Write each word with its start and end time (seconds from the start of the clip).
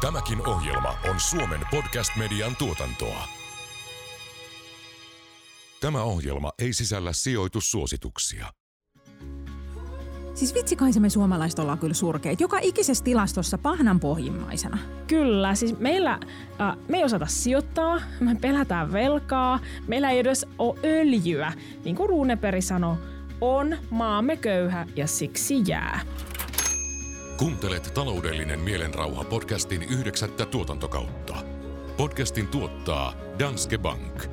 Tämäkin 0.00 0.46
ohjelma 0.46 0.94
on 1.10 1.20
Suomen 1.20 1.60
podcast-median 1.70 2.56
tuotantoa. 2.56 3.28
Tämä 5.80 6.02
ohjelma 6.02 6.52
ei 6.58 6.72
sisällä 6.72 7.12
sijoitussuosituksia. 7.12 8.46
Siis 10.34 10.54
vitsi 10.54 10.76
kai 10.76 10.92
se 10.92 11.00
me 11.00 11.10
suomalaiset 11.10 11.58
ollaan 11.58 11.78
kyllä 11.78 11.94
surkeita. 11.94 12.42
Joka 12.42 12.58
ikisessä 12.62 13.04
tilastossa 13.04 13.58
pahnan 13.58 14.00
pohjimmaisena. 14.00 14.78
Kyllä, 15.06 15.54
siis 15.54 15.78
meillä, 15.78 16.12
äh, 16.60 16.76
me 16.88 16.98
ei 16.98 17.04
osata 17.04 17.26
sijoittaa, 17.26 18.00
me 18.20 18.36
pelätään 18.40 18.92
velkaa, 18.92 19.60
meillä 19.86 20.10
ei 20.10 20.18
edes 20.18 20.46
ole 20.58 20.78
öljyä. 20.84 21.52
Niin 21.84 21.96
kuin 21.96 22.08
Ruuneperi 22.08 22.62
sanoi, 22.62 22.96
on 23.40 23.76
maamme 23.90 24.36
köyhä 24.36 24.86
ja 24.96 25.06
siksi 25.06 25.62
jää. 25.66 26.00
Kuuntelet 27.40 27.90
taloudellinen 27.94 28.60
mielenrauha 28.60 29.24
podcastin 29.24 29.82
yhdeksättä 29.82 30.46
tuotantokautta. 30.46 31.36
Podcastin 31.96 32.48
tuottaa 32.48 33.14
Danske 33.38 33.78
Bank. 33.78 34.24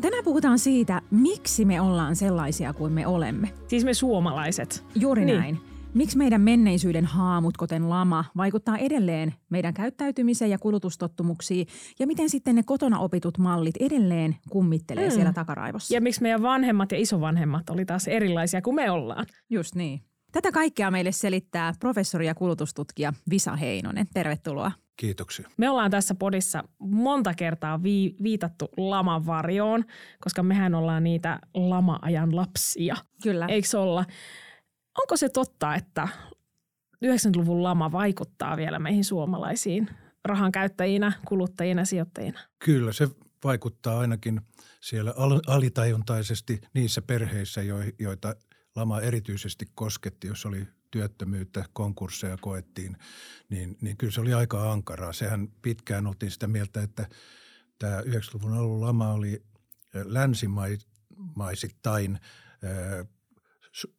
Tänään 0.00 0.24
puhutaan 0.24 0.58
siitä, 0.58 1.02
miksi 1.10 1.64
me 1.64 1.80
ollaan 1.80 2.16
sellaisia 2.16 2.72
kuin 2.72 2.92
me 2.92 3.06
olemme. 3.06 3.52
Siis 3.68 3.84
me 3.84 3.94
suomalaiset. 3.94 4.84
Juuri 4.94 5.24
Niin. 5.24 5.38
näin. 5.38 5.60
Miksi 5.96 6.18
meidän 6.18 6.40
menneisyyden 6.40 7.04
haamut, 7.04 7.56
kuten 7.56 7.90
lama, 7.90 8.24
vaikuttaa 8.36 8.76
edelleen 8.78 9.34
meidän 9.50 9.74
käyttäytymiseen 9.74 10.50
ja 10.50 10.58
kulutustottumuksiin, 10.58 11.66
ja 11.98 12.06
miten 12.06 12.30
sitten 12.30 12.54
ne 12.54 12.62
kotona 12.62 12.98
opitut 12.98 13.38
mallit 13.38 13.76
edelleen 13.80 14.36
kummittelee 14.50 15.08
Mm. 15.08 15.14
siellä 15.14 15.32
takaraivossa. 15.32 15.94
Ja 15.94 16.00
miksi 16.00 16.22
meidän 16.22 16.42
vanhemmat 16.42 16.92
ja 16.92 16.98
isovanhemmat 16.98 17.70
oli 17.70 17.84
taas 17.84 18.08
erilaisia 18.08 18.62
kuin 18.62 18.74
me 18.74 18.90
ollaan. 18.90 19.26
Just 19.50 19.74
niin. 19.74 20.00
Tätä 20.32 20.52
kaikkea 20.52 20.90
meille 20.90 21.12
selittää 21.12 21.72
professori 21.80 22.26
ja 22.26 22.34
kulutustutkija 22.34 23.12
Visa 23.30 23.56
Heinonen. 23.56 24.06
Tervetuloa. 24.14 24.72
Kiitoksia. 24.96 25.48
Me 25.56 25.70
ollaan 25.70 25.90
tässä 25.90 26.14
podissa 26.14 26.64
monta 26.78 27.34
kertaa 27.34 27.82
vi- 27.82 28.14
viitattu 28.22 28.68
laman 28.76 29.26
varjoon, 29.26 29.84
koska 30.20 30.42
mehän 30.42 30.74
ollaan 30.74 31.04
niitä 31.04 31.38
lama-ajan 31.54 32.36
lapsia. 32.36 32.96
Kyllä. 33.22 33.46
Eikö 33.46 33.80
olla? 33.80 34.04
Onko 34.98 35.16
se 35.16 35.28
totta, 35.28 35.74
että 35.74 36.08
90-luvun 37.04 37.62
lama 37.62 37.92
vaikuttaa 37.92 38.56
vielä 38.56 38.78
meihin 38.78 39.04
suomalaisiin 39.04 39.90
rahan 40.24 40.52
käyttäjinä, 40.52 41.12
kuluttajina, 41.28 41.84
sijoittajina? 41.84 42.40
Kyllä 42.58 42.92
se 42.92 43.08
vaikuttaa 43.44 43.98
ainakin 43.98 44.40
siellä 44.80 45.14
al- 45.16 45.40
alitajuntaisesti 45.46 46.60
niissä 46.74 47.02
perheissä, 47.02 47.62
jo- 47.62 47.78
joita 47.98 48.36
lama 48.76 49.00
erityisesti 49.00 49.66
kosketti, 49.74 50.26
jos 50.26 50.46
oli 50.46 50.66
työttömyyttä, 50.90 51.64
konkursseja 51.72 52.36
koettiin, 52.40 52.96
niin, 53.50 53.76
niin 53.80 53.96
kyllä 53.96 54.12
se 54.12 54.20
oli 54.20 54.34
aika 54.34 54.72
ankaraa. 54.72 55.12
Sehän 55.12 55.48
pitkään 55.62 56.06
oltiin 56.06 56.30
sitä 56.30 56.46
mieltä, 56.46 56.82
että 56.82 57.08
tämä 57.78 58.00
90-luvun 58.00 58.52
alun 58.52 58.80
lama 58.80 59.12
oli 59.12 59.42
länsimaisittain 60.04 62.18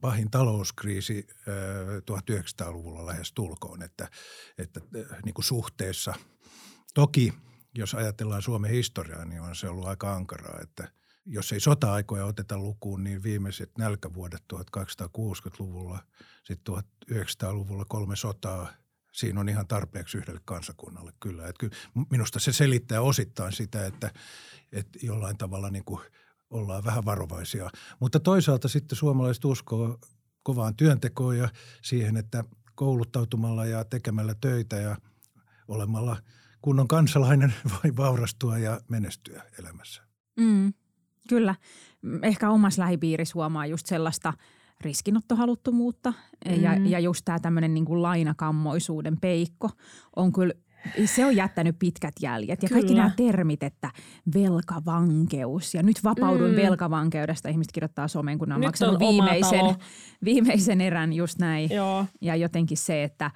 pahin 0.02 0.32
talouskriisi 0.32 1.28
ö, 1.48 2.00
1900-luvulla 2.00 3.06
lähes 3.06 3.34
tulkoon, 3.34 3.82
että, 3.82 4.10
että 4.58 4.82
niin 5.26 5.34
kuin 5.34 5.46
suhteessa. 5.46 6.14
Toki 6.94 7.34
jos 7.78 7.94
ajatellaan 7.94 8.42
Suomen 8.42 8.72
historiaa, 8.72 9.26
niin 9.26 9.42
on 9.42 9.56
se 9.56 9.70
ollut 9.70 9.88
aika 9.88 10.14
ankaraa, 10.14 10.60
että 10.62 10.92
jos 11.26 11.52
ei 11.52 11.60
sota-aikoja 11.60 12.26
oteta 12.26 12.58
lukuun, 12.58 13.04
niin 13.04 13.24
viimeiset 13.24 13.78
nälkävuodet 13.78 14.44
1260-luvulla, 14.54 16.00
sitten 16.44 16.76
1900-luvulla 17.12 17.86
kolme 17.90 18.16
sotaa, 18.16 18.68
siinä 19.14 19.40
on 19.40 19.50
ihan 19.50 19.68
tarpeeksi 19.68 20.18
yhdelle 20.18 20.42
kansakunnalle 20.46 21.12
kyllä. 21.20 21.48
Että 21.48 21.60
kyllä 21.60 21.76
minusta 22.12 22.40
se 22.40 22.54
selittää 22.54 23.02
osittain 23.02 23.54
sitä, 23.54 23.86
että, 23.86 24.12
että 24.72 25.00
jollain 25.02 25.38
tavalla 25.38 25.70
niin 25.70 25.86
kuin 25.86 26.02
ollaan 26.50 26.84
vähän 26.84 27.06
varovaisia. 27.06 27.70
Mutta 28.00 28.20
toisaalta 28.20 28.68
sitten 28.68 28.96
suomalaiset 28.96 29.46
uskoo 29.46 30.00
kovaan 30.44 30.76
työntekoon 30.76 31.38
ja 31.38 31.50
siihen, 31.82 32.18
että 32.18 32.44
kouluttautumalla 32.76 33.66
ja 33.66 33.86
tekemällä 33.86 34.36
töitä 34.42 34.76
ja 34.76 34.98
olemalla 35.68 36.18
kunnon 36.62 36.88
kansalainen 36.88 37.54
voi 37.74 37.98
vaurastua 37.98 38.58
ja 38.58 38.82
menestyä 38.90 39.44
elämässä. 39.60 40.02
Mm, 40.40 40.74
kyllä. 41.30 41.56
Ehkä 42.24 42.50
omassa 42.50 42.82
lähipiirissä 42.82 43.34
huomaa 43.36 43.66
just 43.66 43.86
sellaista 43.86 44.34
riskinottohaluttomuutta 44.82 46.14
mm. 46.46 46.62
ja, 46.62 46.74
ja 46.74 47.00
just 47.00 47.22
tämä 47.26 47.40
tämmöinen 47.40 47.74
niin 47.74 47.86
kuin 47.86 48.02
lainakammoisuuden 48.02 49.20
peikko 49.22 49.70
on 50.16 50.34
kyllä 50.34 50.54
se 51.06 51.26
on 51.26 51.36
jättänyt 51.36 51.76
pitkät 51.80 52.14
jäljet 52.22 52.64
ja 52.64 52.70
kaikki 52.70 52.88
Kyllä. 52.88 53.02
nämä 53.04 53.14
termit, 53.16 53.64
että 53.64 53.92
velkavankeus 54.34 55.74
ja 55.74 55.84
nyt 55.84 56.04
vapauduin 56.04 56.52
Mm. 56.52 56.58
velkavankeudesta. 56.58 57.50
Ihmiset 57.50 57.72
kirjoittaa 57.72 58.08
someen, 58.08 58.38
kun 58.38 58.48
ne 58.50 58.56
on 58.56 58.62
Nyt 58.62 58.68
maksanut 58.68 58.94
on 58.94 59.00
viimeisen, 59.00 59.76
viimeisen 60.24 60.82
erän 60.82 61.14
just 61.14 61.40
näin. 61.40 61.70
Joo. 61.74 62.06
Ja 62.22 62.36
jotenkin 62.36 62.78
se, 62.78 63.04
että 63.04 63.32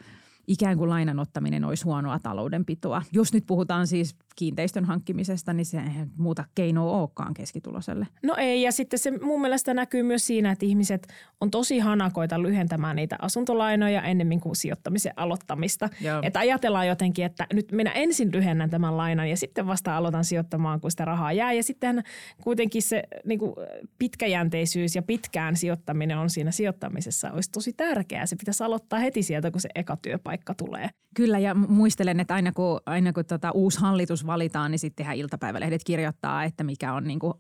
ikään 0.47 0.77
kuin 0.77 0.89
lainan 0.89 1.19
ottaminen 1.19 1.63
olisi 1.65 1.83
huonoa 1.83 2.19
taloudenpitoa. 2.19 3.01
Jos 3.11 3.33
nyt 3.33 3.45
puhutaan 3.47 3.87
siis 3.87 4.15
kiinteistön 4.35 4.85
hankkimisesta, 4.85 5.53
niin 5.53 5.65
se 5.65 5.77
ei 5.77 6.05
muuta 6.17 6.45
keinoa 6.55 6.99
olekaan 6.99 7.33
keskituloselle. 7.33 8.07
No 8.23 8.35
ei, 8.37 8.61
ja 8.61 8.71
sitten 8.71 8.99
se 8.99 9.11
mun 9.11 9.41
mielestä 9.41 9.73
näkyy 9.73 10.03
myös 10.03 10.27
siinä, 10.27 10.51
että 10.51 10.65
ihmiset 10.65 11.07
on 11.41 11.51
tosi 11.51 11.79
hanakoita 11.79 12.41
lyhentämään 12.41 12.95
niitä 12.95 13.15
asuntolainoja 13.19 14.01
ennemmin 14.01 14.39
kuin 14.39 14.55
sijoittamisen 14.55 15.13
aloittamista. 15.15 15.89
Joo. 16.01 16.19
Että 16.23 16.39
ajatellaan 16.39 16.87
jotenkin, 16.87 17.25
että 17.25 17.47
nyt 17.53 17.71
minä 17.71 17.91
ensin 17.91 18.31
lyhennän 18.33 18.69
tämän 18.69 18.97
lainan 18.97 19.29
ja 19.29 19.37
sitten 19.37 19.67
vasta 19.67 19.97
aloitan 19.97 20.25
sijoittamaan, 20.25 20.81
kun 20.81 20.91
sitä 20.91 21.05
rahaa 21.05 21.33
jää. 21.33 21.53
Ja 21.53 21.63
sitten 21.63 22.03
kuitenkin 22.43 22.81
se 22.81 23.03
niin 23.25 23.39
kuin 23.39 23.53
pitkäjänteisyys 23.99 24.95
ja 24.95 25.01
pitkään 25.01 25.55
sijoittaminen 25.55 26.17
on 26.17 26.29
siinä 26.29 26.51
sijoittamisessa 26.51 27.31
olisi 27.31 27.51
tosi 27.51 27.73
tärkeää. 27.73 28.25
Se 28.25 28.35
pitäisi 28.35 28.63
aloittaa 28.63 28.99
heti 28.99 29.23
sieltä, 29.23 29.51
kun 29.51 29.61
se 29.61 29.69
eka 29.75 29.97
työpaikka 30.01 30.53
tulee. 30.53 30.89
Kyllä, 31.15 31.39
ja 31.39 31.53
mu- 31.53 31.67
muistelen, 31.67 32.19
että 32.19 32.33
aina 32.33 32.51
kun, 32.51 32.79
aina 32.85 33.13
kun 33.13 33.25
tota 33.25 33.51
uusi 33.51 33.79
hallitus 33.79 34.20
valitaan, 34.25 34.71
niin 34.71 34.79
sittenhän 34.79 35.17
iltapäivälehdet 35.17 35.83
kirjoittaa, 35.83 36.43
että 36.43 36.63
mikä 36.63 36.93
on 36.93 37.03
niin 37.03 37.19
kuin 37.19 37.33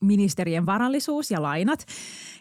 ministerien 0.00 0.66
varallisuus 0.66 1.30
ja 1.30 1.42
lainat. 1.42 1.86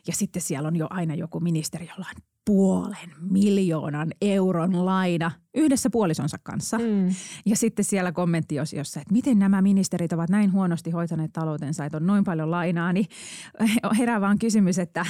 Ja 0.07 0.13
sitten 0.13 0.41
siellä 0.41 0.67
on 0.67 0.75
jo 0.75 0.87
aina 0.89 1.15
joku 1.15 1.39
ministeri, 1.39 1.87
jolla 1.87 2.05
on 2.15 2.23
puolen 2.49 3.09
miljoonan 3.29 4.07
euron 4.21 4.85
laina 4.85 5.31
yhdessä 5.55 5.89
puolisonsa 5.89 6.37
kanssa. 6.43 6.77
Mm. 6.77 7.07
Ja 7.45 7.55
sitten 7.55 7.85
siellä 7.85 8.11
kommenttiosiossa, 8.11 9.01
että 9.01 9.13
miten 9.13 9.39
nämä 9.39 9.61
ministerit 9.61 10.13
ovat 10.13 10.29
näin 10.29 10.51
huonosti 10.51 10.91
hoitaneet 10.91 11.33
taloutensa, 11.33 11.85
että 11.85 11.97
on 11.97 12.07
noin 12.07 12.23
paljon 12.23 12.51
lainaa, 12.51 12.93
niin 12.93 13.05
herää 13.97 14.21
vaan 14.21 14.39
kysymys, 14.39 14.79
että, 14.79 15.05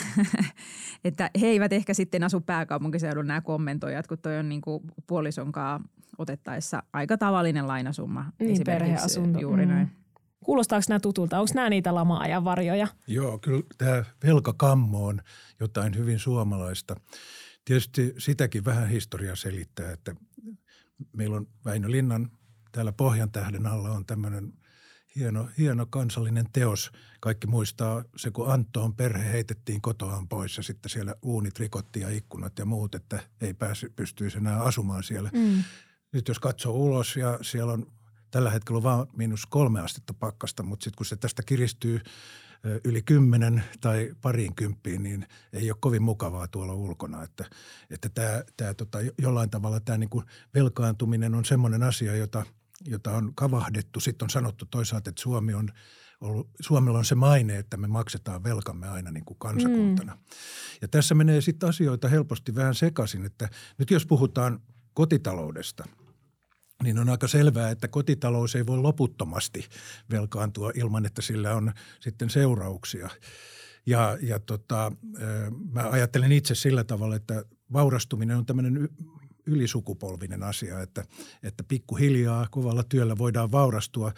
että 1.06 1.30
he 1.42 1.48
eivät 1.48 1.74
ehkä 1.74 1.94
sitten 1.94 2.24
asu 2.24 2.42
pääkaupunkiseudun 2.42 3.28
nämä 3.28 3.42
kommentoijat, 3.42 4.08
kun 4.08 4.18
toi 4.18 4.38
on 4.38 4.50
niin 4.50 4.62
kuin 4.62 4.84
puolisonkaan 5.08 5.84
otettaessa 6.18 6.84
aika 6.94 7.18
tavallinen 7.18 7.68
lainasumma. 7.68 8.22
Niin, 8.22 8.32
esimerkiksi. 8.52 8.64
perheasunto. 8.64 9.40
Juuri 9.40 9.66
Mm. 9.66 9.72
näin. 9.72 9.99
Kuulostaako 10.50 10.84
nämä 10.90 11.00
tutulta? 11.00 11.40
Onko 11.40 11.52
nämä 11.56 11.70
niitä 11.70 11.96
lama-ajan 11.96 12.44
varjoja? 12.44 12.88
Joo, 13.08 13.38
kyllä 13.38 13.64
tämä 13.78 14.04
velkakammo 14.24 15.06
on 15.06 15.22
jotain 15.60 15.96
hyvin 15.98 16.20
suomalaista. 16.20 16.96
Tietysti 17.66 18.14
sitäkin 18.18 18.66
vähän 18.66 18.90
historia 18.90 19.36
selittää, 19.36 19.92
että 19.92 20.16
meillä 21.14 21.38
on 21.38 21.48
Väinö 21.66 21.92
Linnan 21.92 22.32
täällä 22.72 22.92
Pohjan 22.92 23.32
tähden 23.32 23.68
alla 23.68 23.90
on 23.90 24.06
tämmöinen 24.06 24.54
hieno, 25.16 25.50
hieno 25.58 25.86
kansallinen 25.86 26.46
teos. 26.54 26.92
Kaikki 27.20 27.48
muistaa 27.48 28.04
se, 28.16 28.32
kun 28.32 28.52
Antoon 28.52 28.96
perhe 28.96 29.32
heitettiin 29.32 29.82
kotoaan 29.82 30.28
pois 30.28 30.58
ja 30.58 30.64
sitten 30.64 30.90
siellä 30.90 31.16
uunit 31.22 31.60
rikottiin 31.60 32.04
ja 32.04 32.10
ikkunat 32.10 32.60
ja 32.60 32.66
muut, 32.66 32.96
että 32.96 33.20
ei 33.42 33.54
pääsy, 33.54 33.94
pystyisi 33.96 34.38
enää 34.38 34.62
asumaan 34.62 35.04
siellä. 35.04 35.30
Mm. 35.34 35.64
Nyt 36.14 36.28
jos 36.28 36.40
katsoo 36.40 36.74
ulos 36.74 37.16
ja 37.16 37.40
siellä 37.42 37.74
on 37.74 37.99
tällä 38.32 38.50
hetkellä 38.50 38.78
on 38.78 38.84
vain 38.84 39.08
miinus 39.18 39.46
kolme 39.46 39.82
astetta 39.82 40.14
pakkasta, 40.14 40.64
mutta 40.64 40.84
sitten 40.84 40.98
kun 40.98 41.06
se 41.06 41.16
tästä 41.16 41.44
kiristyy 41.44 42.00
yli 42.84 43.02
kymmenen 43.02 43.64
tai 43.82 44.12
pariin 44.22 44.56
kymppiin, 44.56 45.04
niin 45.04 45.28
ei 45.54 45.72
ole 45.72 45.78
kovin 45.80 46.04
mukavaa 46.04 46.48
tuolla 46.48 46.74
ulkona. 46.74 47.24
Että, 47.24 47.46
että 47.90 48.10
tämä, 48.10 48.44
tämä 48.58 48.74
tota, 48.74 49.02
jo- 49.02 49.12
jollain 49.18 49.50
tavalla 49.50 49.80
tämä 49.80 49.98
niin 49.98 50.10
kuin 50.10 50.26
velkaantuminen 50.54 51.36
on 51.36 51.46
semmoinen 51.46 51.84
asia, 51.84 52.16
jota, 52.16 52.46
jota 52.86 53.12
on 53.12 53.32
kavahdettu. 53.36 54.00
Sitten 54.00 54.26
on 54.26 54.30
sanottu 54.30 54.66
toisaalta, 54.66 55.10
että 55.10 55.22
Suomi 55.22 55.54
on 55.54 55.70
ollut, 56.22 56.50
Suomella 56.60 57.00
on 57.00 57.06
se 57.06 57.16
maine, 57.16 57.58
että 57.58 57.78
me 57.78 57.88
maksetaan 57.88 58.44
velkamme 58.44 58.90
aina 58.90 59.12
niin 59.12 59.26
kuin 59.26 59.40
kansakuntana. 59.40 60.14
Mm. 60.14 60.20
Ja 60.82 60.88
tässä 60.88 61.16
menee 61.16 61.42
sitten 61.42 61.70
asioita 61.70 62.08
helposti 62.08 62.56
vähän 62.56 62.76
sekaisin, 62.76 63.26
että 63.26 63.50
nyt 63.78 63.92
jos 63.92 64.06
puhutaan 64.06 64.60
kotitaloudesta– 64.94 65.88
niin 66.84 67.00
on 67.00 67.10
aika 67.10 67.28
selvää, 67.28 67.70
että 67.70 67.88
kotitalous 67.88 68.56
ei 68.56 68.66
voi 68.66 68.78
loputtomasti 68.78 69.66
velkaantua 70.12 70.72
ilman, 70.76 71.06
että 71.06 71.22
sillä 71.22 71.56
on 71.56 71.74
sitten 72.00 72.30
seurauksia. 72.30 73.10
Ja, 73.86 74.18
ja 74.22 74.40
tota, 74.40 74.92
mä 75.72 75.90
ajattelen 75.90 76.32
itse 76.32 76.56
sillä 76.56 76.84
tavalla, 76.84 77.16
että 77.16 77.44
vaurastuminen 77.74 78.38
on 78.38 78.46
tämmöinen 78.46 78.90
ylisukupolvinen 79.46 80.44
asia, 80.44 80.82
että, 80.82 81.06
että 81.44 81.64
pikkuhiljaa 81.64 82.48
kovalla 82.52 82.84
työllä 82.84 83.18
voidaan 83.18 83.52
vaurastua. 83.52 84.14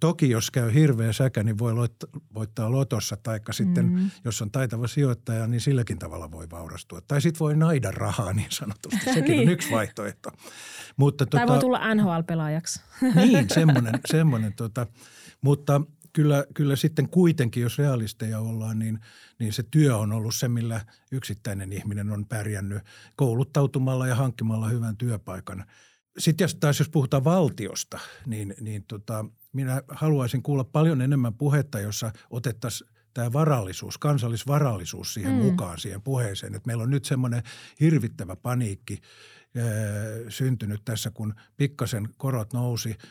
Toki 0.00 0.30
jos 0.30 0.50
käy 0.50 0.74
hirveä 0.74 1.12
säkä, 1.12 1.42
niin 1.42 1.58
voi 1.58 1.74
voittaa 2.34 2.72
lotossa, 2.72 3.16
tai 3.16 3.40
sitten 3.50 3.86
mm-hmm. 3.86 4.10
jos 4.24 4.42
on 4.42 4.50
taitava 4.50 4.86
sijoittaja, 4.86 5.46
niin 5.46 5.60
silläkin 5.60 5.98
tavalla 5.98 6.30
voi 6.30 6.50
vaurastua. 6.50 7.00
Tai 7.00 7.20
sitten 7.20 7.38
voi 7.38 7.56
naida 7.56 7.90
rahaa 7.90 8.32
niin 8.32 8.50
sanotusti, 8.50 9.04
sekin 9.14 9.24
niin. 9.24 9.48
on 9.48 9.52
yksi 9.52 9.70
vaihtoehto. 9.70 10.30
Mutta, 10.96 11.26
tai 11.26 11.40
tota, 11.40 11.52
voi 11.52 11.60
tulla 11.60 11.94
NHL-pelaajaksi. 11.94 12.82
niin, 13.14 13.46
semmoinen, 13.50 14.00
semmoinen 14.06 14.52
tota, 14.52 14.86
mutta– 15.42 15.80
kyllä, 16.12 16.44
kyllä 16.54 16.76
sitten 16.76 17.08
kuitenkin, 17.08 17.62
jos 17.62 17.78
realisteja 17.78 18.38
ollaan, 18.38 18.78
niin, 18.78 18.98
niin 19.38 19.52
se 19.52 19.62
työ 19.70 19.96
on 19.96 20.12
ollut 20.12 20.34
se, 20.34 20.48
millä 20.48 20.80
yksittäinen 21.12 21.72
ihminen 21.72 22.10
on 22.10 22.26
pärjännyt 22.26 22.82
kouluttautumalla 23.16 24.06
ja 24.06 24.14
hankkimalla 24.14 24.68
hyvän 24.68 24.96
työpaikan. 24.96 25.64
Sitten 26.18 26.44
jos 26.44 26.54
taas 26.54 26.78
jos 26.78 26.88
puhutaan 26.88 27.24
valtiosta, 27.24 27.98
niin, 28.26 28.54
niin 28.60 28.84
tota, 28.88 29.24
minä 29.52 29.82
haluaisin 29.88 30.42
kuulla 30.42 30.64
paljon 30.64 31.00
enemmän 31.00 31.34
puhetta, 31.34 31.80
jossa 31.80 32.12
otettaisiin 32.30 32.90
tämä 33.14 33.32
varallisuus, 33.32 33.98
kansallisvarallisuus 33.98 35.14
siihen 35.14 35.32
mm. 35.32 35.38
mukaan 35.38 35.78
siihen 35.78 36.02
puheeseen. 36.02 36.54
Että 36.54 36.66
meillä 36.66 36.82
on 36.82 36.90
nyt 36.90 37.04
semmoinen 37.04 37.42
hirvittävä 37.80 38.36
paniikki 38.36 38.98
ää, 39.56 39.64
syntynyt 40.28 40.84
tässä, 40.84 41.10
kun 41.10 41.34
pikkasen 41.56 42.08
korot 42.16 42.52
nousi– 42.52 42.96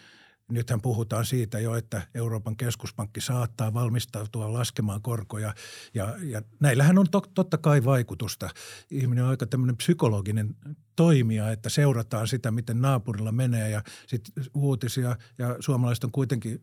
Nythän 0.51 0.81
puhutaan 0.81 1.25
siitä 1.25 1.59
jo, 1.59 1.75
että 1.75 2.01
Euroopan 2.15 2.57
keskuspankki 2.57 3.21
saattaa 3.21 3.73
valmistautua 3.73 4.53
laskemaan 4.53 5.01
korkoja 5.01 5.53
ja, 5.93 6.15
ja 6.21 6.41
näillähän 6.59 6.97
on 6.97 7.05
to, 7.11 7.21
totta 7.33 7.57
kai 7.57 7.85
vaikutusta. 7.85 8.49
Ihminen 8.91 9.23
on 9.23 9.29
aika 9.29 9.45
tämmöinen 9.45 9.77
psykologinen 9.77 10.55
toimija, 10.95 11.51
että 11.51 11.69
seurataan 11.69 12.27
sitä, 12.27 12.51
miten 12.51 12.81
naapurilla 12.81 13.31
menee 13.31 13.69
ja 13.69 13.83
sitten 14.07 14.43
uutisia 14.53 15.15
ja 15.37 15.55
suomalaiset 15.59 16.03
on 16.03 16.11
kuitenkin 16.11 16.61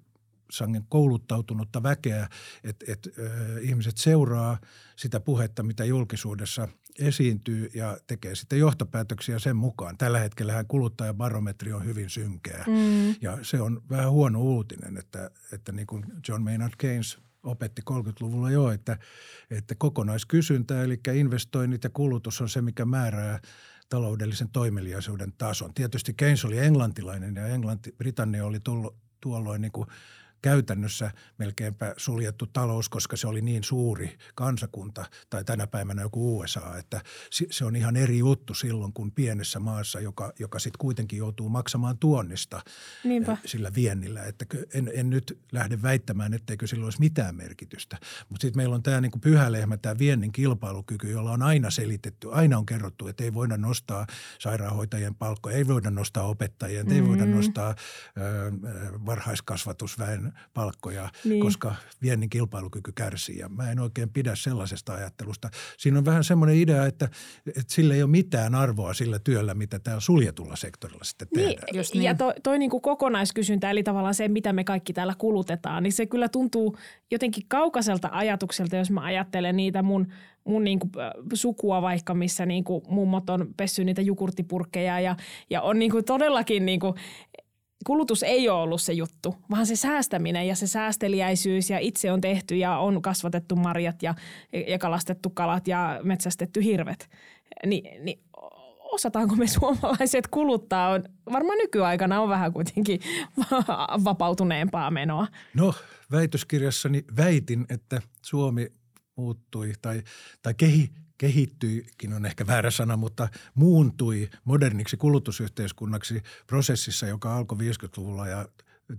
sangen 0.51 0.85
kouluttautunutta 0.89 1.83
väkeä, 1.83 2.29
että 2.65 2.85
et, 2.89 3.09
ihmiset 3.61 3.97
seuraa 3.97 4.59
sitä 4.97 5.21
puhetta, 5.21 5.63
mitä 5.63 5.85
julkisuudessa 5.85 6.69
esiintyy 6.99 7.71
ja 7.75 7.99
tekee 8.07 8.35
sitten 8.35 8.59
johtopäätöksiä 8.59 9.39
sen 9.39 9.57
mukaan. 9.57 9.99
Tällä 9.99 10.19
hetkellä 10.19 10.65
kuluttajabarometri 10.65 11.73
on 11.73 11.85
hyvin 11.85 12.11
synkeä 12.11 12.65
mm. 12.67 13.15
ja 13.21 13.39
se 13.43 13.61
on 13.61 13.83
vähän 13.91 14.11
huono 14.11 14.41
uutinen, 14.41 14.97
että, 14.97 15.31
että 15.53 15.73
niin 15.73 15.87
kuin 15.87 16.05
John 16.29 16.43
Maynard 16.43 16.73
Keynes 16.79 17.19
opetti 17.43 17.83
30-luvulla 17.91 18.51
jo, 18.51 18.71
että, 18.71 18.99
että 19.51 19.75
kokonaiskysyntä 19.75 20.85
eli 20.85 21.01
investoinnit 21.15 21.85
ja 21.85 21.91
kulutus 21.91 22.41
on 22.41 22.49
se, 22.49 22.63
mikä 22.63 22.85
määrää 22.85 23.41
taloudellisen 23.89 24.49
toimeliaisuuden 24.49 25.33
tason. 25.39 25.75
Tietysti 25.75 26.15
Keynes 26.15 26.45
oli 26.45 26.59
englantilainen 26.59 27.35
ja 27.35 27.47
Englanti, 27.47 27.93
Britannia 27.93 28.47
oli 28.47 28.61
tullut 28.61 28.97
tuolloin 29.21 29.61
niin 29.61 29.73
kuin– 29.73 29.87
käytännössä 30.45 31.11
melkeinpä 31.39 31.95
suljettu 31.97 32.47
talous, 32.47 32.89
koska 32.89 33.17
se 33.17 33.27
oli 33.27 33.41
niin 33.41 33.65
suuri 33.65 34.19
kansakunta 34.35 35.05
tai 35.31 35.45
tänä 35.45 35.67
päivänä 35.67 36.03
joku 36.03 36.39
USA, 36.39 36.77
että 36.79 37.01
se 37.51 37.65
on 37.65 37.77
ihan 37.77 37.97
eri 37.97 38.19
juttu 38.19 38.55
silloin 38.55 38.93
kuin 38.93 39.11
pienessä 39.11 39.61
maassa, 39.61 40.01
joka, 40.01 40.33
joka 40.39 40.59
sitten 40.59 40.79
kuitenkin 40.79 41.17
joutuu 41.17 41.49
maksamaan 41.49 41.99
tuonnista 41.99 42.63
Niinpä. 43.05 43.33
Eh, 43.33 43.39
sillä 43.47 43.75
viennillä. 43.75 44.23
Että 44.23 44.45
en, 44.75 44.91
en 44.95 45.11
nyt 45.11 45.39
lähde 45.53 45.83
väittämään, 45.83 46.35
etteikö 46.35 46.67
sillä 46.67 46.85
olisi 46.85 47.01
mitään 47.01 47.35
merkitystä, 47.35 47.99
mutta 48.29 48.43
sitten 48.43 48.61
meillä 48.61 48.75
on 48.75 48.83
tämä 48.83 49.01
niin 49.01 49.21
pyhä 49.21 49.53
lehmä, 49.53 49.77
tämä 49.77 49.99
viennin 49.99 50.33
kilpailukyky, 50.33 51.11
jolla 51.11 51.33
on 51.33 51.43
aina 51.43 51.71
selitetty, 51.71 52.33
aina 52.33 52.59
on 52.59 52.67
kerrottu, 52.67 53.09
että 53.09 53.25
ei 53.25 53.35
voida 53.35 53.57
nostaa 53.57 54.07
sairaanhoitajien 54.39 55.15
palkkoja, 55.15 55.57
ei 55.57 55.67
voida 55.67 55.91
nostaa 55.91 56.27
opettajien, 56.27 56.87
mm-hmm. 56.87 57.03
ei 57.03 57.09
voida 57.09 57.27
mm. 57.27 57.33
nostaa 57.33 57.69
ö, 57.71 57.75
varhaiskasvatusväen 59.07 60.34
palkkoja, 60.55 61.09
niin. 61.25 61.41
koska 61.41 61.75
viennin 62.03 62.31
kilpailukyky 62.31 62.93
kärsii. 62.93 63.39
Ja 63.39 63.49
mä 63.49 63.71
en 63.71 63.81
oikein 63.81 64.11
pidä 64.11 64.35
sellaisesta 64.35 64.95
ajattelusta. 64.95 65.51
Siinä 65.79 65.99
on 65.99 66.05
vähän 66.05 66.25
semmoinen 66.25 66.57
idea, 66.57 66.87
että, 66.87 67.09
että 67.47 67.75
sillä 67.75 67.95
ei 67.95 68.03
ole 68.03 68.11
mitään 68.11 68.55
arvoa 68.55 68.95
sillä 68.95 69.19
työllä, 69.19 69.55
mitä 69.55 69.79
täällä 69.79 70.01
suljetulla 70.01 70.57
sektorilla 70.57 71.05
sitten 71.05 71.29
niin, 71.37 71.49
tehdään. 71.49 71.77
Just 71.77 71.95
niin. 71.95 72.03
Ja 72.03 72.15
toi, 72.15 72.33
toi 72.43 72.59
niin 72.59 72.71
kuin 72.71 72.81
kokonaiskysyntä, 72.81 73.71
eli 73.71 73.83
tavallaan 73.83 74.15
se, 74.15 74.29
mitä 74.29 74.53
me 74.53 74.65
kaikki 74.65 74.93
täällä 74.93 75.15
kulutetaan, 75.19 75.83
niin 75.83 75.93
se 75.93 76.07
kyllä 76.07 76.29
tuntuu 76.29 76.77
jotenkin 77.11 77.45
kaukaiselta 77.49 78.09
ajatukselta, 78.13 78.77
jos 78.77 78.91
mä 78.91 79.01
ajattelen 79.01 79.57
niitä 79.57 79.83
mun 79.83 80.07
mun 80.45 80.65
niin 80.65 80.79
kuin, 80.79 80.91
sukua 81.35 81.83
vaikka, 81.83 82.15
missä 82.15 82.47
niin 82.47 82.65
kuin, 82.65 82.83
mummot 82.89 83.31
on 83.31 83.49
pessy 83.57 83.85
niitä 83.85 84.03
jukurttipurkkeja 84.03 85.01
ja, 85.01 85.17
ja 85.51 85.63
on 85.63 85.79
niin 85.79 85.91
kuin, 85.91 86.05
todellakin 86.05 86.67
niin 86.67 86.81
kuin, 86.81 86.95
kulutus 87.85 88.23
ei 88.23 88.49
ole 88.49 88.63
ollut 88.63 88.83
se 88.83 88.93
juttu, 88.93 89.37
vaan 89.51 89.67
se 89.67 89.77
säästäminen 89.77 90.49
ja 90.49 90.57
se 90.57 90.67
säästeliäisyys 90.67 91.71
ja 91.71 91.79
itse 91.79 92.13
on 92.13 92.21
tehty 92.21 92.57
ja 92.57 92.79
on 92.79 93.03
kasvatettu 93.03 93.57
marjat 93.57 94.03
ja, 94.03 94.15
ja 94.67 94.79
kalastettu 94.79 95.31
kalat 95.31 95.69
ja 95.69 96.01
metsästetty 96.03 96.65
hirvet. 96.65 97.11
Ni, 97.67 97.83
niin 98.01 98.21
osataanko 98.95 99.37
me 99.37 99.47
suomalaiset 99.47 100.27
kuluttaa? 100.27 100.89
On, 100.89 101.05
varmaan 101.33 101.59
nykyaikana 101.59 102.21
on 102.21 102.29
vähän 102.29 102.53
kuitenkin 102.53 103.01
vapautuneempaa 104.05 104.91
menoa. 104.91 105.27
No 105.55 105.75
väitöskirjassani 106.13 107.05
väitin, 107.17 107.67
että 107.69 108.03
Suomi 108.23 108.67
muuttui 109.17 109.73
tai, 109.83 110.03
tai 110.43 110.55
kehi, 110.55 110.91
kehittyikin 111.19 112.13
on 112.13 112.27
ehkä 112.27 112.47
väärä 112.47 112.71
sana, 112.71 112.97
mutta 112.97 113.29
muuntui 113.55 114.31
moderniksi 114.45 114.97
kulutusyhteiskunnaksi 114.97 116.23
prosessissa, 116.47 117.07
joka 117.07 117.37
alkoi 117.37 117.59
50-luvulla 117.59 118.29
ja 118.29 118.49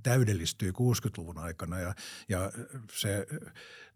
täydellistyi 0.03 0.71
60-luvun 0.71 1.37
aikana 1.37 1.79
ja, 1.79 1.95
ja 2.29 2.51
se 2.91 3.27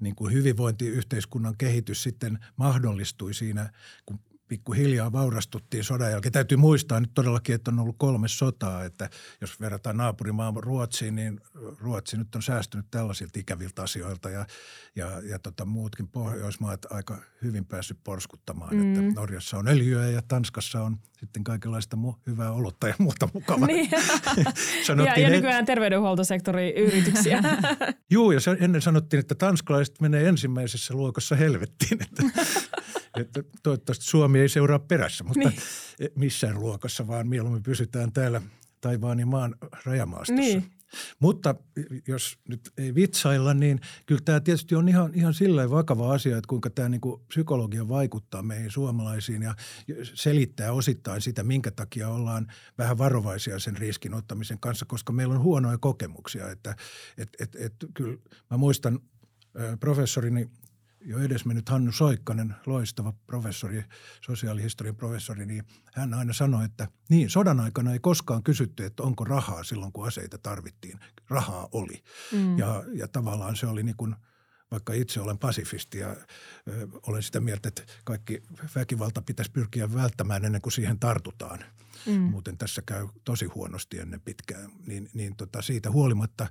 niin 0.02 0.16
kuin 0.16 0.34
hyvinvointiyhteiskunnan 0.34 1.58
kehitys 1.58 2.04
sitten 2.04 2.40
mahdollistui 2.56 3.34
siinä, 3.34 3.70
kun 4.06 4.20
pikkuhiljaa 4.48 5.12
vaurastuttiin 5.12 5.84
sodan 5.84 6.12
jälkeen. 6.12 6.32
Täytyy 6.32 6.58
muistaa 6.58 7.00
nyt 7.00 7.14
todellakin, 7.14 7.56
että 7.56 7.72
on 7.72 7.80
ollut 7.80 7.96
kolme 7.98 8.28
sotaa, 8.28 8.84
että 8.84 9.10
jos 9.42 9.60
verrataan 9.60 9.98
naapurimaan 9.98 10.54
Ruotsiin, 10.56 11.16
niin 11.16 11.42
Ruotsi 11.80 12.18
nyt 12.18 12.36
on 12.36 12.42
säästynyt 12.42 12.86
tällaisilta 12.92 13.40
ikäviltä 13.40 13.82
asioilta 13.82 14.30
ja, 14.30 14.46
ja, 14.96 15.22
ja 15.24 15.40
tota, 15.40 15.66
muutkin 15.66 16.08
Pohjoismaat 16.08 16.86
aika 16.90 17.18
hyvin 17.42 17.66
päässyt 17.66 17.98
porskuttamaan. 18.04 18.76
Mm. 18.76 19.00
Että 19.00 19.20
Norjassa 19.22 19.58
on 19.58 19.68
öljyä 19.68 20.08
ja 20.08 20.22
Tanskassa 20.28 20.84
on 20.84 20.98
sitten 21.20 21.44
kaikenlaista 21.44 21.98
mu- 21.98 22.20
hyvää 22.28 22.52
olutta 22.52 22.88
ja 22.88 22.96
muuta 22.98 23.30
mukavaa. 23.34 23.68
Niin. 23.68 23.90
ja, 25.06 25.20
ja 25.20 25.30
nykyään 25.30 25.66
terveydenhuoltosektori 25.66 26.74
yrityksiä. 26.78 27.44
Joo, 28.12 28.32
ja 28.32 28.40
ennen 28.60 28.82
sanottiin, 28.82 29.20
että 29.20 29.36
tanskalaiset 29.36 30.02
menee 30.02 30.28
ensimmäisessä 30.28 30.94
luokassa 30.94 31.36
helvettiin. 31.36 32.00
Että 32.02 32.24
että 33.22 33.44
toivottavasti 33.64 34.06
Suomi 34.06 34.40
ei 34.40 34.50
seuraa 34.50 34.80
perässä, 34.80 35.24
mutta 35.24 35.50
niin. 35.50 35.62
missään 36.16 36.60
luokassa, 36.60 37.08
vaan 37.08 37.28
mieluummin 37.28 37.64
pysytään 37.64 38.12
täällä 38.12 38.42
taivaan 38.82 39.20
ja 39.20 39.26
maan 39.26 39.56
rajamaastossa. 39.86 40.42
Niin. 40.42 40.72
Mutta 41.20 41.56
jos 42.08 42.38
nyt 42.48 42.72
ei 42.78 42.96
vitsailla, 42.96 43.54
niin 43.54 43.80
kyllä 44.06 44.22
tämä 44.26 44.40
tietysti 44.40 44.76
on 44.76 44.90
ihan, 44.90 45.12
ihan 45.14 45.34
sillä 45.34 45.70
vakava 45.70 46.14
asia, 46.14 46.38
että 46.38 46.48
kuinka 46.48 46.70
tämä 46.70 46.90
niin 46.90 47.02
kuin 47.02 47.22
psykologia 47.28 47.88
vaikuttaa 47.88 48.42
meihin 48.42 48.72
suomalaisiin 48.72 49.42
ja 49.42 49.56
selittää 50.04 50.72
osittain 50.72 51.22
sitä, 51.22 51.44
minkä 51.44 51.72
takia 51.72 52.10
ollaan 52.10 52.48
vähän 52.78 52.98
varovaisia 52.98 53.60
sen 53.60 53.78
riskin 53.78 54.14
ottamisen 54.14 54.60
kanssa, 54.60 54.86
koska 54.86 55.14
meillä 55.14 55.34
on 55.34 55.44
huonoja 55.44 55.78
kokemuksia. 55.78 56.52
Että 56.52 56.76
et, 57.18 57.30
et, 57.40 57.56
et, 57.56 57.74
kyllä 57.94 58.18
mä 58.50 58.58
muistan 58.58 59.00
professorini 59.80 60.50
jo 61.02 61.20
edesmennyt 61.20 61.70
Hannu 61.70 61.92
Soikkanen, 61.92 62.56
loistava 62.66 63.14
professori, 63.28 63.84
sosiaalihistorian 64.26 64.96
professori, 64.96 65.46
niin 65.46 65.64
hän 65.94 66.14
aina 66.14 66.34
sanoi, 66.34 66.66
että 66.66 66.88
niin, 67.10 67.30
sodan 67.30 67.60
aikana 67.60 67.94
ei 67.94 68.00
koskaan 68.00 68.44
kysytty, 68.44 68.86
että 68.86 69.04
onko 69.04 69.24
rahaa 69.24 69.64
silloin, 69.64 69.92
kun 69.92 70.08
aseita 70.08 70.38
tarvittiin. 70.38 71.00
Rahaa 71.30 71.70
oli. 71.72 72.04
Mm. 72.32 72.58
Ja, 72.58 72.84
ja 72.94 73.08
tavallaan 73.08 73.56
se 73.56 73.68
oli 73.68 73.84
niin 73.84 73.98
kuin– 73.98 74.16
vaikka 74.72 74.94
itse 74.94 75.22
olen 75.22 75.38
pasifisti 75.38 75.98
ja 75.98 76.10
ö, 76.68 76.88
olen 77.08 77.24
sitä 77.24 77.40
mieltä, 77.40 77.68
että 77.68 77.84
kaikki 78.04 78.44
väkivalta 78.76 79.22
pitäisi 79.22 79.52
pyrkiä 79.52 79.94
välttämään 79.94 80.46
ennen 80.46 80.62
kuin 80.62 80.74
siihen 80.74 81.00
tartutaan. 81.00 81.60
Mm. 82.06 82.14
Muuten 82.14 82.58
tässä 82.58 82.82
käy 82.86 83.08
tosi 83.24 83.46
huonosti 83.46 84.00
ennen 84.00 84.22
pitkään. 84.22 84.72
Niin, 84.88 85.10
niin 85.14 85.36
tota, 85.36 85.62
siitä 85.62 85.92
huolimatta 85.92 86.48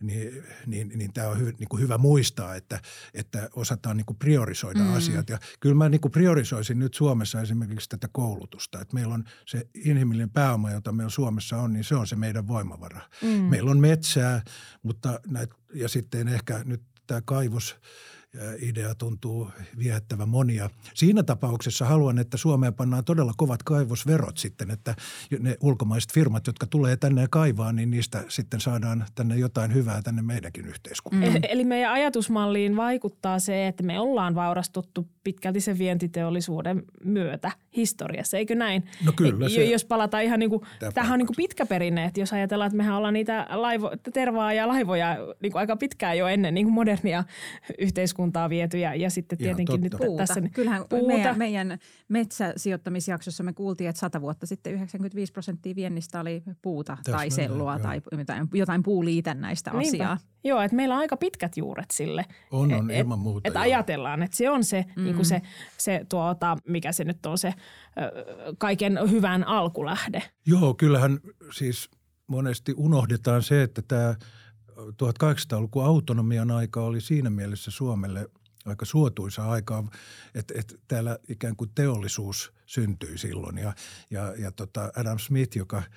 niin, 0.00 0.44
niin, 0.66 0.92
niin 0.94 1.12
tämä 1.12 1.28
on 1.28 1.38
hy, 1.38 1.54
niin 1.58 1.68
kuin 1.68 1.82
hyvä 1.82 1.98
muistaa, 1.98 2.54
että, 2.54 2.80
että 3.14 3.48
osataan 3.52 3.96
niin 3.96 4.06
kuin 4.06 4.16
priorisoida 4.16 4.80
mm. 4.80 4.94
asiat. 4.94 5.28
Ja 5.28 5.38
kyllä 5.60 5.74
mä 5.74 5.88
niin 5.88 6.00
kuin 6.00 6.12
priorisoisin 6.12 6.78
nyt 6.78 6.94
Suomessa 6.94 7.40
esimerkiksi 7.40 7.88
tätä 7.88 8.08
koulutusta. 8.12 8.80
Että 8.80 8.94
meillä 8.94 9.14
on 9.14 9.24
se 9.46 9.66
inhimillinen 9.74 10.30
pääoma, 10.30 10.70
jota 10.70 10.92
meillä 10.92 11.10
Suomessa 11.10 11.56
on, 11.56 11.72
niin 11.72 11.84
se 11.84 11.94
on 11.94 12.06
se 12.06 12.16
meidän 12.16 12.48
voimavara. 12.48 13.00
Mm. 13.22 13.28
Meillä 13.28 13.70
on 13.70 13.80
metsää, 13.80 14.42
mutta 14.82 15.20
näitä, 15.26 15.54
ja 15.74 15.88
sitten 15.88 16.28
ehkä 16.28 16.62
nyt 16.64 16.82
tämä 17.06 17.22
kaivos 17.24 17.76
idea 18.58 18.94
tuntuu 18.94 19.50
viehättävän 19.78 20.28
monia. 20.28 20.70
Siinä 20.94 21.22
tapauksessa 21.22 21.84
haluan, 21.84 22.18
että 22.18 22.36
Suomeen 22.36 22.74
pannaan 22.74 23.04
todella 23.04 23.32
kovat 23.36 23.62
kaivosverot 23.62 24.38
sitten, 24.38 24.70
että 24.70 24.94
ne 25.40 25.56
ulkomaiset 25.60 26.12
firmat, 26.12 26.46
jotka 26.46 26.66
tulee 26.66 26.96
tänne 26.96 27.20
ja 27.20 27.28
kaivaa, 27.30 27.72
niin 27.72 27.90
niistä 27.90 28.24
sitten 28.28 28.60
saadaan 28.60 29.04
tänne 29.14 29.36
jotain 29.36 29.74
hyvää 29.74 30.02
tänne 30.02 30.22
meidänkin 30.22 30.66
yhteiskuntaan. 30.66 31.32
Mm. 31.32 31.40
Eli 31.48 31.64
meidän 31.64 31.92
ajatusmalliin 31.92 32.76
vaikuttaa 32.76 33.38
se, 33.38 33.66
että 33.66 33.82
me 33.82 34.00
ollaan 34.00 34.34
vaurastuttu 34.34 35.08
pitkälti 35.24 35.60
sen 35.60 35.78
vientiteollisuuden 35.78 36.82
myötä 37.04 37.50
historiassa, 37.76 38.36
eikö 38.36 38.54
näin? 38.54 38.84
No 39.04 39.12
kyllä. 39.12 39.48
Se, 39.48 39.64
jos 39.64 39.84
palataan 39.84 40.24
ihan 40.24 40.38
niin 40.38 40.50
kuin, 40.50 40.62
tämähän 40.94 41.12
on 41.12 41.18
niin 41.18 41.26
kuin 41.26 41.36
pitkä 41.36 41.66
perinne, 41.66 42.04
että 42.04 42.20
jos 42.20 42.32
ajatellaan, 42.32 42.66
että 42.66 42.76
mehän 42.76 42.96
ollaan 42.96 43.14
niitä 43.14 43.46
laivo, 43.50 43.90
tervaa 44.12 44.52
ja 44.52 44.68
laivoja 44.68 45.16
niin 45.42 45.52
kuin 45.52 45.60
aika 45.60 45.76
pitkään 45.76 46.18
jo 46.18 46.26
ennen 46.26 46.54
niin 46.54 46.66
kuin 46.66 46.74
modernia 46.74 47.24
yhteiskuntaa 47.78 48.25
viety 48.48 48.78
ja, 48.78 48.94
ja 48.94 49.10
sitten 49.10 49.38
tietenkin 49.38 49.80
nyt 49.80 49.94
puuta. 49.98 50.22
tässä 50.22 50.40
niin 50.40 50.52
Kyllähän 50.52 50.84
puuta. 50.88 51.06
Meidän, 51.06 51.38
meidän 51.38 51.78
metsäsijoittamisjaksossa 52.08 53.44
me 53.44 53.52
kuultiin, 53.52 53.90
että 53.90 54.00
sata 54.00 54.20
vuotta 54.20 54.46
sitten 54.46 54.72
95 54.72 55.32
prosenttia 55.32 55.74
viennistä 55.76 56.20
oli 56.20 56.42
puuta 56.62 56.96
Täs 57.04 57.14
tai 57.14 57.30
sellua 57.30 57.72
joo. 57.72 57.82
tai 57.82 58.00
jotain, 58.18 58.48
jotain 58.54 58.82
puuliitännäistä 58.82 59.70
Niinpä. 59.70 59.88
asiaa. 59.88 60.18
Joo, 60.44 60.60
että 60.60 60.76
meillä 60.76 60.94
on 60.94 61.00
aika 61.00 61.16
pitkät 61.16 61.56
juuret 61.56 61.90
sille. 61.92 62.24
On, 62.50 62.74
on 62.74 62.90
et, 62.90 62.98
ilman 62.98 63.18
muuta. 63.18 63.48
Että 63.48 63.60
ajatellaan, 63.60 64.22
että 64.22 64.36
se 64.36 64.50
on 64.50 64.64
se, 64.64 64.84
mm. 64.96 65.04
niin 65.04 65.14
kuin 65.14 65.26
se, 65.26 65.42
se 65.78 66.06
tuota, 66.08 66.56
mikä 66.68 66.92
se 66.92 67.04
nyt 67.04 67.26
on 67.26 67.38
se 67.38 67.54
kaiken 68.58 68.98
hyvän 69.10 69.44
alkulähde. 69.44 70.22
Joo, 70.46 70.74
kyllähän 70.74 71.18
siis 71.52 71.90
monesti 72.26 72.74
unohdetaan 72.76 73.42
se, 73.42 73.62
että 73.62 73.82
tämä 73.82 74.14
1800-luvun 74.76 75.84
autonomian 75.84 76.50
aika 76.50 76.80
oli 76.82 77.00
siinä 77.00 77.30
mielessä 77.30 77.70
Suomelle 77.70 78.30
aika 78.64 78.84
suotuisa 78.84 79.50
aika, 79.50 79.84
että, 80.34 80.54
että 80.56 80.74
täällä 80.88 81.18
ikään 81.28 81.56
kuin 81.56 81.70
teollisuus 81.74 82.52
syntyi 82.66 83.18
silloin. 83.18 83.58
Ja, 83.58 83.74
ja, 84.10 84.34
ja 84.38 84.52
tota 84.52 84.92
Adam 84.96 85.18
Smith, 85.18 85.56
joka– 85.56 85.82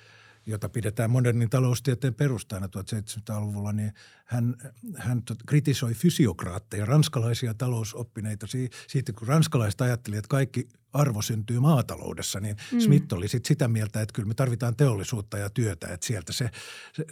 jota 0.46 0.68
pidetään 0.68 1.10
modernin 1.10 1.50
taloustieteen 1.50 2.14
perustajana 2.14 2.66
1700-luvulla, 2.66 3.72
niin 3.72 3.92
hän, 4.24 4.56
hän 4.96 5.22
kritisoi 5.46 5.94
fysiokraatteja, 5.94 6.84
ranskalaisia 6.84 7.54
talousoppineita 7.54 8.46
siitä, 8.86 9.12
kun 9.12 9.28
ranskalaiset 9.28 9.80
ajattelivat, 9.80 10.18
että 10.18 10.28
kaikki 10.28 10.68
arvo 10.92 11.22
syntyy 11.22 11.60
maataloudessa, 11.60 12.40
niin 12.40 12.56
mm. 12.72 12.80
Smith 12.80 13.14
oli 13.14 13.28
sit 13.28 13.46
sitä 13.46 13.68
mieltä, 13.68 14.00
että 14.00 14.12
kyllä 14.12 14.28
me 14.28 14.34
tarvitaan 14.34 14.76
teollisuutta 14.76 15.38
ja 15.38 15.50
työtä, 15.50 15.86
että 15.86 16.06
sieltä 16.06 16.32
se, 16.32 16.50
se 16.92 17.04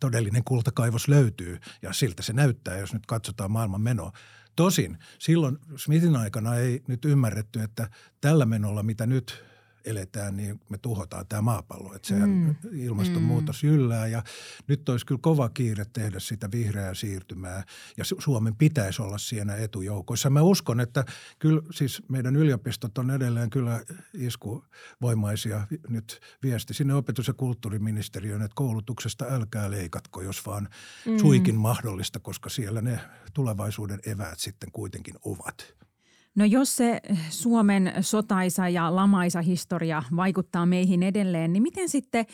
todellinen 0.00 0.44
kultakaivos 0.44 1.08
löytyy 1.08 1.58
ja 1.82 1.92
siltä 1.92 2.22
se 2.22 2.32
näyttää, 2.32 2.78
jos 2.78 2.92
nyt 2.92 3.06
katsotaan 3.06 3.50
maailman 3.50 3.80
menoa. 3.80 4.12
Tosin 4.56 4.98
silloin 5.18 5.58
Smithin 5.76 6.16
aikana 6.16 6.56
ei 6.56 6.82
nyt 6.86 7.04
ymmärretty, 7.04 7.60
että 7.60 7.90
tällä 8.20 8.46
menolla, 8.46 8.82
mitä 8.82 9.06
nyt 9.06 9.44
eletään, 9.84 10.36
niin 10.36 10.60
me 10.68 10.78
tuhotaan 10.78 11.26
tämä 11.26 11.42
maapallo. 11.42 11.94
Että 11.94 12.08
se 12.08 12.14
mm. 12.14 12.54
ilmastonmuutos 12.72 13.62
mm. 13.62 13.70
yllää 13.70 14.06
ja 14.06 14.22
nyt 14.68 14.88
olisi 14.88 15.06
kyllä 15.06 15.18
kova 15.22 15.48
kiire 15.48 15.84
tehdä 15.92 16.20
sitä 16.20 16.48
vihreää 16.52 16.94
siirtymää 16.94 17.64
ja 17.96 18.04
Suomen 18.04 18.56
pitäisi 18.56 19.02
olla 19.02 19.18
siinä 19.18 19.56
etujoukoissa. 19.56 20.30
Mä 20.30 20.42
uskon, 20.42 20.80
että 20.80 21.04
kyllä 21.38 21.62
siis 21.70 22.02
meidän 22.08 22.36
yliopistot 22.36 22.98
on 22.98 23.10
edelleen 23.10 23.50
kyllä 23.50 23.80
iskuvoimaisia. 24.14 25.66
Nyt 25.88 26.20
viesti 26.42 26.74
sinne 26.74 26.94
opetus- 26.94 27.28
ja 27.28 27.34
kulttuuriministeriöön, 27.34 28.42
että 28.42 28.54
koulutuksesta 28.54 29.24
älkää 29.28 29.70
leikatko, 29.70 30.22
jos 30.22 30.46
vaan 30.46 30.68
mm. 31.06 31.18
suikin 31.18 31.56
mahdollista, 31.56 32.20
koska 32.20 32.48
siellä 32.48 32.82
ne 32.82 33.00
tulevaisuuden 33.34 34.00
eväät 34.06 34.38
sitten 34.38 34.72
kuitenkin 34.72 35.14
ovat. 35.24 35.79
No 36.36 36.44
jos 36.44 36.76
se 36.76 37.00
Suomen 37.30 37.92
sotaisa 38.00 38.68
ja 38.68 38.96
lamaisa 38.96 39.42
historia 39.42 40.02
vaikuttaa 40.16 40.66
meihin 40.66 41.02
edelleen, 41.02 41.52
niin 41.52 41.62
miten 41.62 41.88
sitten 41.88 42.26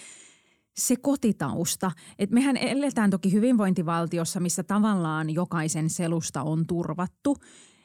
se 0.76 0.96
kotitausta? 0.96 1.90
Et 2.18 2.30
mehän 2.30 2.56
eletään 2.56 3.10
toki 3.10 3.32
hyvinvointivaltiossa, 3.32 4.40
missä 4.40 4.62
tavallaan 4.62 5.30
jokaisen 5.30 5.90
selusta 5.90 6.42
on 6.42 6.66
turvattu. 6.66 7.36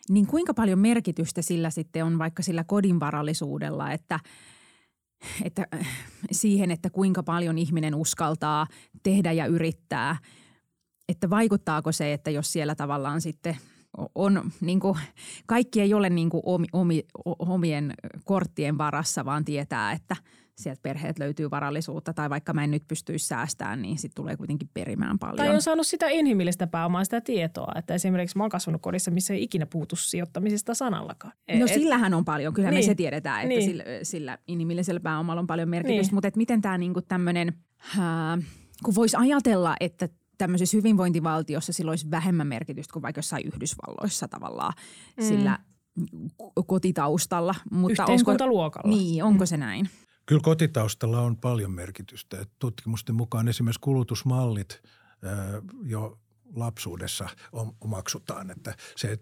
Niin 0.09 0.27
kuinka 0.27 0.53
paljon 0.53 0.79
merkitystä 0.79 1.41
sillä 1.41 1.69
sitten 1.69 2.05
on 2.05 2.19
vaikka 2.19 2.43
sillä 2.43 2.63
kodinvarallisuudella, 2.63 3.91
että 3.91 4.19
että 5.43 5.67
siihen, 6.31 6.71
että 6.71 6.89
kuinka 6.89 7.23
paljon 7.23 7.57
ihminen 7.57 7.95
uskaltaa 7.95 8.67
tehdä 9.03 9.31
ja 9.31 9.45
yrittää. 9.45 10.17
Että 11.09 11.29
vaikuttaako 11.29 11.91
se, 11.91 12.13
että 12.13 12.31
jos 12.31 12.53
siellä 12.53 12.75
tavallaan 12.75 13.21
sitten– 13.21 13.57
on, 14.15 14.51
niin 14.61 14.79
kuin, 14.79 14.97
kaikki 15.45 15.81
ei 15.81 15.93
ole 15.93 16.09
niin 16.09 16.29
kuin 16.29 16.43
omi, 16.45 16.67
omi, 16.73 17.03
omien 17.39 17.93
korttien 18.25 18.77
varassa, 18.77 19.25
vaan 19.25 19.45
tietää, 19.45 19.91
että 19.91 20.15
sieltä 20.55 20.81
perheet 20.81 21.19
löytyy 21.19 21.51
varallisuutta 21.51 22.13
tai 22.13 22.29
vaikka 22.29 22.53
mä 22.53 22.63
en 22.63 22.71
nyt 22.71 22.87
pystyisi 22.87 23.27
säästämään, 23.27 23.81
niin 23.81 23.97
sitten 23.97 24.23
tulee 24.23 24.37
kuitenkin 24.37 24.69
perimään 24.73 25.19
paljon. 25.19 25.37
Tai 25.37 25.49
on 25.49 25.61
saanut 25.61 25.87
sitä 25.87 26.09
inhimillistä 26.09 26.67
pääomaa, 26.67 27.03
sitä 27.03 27.21
tietoa, 27.21 27.71
että 27.75 27.93
esimerkiksi 27.93 28.37
mä 28.37 28.43
oon 28.43 28.49
kasvanut 28.49 28.81
kodissa, 28.81 29.11
missä 29.11 29.33
ei 29.33 29.43
ikinä 29.43 29.65
puhutu 29.65 29.95
sijoittamisesta 29.95 30.73
sanallakaan. 30.73 31.33
No 31.59 31.65
et, 31.65 31.73
sillähän 31.73 32.13
on 32.13 32.25
paljon, 32.25 32.53
kyllä 32.53 32.69
niin, 32.69 32.77
me 32.77 32.81
se 32.85 32.95
tiedetään, 32.95 33.41
että 33.41 33.47
niin. 33.47 33.63
sillä, 33.63 33.83
sillä 34.03 34.37
inhimillisellä 34.47 34.99
pääomalla 34.99 35.39
on 35.39 35.47
paljon 35.47 35.69
merkitystä, 35.69 36.09
niin. 36.09 36.15
mutta 36.15 36.27
et 36.27 36.35
miten 36.35 36.61
tämä 36.61 36.77
niinku 36.77 37.01
tämmöinen, 37.01 37.53
kun 38.85 38.95
voisi 38.95 39.17
ajatella, 39.17 39.75
että 39.79 40.09
tämmöisessä 40.41 40.77
hyvinvointivaltiossa 40.77 41.73
sillä 41.73 41.89
olisi 41.89 42.11
vähemmän 42.11 42.47
merkitystä 42.47 42.93
kuin 42.93 43.03
vaikka 43.03 43.19
jossain 43.19 43.47
Yhdysvalloissa 43.47 44.27
tavallaan 44.27 44.73
mm. 45.17 45.23
sillä 45.23 45.59
kotitaustalla. 46.67 47.55
Mutta 47.71 48.03
Yhteiskuntaluokalla. 48.03 48.91
Onko, 48.91 49.03
niin, 49.03 49.23
onko 49.23 49.43
mm. 49.43 49.47
se 49.47 49.57
näin? 49.57 49.89
Kyllä 50.25 50.41
kotitaustalla 50.43 51.21
on 51.21 51.37
paljon 51.37 51.71
merkitystä. 51.71 52.45
Tutkimusten 52.59 53.15
mukaan 53.15 53.47
esimerkiksi 53.47 53.79
kulutusmallit 53.81 54.81
jo 55.83 56.19
lapsuudessa 56.55 57.29
omaksutaan, 57.81 58.51
että 58.51 58.75
se, 58.95 59.17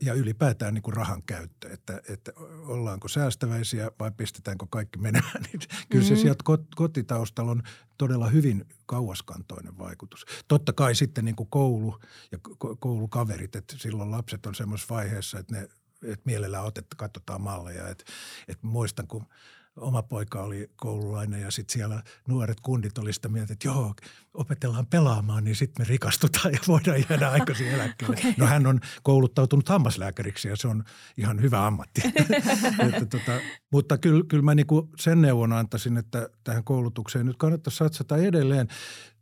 ja 0.00 0.14
ylipäätään 0.14 0.74
niin 0.74 0.82
kuin 0.82 0.94
rahan 0.94 1.22
käyttö, 1.22 1.72
että, 1.72 2.00
että 2.08 2.32
ollaanko 2.66 3.08
säästäväisiä 3.08 3.90
vai 3.98 4.10
pistetäänkö 4.16 4.66
kaikki 4.70 4.98
menemään. 4.98 5.42
Niin 5.52 5.60
kyllä 5.88 6.04
se 6.04 6.10
mm-hmm. 6.10 6.22
sieltä 6.22 6.44
kotitaustalla 6.76 7.50
on 7.50 7.62
todella 7.98 8.28
hyvin 8.28 8.64
kauaskantoinen 8.86 9.78
vaikutus. 9.78 10.26
Totta 10.48 10.72
kai 10.72 10.94
sitten 10.94 11.24
niin 11.24 11.36
kuin 11.36 11.50
koulu 11.50 12.00
ja 12.32 12.38
koulukaverit, 12.78 13.56
että 13.56 13.74
silloin 13.78 14.10
lapset 14.10 14.46
on 14.46 14.54
semmoisessa 14.54 14.94
vaiheessa, 14.94 15.38
että 15.38 15.54
ne 15.54 15.68
että 16.02 16.22
mielellään 16.24 16.64
otetta, 16.64 16.96
katsotaan 16.96 17.40
malleja. 17.40 17.88
Että, 17.88 18.04
että 18.48 18.66
muistan, 18.66 19.06
kun– 19.06 19.26
oma 19.80 20.02
poika 20.02 20.42
oli 20.42 20.70
koululainen 20.76 21.40
ja 21.40 21.50
sitten 21.50 21.72
siellä 21.72 22.02
nuoret 22.28 22.60
kundit 22.60 22.98
oli 22.98 23.12
sitä 23.12 23.28
mieltä, 23.28 23.52
että 23.52 23.68
joo, 23.68 23.94
opetellaan 24.34 24.86
pelaamaan, 24.86 25.44
niin 25.44 25.56
sitten 25.56 25.86
me 25.86 25.88
rikastutaan 25.88 26.52
ja 26.52 26.58
voidaan 26.68 27.04
jäädä 27.10 27.28
aikaisin 27.38 27.68
eläkkeelle. 27.68 28.16
okay. 28.18 28.34
No 28.36 28.46
hän 28.46 28.66
on 28.66 28.80
kouluttautunut 29.02 29.68
hammaslääkäriksi 29.68 30.48
ja 30.48 30.56
se 30.56 30.68
on 30.68 30.84
ihan 31.16 31.42
hyvä 31.42 31.66
ammatti. 31.66 32.02
että 32.88 33.06
tota, 33.10 33.32
mutta 33.72 33.98
kyllä, 33.98 34.24
kyllä 34.28 34.42
mä 34.42 34.54
niinku 34.54 34.88
sen 34.98 35.22
neuvon 35.22 35.52
antaisin, 35.52 35.96
että 35.96 36.28
tähän 36.44 36.64
koulutukseen 36.64 37.26
nyt 37.26 37.36
kannattaa 37.36 37.70
satsata 37.70 38.16
edelleen. 38.16 38.68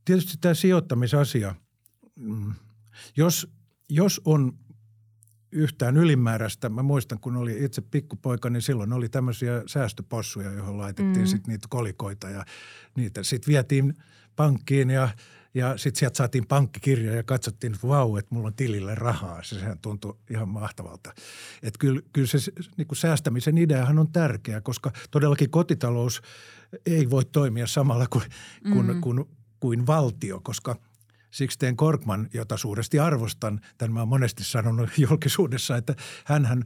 Tietysti 0.04 0.38
tämä 0.40 0.54
sijoittamisasia, 0.54 1.54
mm, 2.16 2.52
jos, 3.16 3.48
jos 3.88 4.20
on 4.24 4.58
yhtään 5.52 5.96
ylimääräistä. 5.96 6.68
Mä 6.68 6.82
muistan, 6.82 7.20
kun 7.20 7.36
oli 7.36 7.64
itse 7.64 7.80
pikkupoika, 7.80 8.50
niin 8.50 8.62
silloin 8.62 8.92
oli 8.92 9.08
tämmöisiä 9.08 9.62
säästöpossuja, 9.66 10.52
johon 10.52 10.78
laitettiin 10.78 11.26
mm. 11.26 11.26
sitten 11.26 11.52
niitä 11.52 11.66
kolikoita 11.70 12.30
ja 12.30 12.44
niitä 12.96 13.22
sitten 13.22 13.52
vietiin 13.52 13.94
pankkiin 14.36 14.90
ja 14.90 15.08
ja 15.54 15.76
sitten 15.78 15.98
sieltä 15.98 16.16
saatiin 16.16 16.46
pankkikirja 16.46 17.14
ja 17.14 17.22
katsottiin, 17.22 17.74
että 17.74 17.88
vau, 17.88 18.16
että 18.16 18.34
mulla 18.34 18.46
on 18.46 18.54
tilille 18.54 18.94
rahaa. 18.94 19.42
Se, 19.42 19.58
sehän 19.58 19.78
tuntui 19.78 20.16
ihan 20.30 20.48
mahtavalta. 20.48 21.14
Että 21.62 21.78
kyllä, 21.78 22.00
kyllä 22.12 22.26
se 22.26 22.38
niin 22.76 22.86
kuin 22.86 22.98
säästämisen 22.98 23.58
ideahan 23.58 23.98
on 23.98 24.12
tärkeä, 24.12 24.60
koska 24.60 24.92
todellakin 25.10 25.50
kotitalous 25.50 26.22
ei 26.86 27.10
voi 27.10 27.24
toimia 27.24 27.66
samalla 27.66 28.06
kuin, 28.06 28.24
mm. 28.64 28.72
kuin, 28.72 29.00
kuin, 29.00 29.24
kuin 29.60 29.86
valtio, 29.86 30.40
koska– 30.40 30.76
Sixten 31.30 31.76
Korkman, 31.76 32.28
jota 32.34 32.56
suuresti 32.56 32.98
arvostan, 32.98 33.60
tämän 33.78 33.92
mä 33.92 34.00
olen 34.00 34.08
monesti 34.08 34.44
sanonut 34.44 34.90
julkisuudessa, 35.08 35.76
että 35.76 35.94
hän 36.24 36.64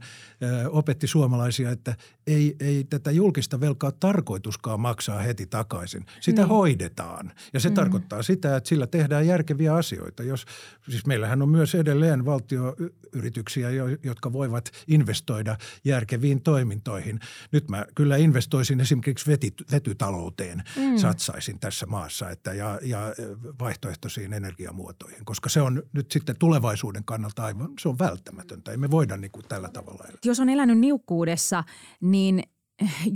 opetti 0.69 1.07
suomalaisia, 1.07 1.71
että 1.71 1.95
ei, 2.27 2.55
ei 2.59 2.83
tätä 2.83 3.11
julkista 3.11 3.59
velkaa 3.59 3.91
tarkoituskaan 3.91 4.79
maksaa 4.79 5.19
heti 5.19 5.45
takaisin. 5.45 6.05
Sitä 6.19 6.41
niin. 6.41 6.49
hoidetaan 6.49 7.31
ja 7.53 7.59
se 7.59 7.69
mm. 7.69 7.75
tarkoittaa 7.75 8.23
sitä, 8.23 8.55
että 8.55 8.67
sillä 8.67 8.87
tehdään 8.87 9.27
järkeviä 9.27 9.75
asioita. 9.75 10.23
Jos, 10.23 10.45
siis 10.89 11.05
meillähän 11.05 11.41
on 11.41 11.49
myös 11.49 11.75
edelleen 11.75 12.25
valtioyrityksiä, 12.25 13.69
jotka 14.03 14.33
voivat 14.33 14.71
investoida 14.87 15.57
järkeviin 15.83 16.41
toimintoihin. 16.41 17.19
Nyt 17.51 17.69
mä 17.69 17.85
kyllä 17.95 18.17
investoisin 18.17 18.79
esimerkiksi 18.79 19.31
vety, 19.31 19.51
vetytalouteen, 19.71 20.63
mm. 20.75 20.97
satsaisin 20.97 21.59
tässä 21.59 21.85
maassa 21.85 22.29
että, 22.29 22.53
ja, 22.53 22.79
ja 22.83 23.13
vaihtoehtoisiin 23.59 24.33
energiaan 24.33 24.50
energiamuotoihin, 24.51 25.25
koska 25.25 25.49
se 25.49 25.61
on 25.61 25.83
nyt 25.93 26.11
sitten 26.11 26.35
tulevaisuuden 26.39 27.03
kannalta 27.05 27.43
aivan, 27.43 27.69
se 27.79 27.89
on 27.89 27.99
välttämätöntä. 27.99 28.71
Ei 28.71 28.77
me 28.77 28.91
voida 28.91 29.17
niin 29.17 29.31
kuin 29.31 29.45
tällä 29.49 29.69
tavalla 29.69 30.03
elää. 30.03 30.17
Jos 30.25 30.39
on 30.39 30.49
elänyt 30.49 30.79
niukkuudessa, 30.79 31.63
niin 32.01 32.43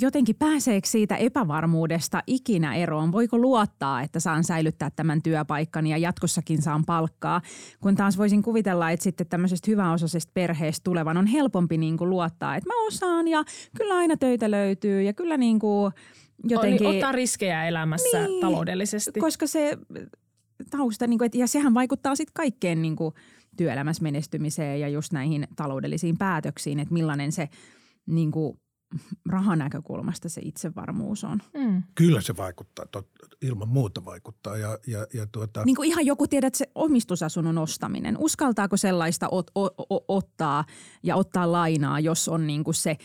jotenkin 0.01 0.35
pääseekö 0.35 0.87
siitä 0.87 1.15
epävarmuudesta 1.15 2.23
ikinä 2.27 2.75
eroon? 2.75 3.11
Voiko 3.11 3.37
luottaa, 3.37 4.01
että 4.01 4.19
saan 4.19 4.43
säilyttää 4.43 4.89
tämän 4.95 5.21
työpaikkani 5.21 5.89
ja 5.89 5.97
jatkossakin 5.97 6.61
saan 6.61 6.85
palkkaa? 6.85 7.41
Kun 7.81 7.95
taas 7.95 8.17
voisin 8.17 8.41
kuvitella, 8.43 8.91
että 8.91 9.03
sitten 9.03 9.27
tämmöisestä 9.27 9.71
hyväosaisesta 9.71 10.31
perheestä 10.33 10.83
tulevan 10.83 11.17
on 11.17 11.27
helpompi 11.27 11.77
niin 11.77 11.97
kuin 11.97 12.09
luottaa, 12.09 12.55
että 12.55 12.69
mä 12.69 12.87
osaan 12.87 13.27
ja 13.27 13.43
kyllä 13.77 13.95
aina 13.95 14.17
töitä 14.17 14.51
löytyy 14.51 15.01
ja 15.01 15.13
kyllä 15.13 15.37
niin 15.37 15.59
kuin 15.59 15.93
jotenkin... 16.43 16.87
Ottaa 16.87 17.11
riskejä 17.11 17.67
elämässä 17.67 18.27
niin, 18.27 18.41
taloudellisesti. 18.41 19.19
Koska 19.19 19.47
se 19.47 19.77
tausta, 20.69 21.07
niin 21.07 21.19
kuin, 21.19 21.29
ja 21.33 21.47
sehän 21.47 21.73
vaikuttaa 21.73 22.15
sitten 22.15 22.33
kaikkeen 22.33 22.81
niin 22.81 22.95
kuin 22.95 23.13
työelämässä 23.57 24.03
menestymiseen 24.03 24.79
ja 24.79 24.87
just 24.87 25.13
näihin 25.13 25.47
taloudellisiin 25.55 26.17
päätöksiin, 26.17 26.79
että 26.79 26.93
millainen 26.93 27.31
se 27.31 27.49
niin 28.05 28.31
kuin 28.31 28.57
rahan 29.29 29.59
näkökulmasta 29.59 30.29
se 30.29 30.41
itsevarmuus 30.43 31.23
on. 31.23 31.41
Mm. 31.53 31.83
Kyllä 31.95 32.21
se 32.21 32.37
vaikuttaa, 32.37 32.85
tot, 32.85 33.09
ilman 33.41 33.67
muuta 33.67 34.05
vaikuttaa. 34.05 34.57
Ja, 34.57 34.79
ja, 34.87 35.07
ja 35.13 35.27
tuota... 35.31 35.63
niin 35.65 35.75
kuin 35.75 35.89
ihan 35.89 36.05
joku 36.05 36.27
tiedät 36.27 36.55
se 36.55 36.71
omistusasunnon 36.75 37.57
ostaminen. 37.57 38.17
Uskaltaako 38.17 38.77
sellaista 38.77 39.27
ot, 39.29 39.51
ot, 39.55 39.73
ot, 39.89 40.05
ottaa 40.07 40.65
ja 41.03 41.15
ottaa 41.15 41.51
lainaa, 41.51 41.99
jos 41.99 42.29
on 42.29 42.47
niin 42.47 42.63
kuin 42.63 42.75
se 42.75 42.97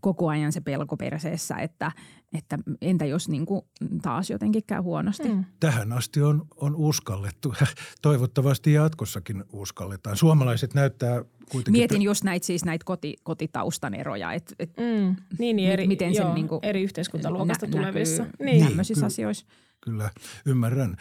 koko 0.00 0.28
ajan 0.28 0.52
se 0.52 0.60
pelko 0.60 0.96
perseessä, 0.96 1.56
että, 1.56 1.92
että 2.32 2.58
entä 2.80 3.04
jos 3.04 3.28
niin 3.28 3.46
kuin 3.46 3.62
taas 4.02 4.30
jotenkin 4.30 4.62
käy 4.66 4.80
huonosti. 4.80 5.28
Mm. 5.28 5.44
Tähän 5.60 5.92
asti 5.92 6.22
on, 6.22 6.46
on 6.56 6.76
uskallettu. 6.76 7.54
Toivottavasti 8.02 8.72
jatkossakin 8.72 9.44
uskalletaan. 9.52 10.16
Suomalaiset 10.16 10.74
näyttää 10.74 11.24
kuitenkin... 11.50 11.72
Mietin 11.72 12.02
just 12.02 12.24
näitä 12.24 12.46
siis 12.46 12.64
näitä 12.64 12.84
koti, 12.84 13.16
kotitaustan 13.22 13.94
eroja. 13.94 14.32
Et, 14.32 14.54
et 14.58 14.70
mm. 14.76 15.16
Niin, 15.38 15.56
niin 15.56 15.70
eri, 15.70 15.86
miten 15.86 16.14
joo, 16.14 16.26
sen 16.26 16.34
niin 16.34 16.48
kuin, 16.48 16.60
eri 16.62 16.82
yhteiskuntaluokasta 16.82 17.66
nä- 17.66 17.72
tulevissa. 17.72 18.22
Näkyy 18.22 18.46
niin. 18.46 18.66
Tämmöisissä 18.66 19.06
asioissa 19.06 19.46
kyllä 19.80 20.10
ymmärrän. 20.46 20.96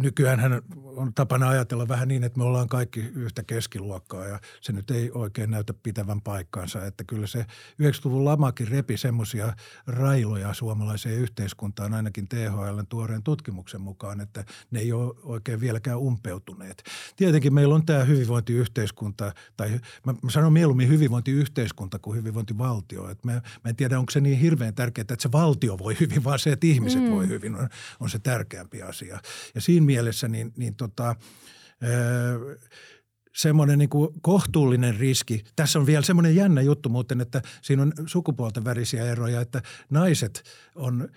Nykyään 0.00 0.40
hän 0.40 0.62
on 0.96 1.14
tapana 1.14 1.48
ajatella 1.48 1.88
vähän 1.88 2.08
niin, 2.08 2.24
että 2.24 2.38
me 2.38 2.44
ollaan 2.44 2.68
kaikki 2.68 3.00
yhtä 3.00 3.42
keskiluokkaa 3.42 4.24
ja 4.24 4.40
se 4.60 4.72
nyt 4.72 4.90
ei 4.90 5.10
oikein 5.14 5.50
näytä 5.50 5.74
pitävän 5.82 6.20
paikkaansa. 6.20 6.86
Että 6.86 7.04
kyllä 7.04 7.26
se 7.26 7.46
90-luvun 7.82 8.24
lamakin 8.24 8.68
repi 8.68 8.96
semmoisia 8.96 9.52
railoja 9.86 10.54
suomalaiseen 10.54 11.18
yhteiskuntaan 11.18 11.94
ainakin 11.94 12.28
THL 12.28 12.80
tuoreen 12.88 13.22
tutkimuksen 13.22 13.80
mukaan, 13.80 14.20
että 14.20 14.44
ne 14.70 14.80
ei 14.80 14.92
ole 14.92 15.14
oikein 15.22 15.60
vieläkään 15.60 15.98
umpeutuneet. 15.98 16.82
Tietenkin 17.16 17.54
meillä 17.54 17.74
on 17.74 17.86
tämä 17.86 18.04
hyvinvointiyhteiskunta, 18.04 19.32
tai 19.56 19.80
mä, 20.06 20.14
sanon 20.28 20.52
mieluummin 20.52 20.88
hyvinvointiyhteiskunta 20.88 21.98
kuin 21.98 22.18
hyvinvointivaltio. 22.18 23.10
Että 23.10 23.28
mä, 23.28 23.32
mä 23.32 23.70
en 23.70 23.76
tiedä, 23.76 23.98
onko 23.98 24.10
se 24.10 24.20
niin 24.20 24.38
hirveän 24.38 24.74
tärkeää, 24.74 25.02
että 25.02 25.16
se 25.18 25.32
valtio 25.32 25.78
voi 25.78 25.96
hyvin, 26.00 26.24
vaan 26.24 26.38
se, 26.38 26.52
että 26.52 26.66
ihmiset 26.66 27.02
mm. 27.02 27.10
voi 27.10 27.28
hyvin 27.28 27.54
on, 27.54 27.68
on 28.00 28.10
se 28.10 28.15
tärkeämpi 28.22 28.82
asia. 28.82 29.20
Ja 29.54 29.60
siinä 29.60 29.86
mielessä 29.86 30.28
niin, 30.28 30.52
niin 30.56 30.76
tota, 30.76 31.16
öö, 31.82 32.56
semmoinen 33.36 33.78
niin 33.78 33.90
kohtuullinen 34.22 34.96
riski. 34.96 35.44
Tässä 35.56 35.78
on 35.78 35.86
vielä 35.86 36.02
semmoinen 36.02 36.36
jännä 36.36 36.60
juttu 36.60 36.88
muuten, 36.88 37.20
että 37.20 37.42
siinä 37.62 37.82
on 37.82 37.92
sukupuolten 38.06 38.64
värisiä 38.64 39.04
eroja, 39.04 39.40
että 39.40 39.62
naiset 39.90 40.42
on 40.74 41.08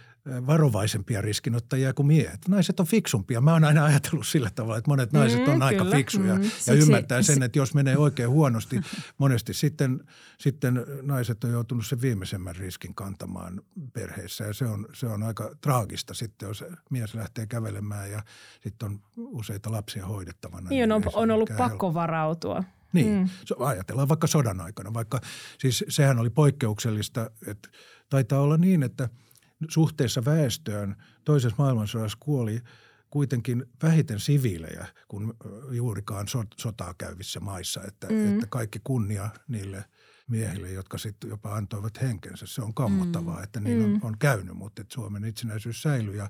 varovaisempia 0.47 1.21
riskinottajia 1.21 1.93
kuin 1.93 2.07
miehet. 2.07 2.47
Naiset 2.47 2.79
on 2.79 2.85
fiksumpia. 2.85 3.41
Mä 3.41 3.53
oon 3.53 3.63
aina 3.63 3.85
ajatellut 3.85 4.27
sillä 4.27 4.49
tavalla, 4.55 4.77
että 4.77 4.91
monet 4.91 5.13
naiset 5.13 5.47
on 5.47 5.55
mm, 5.55 5.61
aika 5.61 5.83
kyllä. 5.83 5.95
fiksuja 5.95 6.35
mm. 6.35 6.43
ja 6.43 6.49
Siksi, 6.49 6.71
ymmärtää 6.71 7.21
sen, 7.21 7.43
että 7.43 7.59
jos 7.59 7.73
menee 7.73 7.97
oikein 7.97 8.29
huonosti, 8.29 8.81
monesti 9.17 9.53
sitten, 9.53 10.03
sitten 10.37 10.85
naiset 11.01 11.43
on 11.43 11.51
joutunut 11.51 11.87
sen 11.87 12.01
viimeisemmän 12.01 12.55
riskin 12.55 12.95
kantamaan 12.95 13.61
perheessä 13.93 14.43
ja 14.43 14.53
se 14.53 14.65
on, 14.65 14.87
se 14.93 15.07
on 15.07 15.23
aika 15.23 15.55
traagista 15.61 16.13
sitten, 16.13 16.47
jos 16.47 16.63
mies 16.89 17.13
lähtee 17.13 17.47
kävelemään 17.47 18.11
ja 18.11 18.23
sitten 18.63 18.89
on 18.89 18.99
useita 19.17 19.71
lapsia 19.71 20.05
hoidettavana. 20.05 20.69
Niin, 20.69 20.91
on, 20.91 21.03
on 21.13 21.31
ollut 21.31 21.49
pakko 21.49 21.67
helppo. 21.69 21.93
varautua. 21.93 22.63
Niin, 22.93 23.07
mm. 23.07 23.29
ajatellaan 23.59 24.09
vaikka 24.09 24.27
sodan 24.27 24.61
aikana, 24.61 24.93
vaikka 24.93 25.21
siis 25.59 25.85
sehän 25.89 26.19
oli 26.19 26.29
poikkeuksellista, 26.29 27.31
että 27.47 27.69
taitaa 28.09 28.41
olla 28.41 28.57
niin, 28.57 28.83
että– 28.83 29.09
suhteessa 29.67 30.25
väestöön 30.25 30.95
toisessa 31.25 31.55
maailmansodassa 31.57 32.17
kuoli 32.19 32.61
kuitenkin 33.09 33.65
vähiten 33.83 34.19
siviilejä 34.19 34.87
kuin 35.07 35.33
juurikaan 35.71 36.27
sotaa 36.57 36.93
käyvissä 36.97 37.39
maissa. 37.39 37.81
Että, 37.87 38.07
mm. 38.07 38.33
että 38.33 38.47
kaikki 38.49 38.79
kunnia 38.83 39.29
niille 39.47 39.85
miehille, 40.27 40.71
jotka 40.71 40.97
sitten 40.97 41.29
jopa 41.29 41.55
antoivat 41.55 42.01
henkensä. 42.01 42.45
Se 42.47 42.61
on 42.61 42.73
kammottavaa, 42.73 43.37
mm. 43.37 43.43
että 43.43 43.59
niin 43.59 43.83
on, 43.83 43.89
mm. 43.89 43.99
on 44.03 44.17
käynyt, 44.19 44.57
mutta 44.57 44.81
että 44.81 44.93
Suomen 44.93 45.25
itsenäisyys 45.25 45.81
säilyy. 45.81 46.15
Ja, 46.15 46.29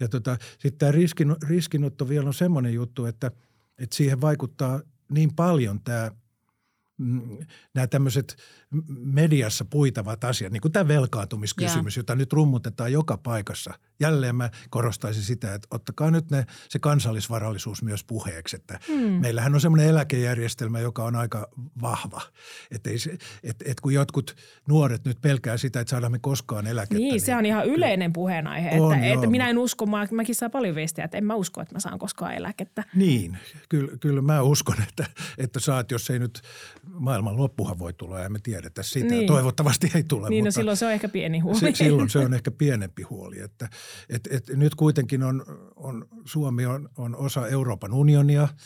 ja 0.00 0.08
tota, 0.08 0.36
sitten 0.52 0.78
tämä 0.78 0.92
riskin, 0.92 1.36
riskinotto 1.48 2.08
vielä 2.08 2.26
on 2.26 2.34
semmoinen 2.34 2.74
juttu, 2.74 3.06
että, 3.06 3.30
että 3.78 3.96
siihen 3.96 4.20
vaikuttaa 4.20 4.80
niin 5.08 5.34
paljon 5.34 5.80
tämä– 5.80 6.10
nämä 7.74 7.86
tämmöiset 7.86 8.36
mediassa 8.98 9.64
puitavat 9.64 10.24
asiat, 10.24 10.52
niin 10.52 10.60
kuin 10.60 10.72
tämä 10.72 10.88
velkaantumiskysymys, 10.88 11.96
yeah. 11.96 12.00
jota 12.02 12.14
nyt 12.14 12.32
rummutetaan 12.32 12.92
joka 12.92 13.16
paikassa. 13.16 13.74
Jälleen 14.00 14.36
mä 14.36 14.50
korostaisin 14.70 15.22
sitä, 15.22 15.54
että 15.54 15.68
ottakaa 15.70 16.10
nyt 16.10 16.30
ne, 16.30 16.46
se 16.68 16.78
kansallisvarallisuus 16.78 17.82
myös 17.82 18.04
puheeksi. 18.04 18.56
Että 18.56 18.78
mm. 18.88 18.94
Meillähän 18.94 19.54
on 19.54 19.60
semmoinen 19.60 19.88
eläkejärjestelmä, 19.88 20.80
joka 20.80 21.04
on 21.04 21.16
aika 21.16 21.48
vahva. 21.82 22.22
Että 22.70 22.90
et, 23.42 23.62
et 23.64 23.80
kun 23.80 23.94
jotkut 23.94 24.36
nuoret 24.68 25.04
nyt 25.04 25.20
pelkää 25.20 25.56
sitä, 25.56 25.80
että 25.80 25.90
saadaan 25.90 26.12
me 26.12 26.18
koskaan 26.18 26.66
eläkettä. 26.66 26.94
Niin, 26.94 27.10
niin 27.10 27.20
se 27.20 27.36
on 27.36 27.46
ihan 27.46 27.66
yleinen 27.66 28.12
puheenaihe. 28.12 28.80
On, 28.80 28.94
että, 28.94 29.14
että 29.14 29.26
minä 29.26 29.50
en 29.50 29.58
usko, 29.58 29.86
mä, 29.86 30.06
mäkin 30.10 30.34
saan 30.34 30.50
paljon 30.50 30.74
viestiä, 30.74 31.04
että 31.04 31.18
en 31.18 31.24
mä 31.24 31.34
usko, 31.34 31.60
että 31.60 31.74
mä 31.74 31.80
saan 31.80 31.98
koskaan 31.98 32.34
eläkettä. 32.34 32.84
Niin, 32.94 33.38
kyllä, 33.68 33.96
kyllä 34.00 34.22
mä 34.22 34.42
uskon, 34.42 34.76
että, 34.88 35.06
että 35.38 35.60
saat, 35.60 35.90
jos 35.90 36.10
ei 36.10 36.18
nyt 36.18 36.40
maailman 36.84 37.36
loppuhan 37.36 37.78
voi 37.78 37.92
tulla 37.92 38.20
ja 38.20 38.30
me 38.30 38.38
tiedetä 38.42 38.82
sitä. 38.82 39.06
Niin. 39.06 39.26
Toivottavasti 39.26 39.90
ei 39.94 40.02
tule. 40.02 40.28
Niin, 40.28 40.44
no 40.44 40.46
mutta 40.46 40.58
no 40.58 40.60
silloin 40.60 40.76
se 40.76 40.86
on 40.86 40.92
ehkä 40.92 41.08
pieni 41.08 41.38
huoli. 41.38 41.74
silloin 41.74 42.10
se 42.10 42.18
on 42.18 42.34
ehkä 42.34 42.50
pienempi 42.50 43.02
huoli. 43.02 43.40
Että, 43.40 43.68
et, 44.08 44.28
et 44.30 44.48
nyt 44.48 44.74
kuitenkin 44.74 45.22
on, 45.22 45.44
on 45.76 46.08
Suomi 46.24 46.66
on, 46.66 46.88
on 46.96 47.16
osa 47.16 47.48
Euroopan 47.48 47.92
unionia– 47.92 48.48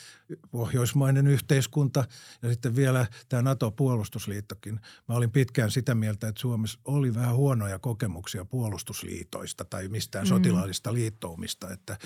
pohjoismainen 0.51 1.27
yhteiskunta 1.27 2.05
ja 2.43 2.51
sitten 2.51 2.77
vielä 2.77 3.07
tämä 3.29 3.43
NATO-puolustusliittokin. 3.43 4.81
Mä 5.09 5.15
olin 5.15 5.31
pitkään 5.31 5.71
sitä 5.71 5.95
mieltä, 5.95 6.29
että 6.29 6.41
Suomessa 6.41 6.79
oli 6.85 7.15
vähän 7.15 7.37
huonoja 7.37 7.79
kokemuksia 7.79 8.45
puolustusliitoista 8.45 9.65
tai 9.65 9.89
mistään 9.89 10.25
mm. 10.25 10.29
sotilaallista 10.29 10.95
liittoumista, 10.95 11.71
että, 11.71 11.99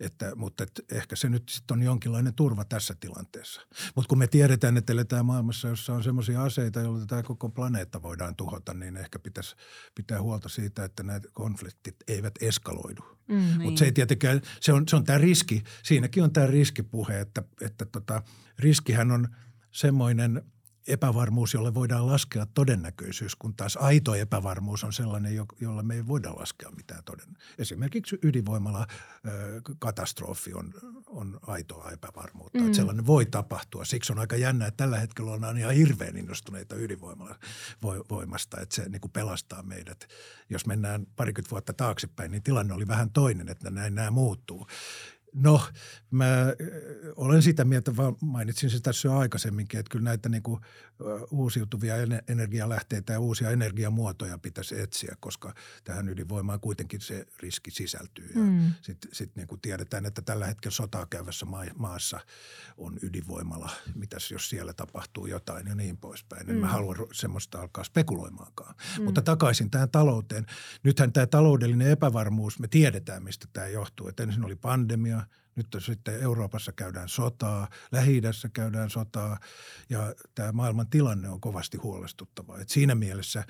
että, 0.00 0.34
mutta 0.36 0.62
että 0.62 0.82
ehkä 0.92 1.16
se 1.16 1.28
nyt 1.28 1.48
sitten 1.48 1.76
on 1.76 1.82
jonkinlainen 1.82 2.34
turva 2.34 2.64
tässä 2.64 2.94
tilanteessa. 3.00 3.60
Mutta 3.94 4.08
kun 4.08 4.18
me 4.18 4.26
tiedetään, 4.26 4.76
että 4.76 4.92
eletään 4.92 5.26
maailmassa, 5.26 5.68
jossa 5.68 5.94
on 5.94 6.04
sellaisia 6.04 6.42
aseita, 6.42 6.80
joilla 6.80 7.06
tämä 7.06 7.22
koko 7.22 7.48
planeetta 7.48 8.02
voidaan 8.02 8.36
tuhota, 8.36 8.74
niin 8.74 8.96
ehkä 8.96 9.18
pitäisi 9.18 9.56
pitää 9.94 10.22
huolta 10.22 10.48
siitä, 10.48 10.84
että 10.84 11.02
nämä 11.02 11.20
konfliktit 11.32 11.96
eivät 12.08 12.34
eskaloidu. 12.64 13.02
Mm, 13.28 13.36
niin. 13.36 13.62
Mutta 13.62 13.78
se 13.78 13.84
ei 13.84 13.92
tietenkään, 13.92 14.40
se 14.60 14.72
on, 14.72 14.88
se 14.88 14.96
on 14.96 15.04
tämä 15.04 15.18
riski, 15.18 15.62
siinäkin 15.82 16.22
on 16.22 16.32
tämä 16.32 16.46
riskipuhe, 16.46 17.20
että, 17.20 17.42
että 17.60 17.84
tota, 17.84 18.22
riskihän 18.58 19.10
on 19.10 19.28
semmoinen 19.70 20.42
epävarmuus, 20.88 21.54
jolle 21.54 21.74
voidaan 21.74 22.06
laskea 22.06 22.46
todennäköisyys, 22.46 23.36
kun 23.36 23.54
taas 23.54 23.76
aito 23.76 24.14
epävarmuus 24.14 24.84
on 24.84 24.92
sellainen, 24.92 25.34
jolla 25.60 25.82
me 25.82 25.94
ei 25.94 26.06
voida 26.06 26.34
laskea 26.36 26.70
mitään 26.70 27.04
toden. 27.04 27.36
Esimerkiksi 27.58 28.18
ydinvoimala 28.22 28.86
katastrofi 29.78 30.54
on, 30.54 30.74
on 31.06 31.40
aitoa 31.46 31.90
epävarmuutta. 31.90 32.58
Mm. 32.58 32.66
Että 32.66 32.76
sellainen 32.76 33.06
voi 33.06 33.26
tapahtua. 33.26 33.84
Siksi 33.84 34.12
on 34.12 34.18
aika 34.18 34.36
jännä, 34.36 34.66
että 34.66 34.84
tällä 34.84 34.98
hetkellä 34.98 35.30
on 35.30 35.58
ihan 35.58 35.74
hirveän 35.74 36.16
innostuneita 36.16 36.76
ydinvoimasta, 36.76 38.60
että 38.60 38.74
se 38.74 38.88
niin 38.88 39.00
kuin 39.00 39.12
pelastaa 39.12 39.62
meidät. 39.62 40.08
Jos 40.50 40.66
mennään 40.66 41.06
parikymmentä 41.16 41.50
vuotta 41.50 41.72
taaksepäin, 41.72 42.30
niin 42.30 42.42
tilanne 42.42 42.74
oli 42.74 42.88
vähän 42.88 43.10
toinen, 43.10 43.48
että 43.48 43.70
näin 43.70 43.94
nämä 43.94 44.10
muuttuu. 44.10 44.66
No, 45.34 45.60
mä 46.10 46.26
olen 47.16 47.42
sitä 47.42 47.64
mieltä, 47.64 47.96
vaan 47.96 48.16
mainitsin 48.20 48.70
se 48.70 48.80
tässä 48.80 49.08
jo 49.08 49.18
aikaisemminkin, 49.18 49.80
että 49.80 49.90
kyllä 49.90 50.04
näitä 50.04 50.28
niin 50.28 50.42
kuin 50.42 50.60
uusiutuvia 51.30 51.94
energialähteitä 52.28 53.12
ja 53.12 53.20
uusia 53.20 53.50
energiamuotoja 53.50 54.38
pitäisi 54.38 54.80
etsiä, 54.80 55.16
koska 55.20 55.54
tähän 55.84 56.08
ydinvoimaan 56.08 56.60
kuitenkin 56.60 57.00
se 57.00 57.26
riski 57.40 57.70
sisältyy. 57.70 58.32
Mm. 58.34 58.72
Sitten 58.82 59.10
sit 59.14 59.36
niin 59.36 59.48
kuin 59.48 59.60
tiedetään, 59.60 60.06
että 60.06 60.22
tällä 60.22 60.46
hetkellä 60.46 60.74
sotaa 60.74 61.06
käyvässä 61.06 61.46
maassa 61.74 62.20
on 62.76 62.98
ydinvoimala. 63.02 63.70
Mitäs 63.94 64.30
jos 64.30 64.48
siellä 64.48 64.72
tapahtuu 64.72 65.26
jotain 65.26 65.66
ja 65.66 65.74
niin 65.74 65.96
poispäin. 65.96 66.50
En 66.50 66.56
mm. 66.56 66.60
mä 66.60 66.68
halua 66.68 66.94
semmoista 67.12 67.60
alkaa 67.60 67.84
spekuloimaankaan. 67.84 68.74
Mm. 68.98 69.04
Mutta 69.04 69.22
takaisin 69.22 69.70
tähän 69.70 69.90
talouteen. 69.90 70.46
Nythän 70.82 71.12
tämä 71.12 71.26
taloudellinen 71.26 71.90
epävarmuus, 71.90 72.58
me 72.58 72.68
tiedetään 72.68 73.22
mistä 73.22 73.46
tämä 73.52 73.66
johtuu. 73.66 74.08
Että 74.08 74.22
ensin 74.22 74.44
oli 74.44 74.56
pandemia. 74.56 75.23
Nyt 75.56 75.66
sitten 75.78 76.20
Euroopassa 76.20 76.72
käydään 76.72 77.08
sotaa, 77.08 77.68
lähi 77.92 78.22
käydään 78.52 78.90
sotaa 78.90 79.38
ja 79.90 80.14
tämä 80.34 80.52
maailman 80.52 80.86
tilanne 80.86 81.28
on 81.28 81.40
kovasti 81.40 81.76
huolestuttava. 81.76 82.58
Et 82.58 82.68
siinä 82.68 82.94
mielessä 82.94 83.44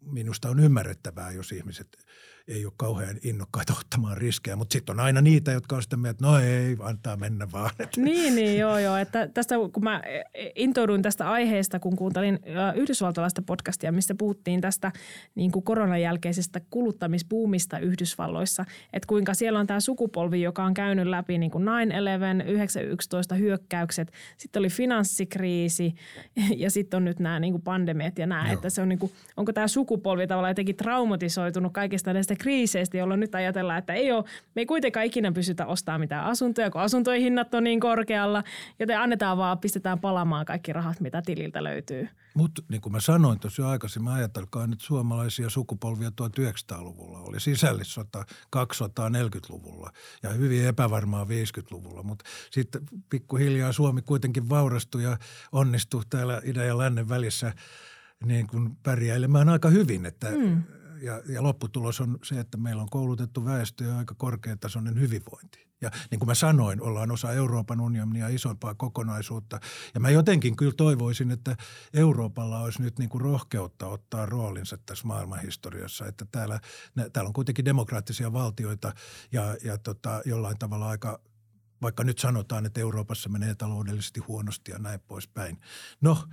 minusta 0.00 0.48
on 0.48 0.60
ymmärrettävää, 0.60 1.30
jos 1.30 1.52
ihmiset 1.52 2.06
ei 2.48 2.64
ole 2.64 2.72
kauhean 2.76 3.16
innokkaita 3.22 3.74
ottamaan 3.80 4.16
riskejä, 4.16 4.56
mutta 4.56 4.72
sitten 4.72 4.96
on 4.96 5.00
aina 5.00 5.20
niitä, 5.20 5.52
jotka 5.52 5.76
on 5.76 5.82
sitä 5.82 5.96
mieltä, 5.96 6.10
että 6.10 6.26
no 6.26 6.38
ei, 6.38 6.76
antaa 6.80 7.16
mennä 7.16 7.48
vaan. 7.52 7.70
Niin, 7.96 8.34
niin, 8.34 8.58
joo, 8.58 8.78
joo. 8.78 8.96
Että 8.96 9.28
tästä, 9.28 9.54
kun 9.72 9.84
mä 9.84 10.02
intouduin 10.54 11.02
tästä 11.02 11.30
aiheesta, 11.30 11.78
kun 11.78 11.96
kuuntelin 11.96 12.38
yhdysvaltalaista 12.74 13.42
podcastia, 13.42 13.92
missä 13.92 14.14
puhuttiin 14.14 14.60
tästä 14.60 14.92
niin 15.34 15.52
kuin 15.52 15.62
koronan 15.62 16.00
jälkeisestä 16.00 16.60
kuluttamispuumista 16.70 17.78
Yhdysvalloissa, 17.78 18.64
että 18.92 19.06
kuinka 19.06 19.34
siellä 19.34 19.58
on 19.58 19.66
tämä 19.66 19.80
sukupolvi, 19.80 20.42
joka 20.42 20.64
on 20.64 20.74
käynyt 20.74 21.06
läpi 21.06 21.38
niin 21.38 21.50
kuin 21.50 21.64
9-11, 21.64 21.68
911 22.46 23.34
hyökkäykset, 23.34 24.12
sitten 24.36 24.60
oli 24.60 24.68
finanssikriisi 24.68 25.94
ja 26.56 26.70
sitten 26.70 26.96
on 26.96 27.04
nyt 27.04 27.18
nämä 27.18 27.40
niin 27.40 27.52
kuin 27.52 27.62
pandemiat 27.62 28.18
ja 28.18 28.26
nämä, 28.26 28.44
joo. 28.44 28.54
että 28.54 28.70
se 28.70 28.82
on 28.82 28.88
niin 28.88 28.98
kuin, 28.98 29.12
onko 29.36 29.52
tämä 29.52 29.68
sukupolvi 29.68 30.26
tavallaan 30.26 30.50
jotenkin 30.50 30.76
traumatisoitunut 30.76 31.72
kaikista 31.72 32.12
näistä 32.12 32.31
näistä 32.32 32.42
kriiseistä, 32.42 32.96
jolloin 32.96 33.20
nyt 33.20 33.34
ajatellaan, 33.34 33.78
että 33.78 33.92
ei 33.92 34.12
ole, 34.12 34.24
me 34.54 34.62
ei 34.62 34.66
kuitenkaan 34.66 35.06
ikinä 35.06 35.32
pysytä 35.32 35.66
ostamaan 35.66 36.00
mitään 36.00 36.24
asuntoja, 36.24 36.70
kun 36.70 36.80
asuntojen 36.80 37.22
hinnat 37.22 37.54
on 37.54 37.64
niin 37.64 37.80
korkealla, 37.80 38.44
joten 38.78 38.98
annetaan 38.98 39.38
vaan, 39.38 39.58
pistetään 39.58 40.00
palamaan 40.00 40.46
kaikki 40.46 40.72
rahat, 40.72 41.00
mitä 41.00 41.22
tililtä 41.22 41.64
löytyy. 41.64 42.08
Mutta 42.34 42.62
niin 42.68 42.80
kuin 42.80 42.92
mä 42.92 43.00
sanoin 43.00 43.40
tuossa 43.40 43.62
jo 43.62 43.68
aikaisemmin, 43.68 44.12
ajatelkaa 44.12 44.66
nyt 44.66 44.80
suomalaisia 44.80 45.50
sukupolvia 45.50 46.08
1900-luvulla. 46.08 47.18
Oli 47.18 47.40
sisällissota 47.40 48.24
240-luvulla 48.56 49.90
ja 50.22 50.30
hyvin 50.30 50.66
epävarmaa 50.66 51.24
50-luvulla. 51.24 52.02
Mutta 52.02 52.24
sitten 52.50 52.82
pikkuhiljaa 53.10 53.72
Suomi 53.72 54.02
kuitenkin 54.02 54.48
vaurastui 54.48 55.02
ja 55.02 55.18
onnistui 55.52 56.02
täällä 56.10 56.40
idän 56.44 56.66
ja 56.66 56.78
lännen 56.78 57.08
välissä 57.08 57.52
niin 58.24 58.46
kuin 58.46 58.76
pärjäilemään 58.82 59.48
aika 59.48 59.68
hyvin. 59.68 60.06
Että 60.06 60.30
mm 60.30 60.62
ja, 61.02 61.22
ja 61.28 61.42
lopputulos 61.42 62.00
on 62.00 62.18
se, 62.24 62.40
että 62.40 62.58
meillä 62.58 62.82
on 62.82 62.90
koulutettu 62.90 63.44
väestö 63.44 63.84
ja 63.84 63.98
aika 63.98 64.14
korkeatasoinen 64.14 65.00
hyvinvointi. 65.00 65.72
Ja 65.80 65.90
niin 66.10 66.18
kuin 66.18 66.26
mä 66.26 66.34
sanoin, 66.34 66.80
ollaan 66.80 67.10
osa 67.10 67.32
Euroopan 67.32 67.80
unionia 67.80 68.28
isompaa 68.28 68.74
kokonaisuutta. 68.74 69.60
Ja 69.94 70.00
mä 70.00 70.10
jotenkin 70.10 70.56
kyllä 70.56 70.72
toivoisin, 70.76 71.30
että 71.30 71.56
Euroopalla 71.94 72.60
olisi 72.60 72.82
nyt 72.82 72.98
niin 72.98 73.08
kuin 73.08 73.20
rohkeutta 73.20 73.86
ottaa 73.86 74.26
roolinsa 74.26 74.78
tässä 74.86 75.06
maailmanhistoriassa. 75.06 76.06
Että 76.06 76.26
täällä, 76.32 76.60
täällä 77.12 77.28
on 77.28 77.32
kuitenkin 77.32 77.64
demokraattisia 77.64 78.32
valtioita 78.32 78.94
ja, 79.32 79.56
ja 79.64 79.78
tota, 79.78 80.22
jollain 80.24 80.58
tavalla 80.58 80.88
aika– 80.88 81.20
vaikka 81.82 82.04
nyt 82.04 82.18
sanotaan, 82.18 82.66
että 82.66 82.80
Euroopassa 82.80 83.28
menee 83.28 83.54
taloudellisesti 83.54 84.20
huonosti 84.20 84.70
ja 84.70 84.78
näin 84.78 85.00
poispäin. 85.00 85.60
No, 86.00 86.28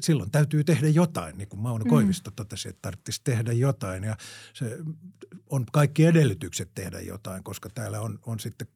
silloin 0.00 0.30
täytyy 0.30 0.64
tehdä 0.64 0.88
jotain, 0.88 1.38
niin 1.38 1.48
kuin 1.48 1.60
Mauno 1.60 1.84
mm. 1.84 1.88
Koivisto 1.88 2.30
totesi, 2.30 2.68
että 2.68 2.82
tarvitsisi 2.82 3.20
tehdä 3.24 3.52
jotain. 3.52 4.04
Ja 4.04 4.16
se 4.52 4.78
on 5.50 5.66
kaikki 5.72 6.04
edellytykset 6.04 6.70
tehdä 6.74 7.00
jotain, 7.00 7.44
koska 7.44 7.70
täällä 7.70 8.00
on, 8.00 8.18
on 8.26 8.40
sitten 8.40 8.68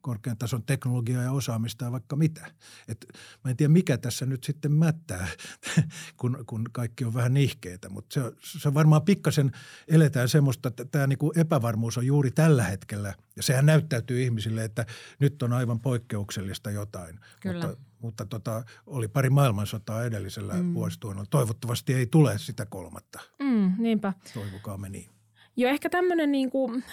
korkean 0.00 0.38
tason 0.38 0.62
teknologiaa 0.62 1.22
ja 1.22 1.32
osaamista 1.32 1.84
ja 1.84 1.92
vaikka 1.92 2.16
mitä. 2.16 2.46
Et 2.88 3.06
mä 3.44 3.50
en 3.50 3.56
tiedä, 3.56 3.72
mikä 3.72 3.98
tässä 3.98 4.26
nyt 4.26 4.44
sitten 4.44 4.72
mättää, 4.72 5.28
kun, 6.20 6.44
kun 6.46 6.64
kaikki 6.72 7.04
on 7.04 7.14
vähän 7.14 7.34
nihkeitä, 7.34 7.88
mutta 7.88 8.14
se, 8.14 8.32
se 8.40 8.74
varmaan 8.74 9.02
pikkasen 9.02 9.50
eletään 9.88 10.28
semmoista, 10.28 10.68
että 10.68 10.84
tämä 10.84 11.06
niinku 11.06 11.32
epävarmuus 11.36 11.98
on 11.98 12.06
juuri 12.06 12.30
tällä 12.30 12.64
hetkellä 12.64 13.14
ja 13.36 13.42
sehän 13.42 13.66
näyttäytyy 13.66 14.22
ihmisille, 14.22 14.64
että 14.64 14.86
nyt 15.18 15.42
on 15.42 15.52
aivan 15.52 15.80
poikkeuksellista 15.80 16.70
jotain. 16.70 17.20
Kyllä. 17.40 17.66
Mutta, 17.66 17.82
mutta 18.02 18.24
tota, 18.24 18.64
oli 18.86 19.08
pari 19.08 19.30
maailmansotaa 19.30 20.04
edellisellä 20.04 20.54
mm. 20.54 20.74
vuosituhannella. 20.74 21.28
Toivottavasti 21.30 21.94
ei 21.94 22.06
tule 22.06 22.38
sitä 22.38 22.66
kolmatta. 22.66 23.20
Mm, 23.42 23.72
niinpä. 23.78 24.12
Toivokaamme 24.34 24.88
niin. 24.88 25.10
Joo, 25.56 25.70
ehkä 25.70 25.90
tämmöinen 25.90 26.32
niin 26.32 26.50
kuin, 26.50 26.84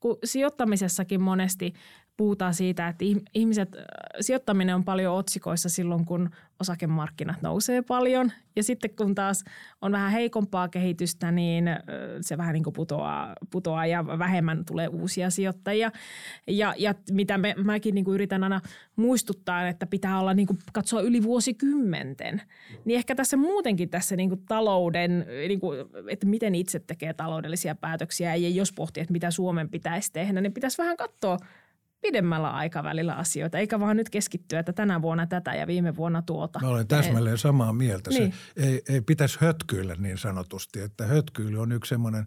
kun 0.00 0.18
sijoittamisessakin 0.24 1.22
monesti 1.22 1.74
puhutaan 2.18 2.54
siitä, 2.54 2.88
että 2.88 3.04
ihmiset, 3.34 3.76
sijoittaminen 4.20 4.74
on 4.74 4.84
paljon 4.84 5.14
otsikoissa 5.14 5.68
silloin, 5.68 6.04
kun 6.04 6.30
osakemarkkinat 6.60 7.42
nousee 7.42 7.82
paljon. 7.82 8.32
Ja 8.56 8.62
sitten 8.62 8.90
kun 8.96 9.14
taas 9.14 9.44
on 9.82 9.92
vähän 9.92 10.12
heikompaa 10.12 10.68
kehitystä, 10.68 11.32
niin 11.32 11.64
se 12.20 12.38
vähän 12.38 12.52
niin 12.52 12.64
kuin 12.64 12.74
putoaa, 12.74 13.34
putoaa 13.50 13.86
ja 13.86 14.06
vähemmän 14.06 14.64
tulee 14.64 14.88
uusia 14.88 15.30
sijoittajia. 15.30 15.92
Ja, 16.46 16.74
ja 16.78 16.94
mitä 17.10 17.38
me, 17.38 17.54
mäkin 17.64 17.94
niin 17.94 18.04
kuin 18.04 18.14
yritän 18.14 18.42
aina 18.42 18.60
muistuttaa, 18.96 19.68
että 19.68 19.86
pitää 19.86 20.20
olla 20.20 20.34
niin 20.34 20.46
kuin 20.46 20.58
katsoa 20.72 21.00
yli 21.00 21.22
vuosikymmenten. 21.22 22.42
Niin 22.84 22.96
ehkä 22.96 23.14
tässä 23.14 23.36
muutenkin 23.36 23.90
tässä 23.90 24.16
niin 24.16 24.28
kuin 24.28 24.42
talouden, 24.48 25.26
niin 25.48 25.60
kuin, 25.60 25.78
että 26.08 26.26
miten 26.26 26.54
itse 26.54 26.78
tekee 26.78 27.12
taloudellisia 27.12 27.74
päätöksiä 27.74 28.34
ja 28.34 28.48
jos 28.48 28.72
pohtii, 28.72 29.00
että 29.00 29.12
mitä 29.12 29.30
Suomen 29.30 29.68
pitäisi 29.68 30.12
tehdä, 30.12 30.40
niin 30.40 30.52
pitäisi 30.52 30.78
vähän 30.78 30.96
katsoa– 30.96 31.38
pidemmällä 32.00 32.50
aikavälillä 32.50 33.14
asioita, 33.14 33.58
eikä 33.58 33.80
vaan 33.80 33.96
nyt 33.96 34.10
keskittyä, 34.10 34.60
että 34.60 34.72
tänä 34.72 35.02
vuonna 35.02 35.26
tätä 35.26 35.54
ja 35.54 35.66
viime 35.66 35.96
vuonna 35.96 36.22
tuota. 36.22 36.60
Mä 36.62 36.68
olen 36.68 36.88
täsmälleen 36.88 37.38
samaa 37.38 37.72
mieltä. 37.72 38.10
Niin. 38.10 38.32
Se 38.32 38.62
ei, 38.62 38.82
ei 38.88 39.00
pitäisi 39.00 39.38
hötkyillä 39.40 39.94
niin 39.98 40.18
sanotusti, 40.18 40.80
että 40.80 41.06
hötkyily 41.06 41.58
on 41.58 41.72
yksi 41.72 41.88
semmoinen 41.88 42.26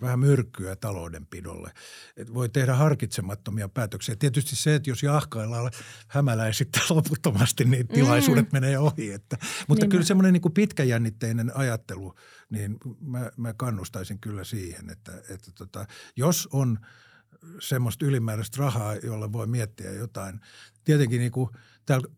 vähän 0.00 0.18
myrkkyä 0.18 0.76
taloudenpidolle. 0.76 1.70
Et 2.16 2.34
voi 2.34 2.48
tehdä 2.48 2.74
harkitsemattomia 2.74 3.68
päätöksiä. 3.68 4.16
Tietysti 4.16 4.56
se, 4.56 4.74
että 4.74 4.90
jos 4.90 5.02
jahkaillaan 5.02 5.70
hämäläisittää 6.08 6.82
loputtomasti, 6.90 7.64
niin 7.64 7.88
tilaisuudet 7.88 8.52
mm. 8.52 8.56
menee 8.56 8.78
ohi. 8.78 9.12
Että, 9.12 9.36
mutta 9.68 9.84
niin 9.84 9.90
kyllä 9.90 10.04
semmoinen 10.04 10.32
niin 10.32 10.52
pitkäjännitteinen 10.54 11.56
ajattelu, 11.56 12.14
niin 12.50 12.76
mä, 13.00 13.30
mä 13.36 13.54
kannustaisin 13.54 14.18
kyllä 14.18 14.44
siihen, 14.44 14.90
että, 14.90 15.12
että 15.30 15.50
tota, 15.54 15.86
jos 16.16 16.48
on– 16.52 16.78
semmoista 17.60 18.06
ylimääräistä 18.06 18.56
rahaa, 18.58 18.94
jolla 18.94 19.32
voi 19.32 19.46
miettiä 19.46 19.92
jotain. 19.92 20.40
Tietenkin 20.84 21.20
niin 21.20 21.32
kuin 21.32 21.50
täällä 21.86 22.08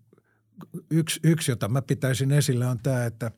yksi, 0.91 1.21
yksi, 1.23 1.51
jota 1.51 1.69
mä 1.69 1.83
pitäisin 1.83 2.33
esille 2.33 2.67
on 2.67 2.79
tämä, 2.79 3.05
että 3.05 3.31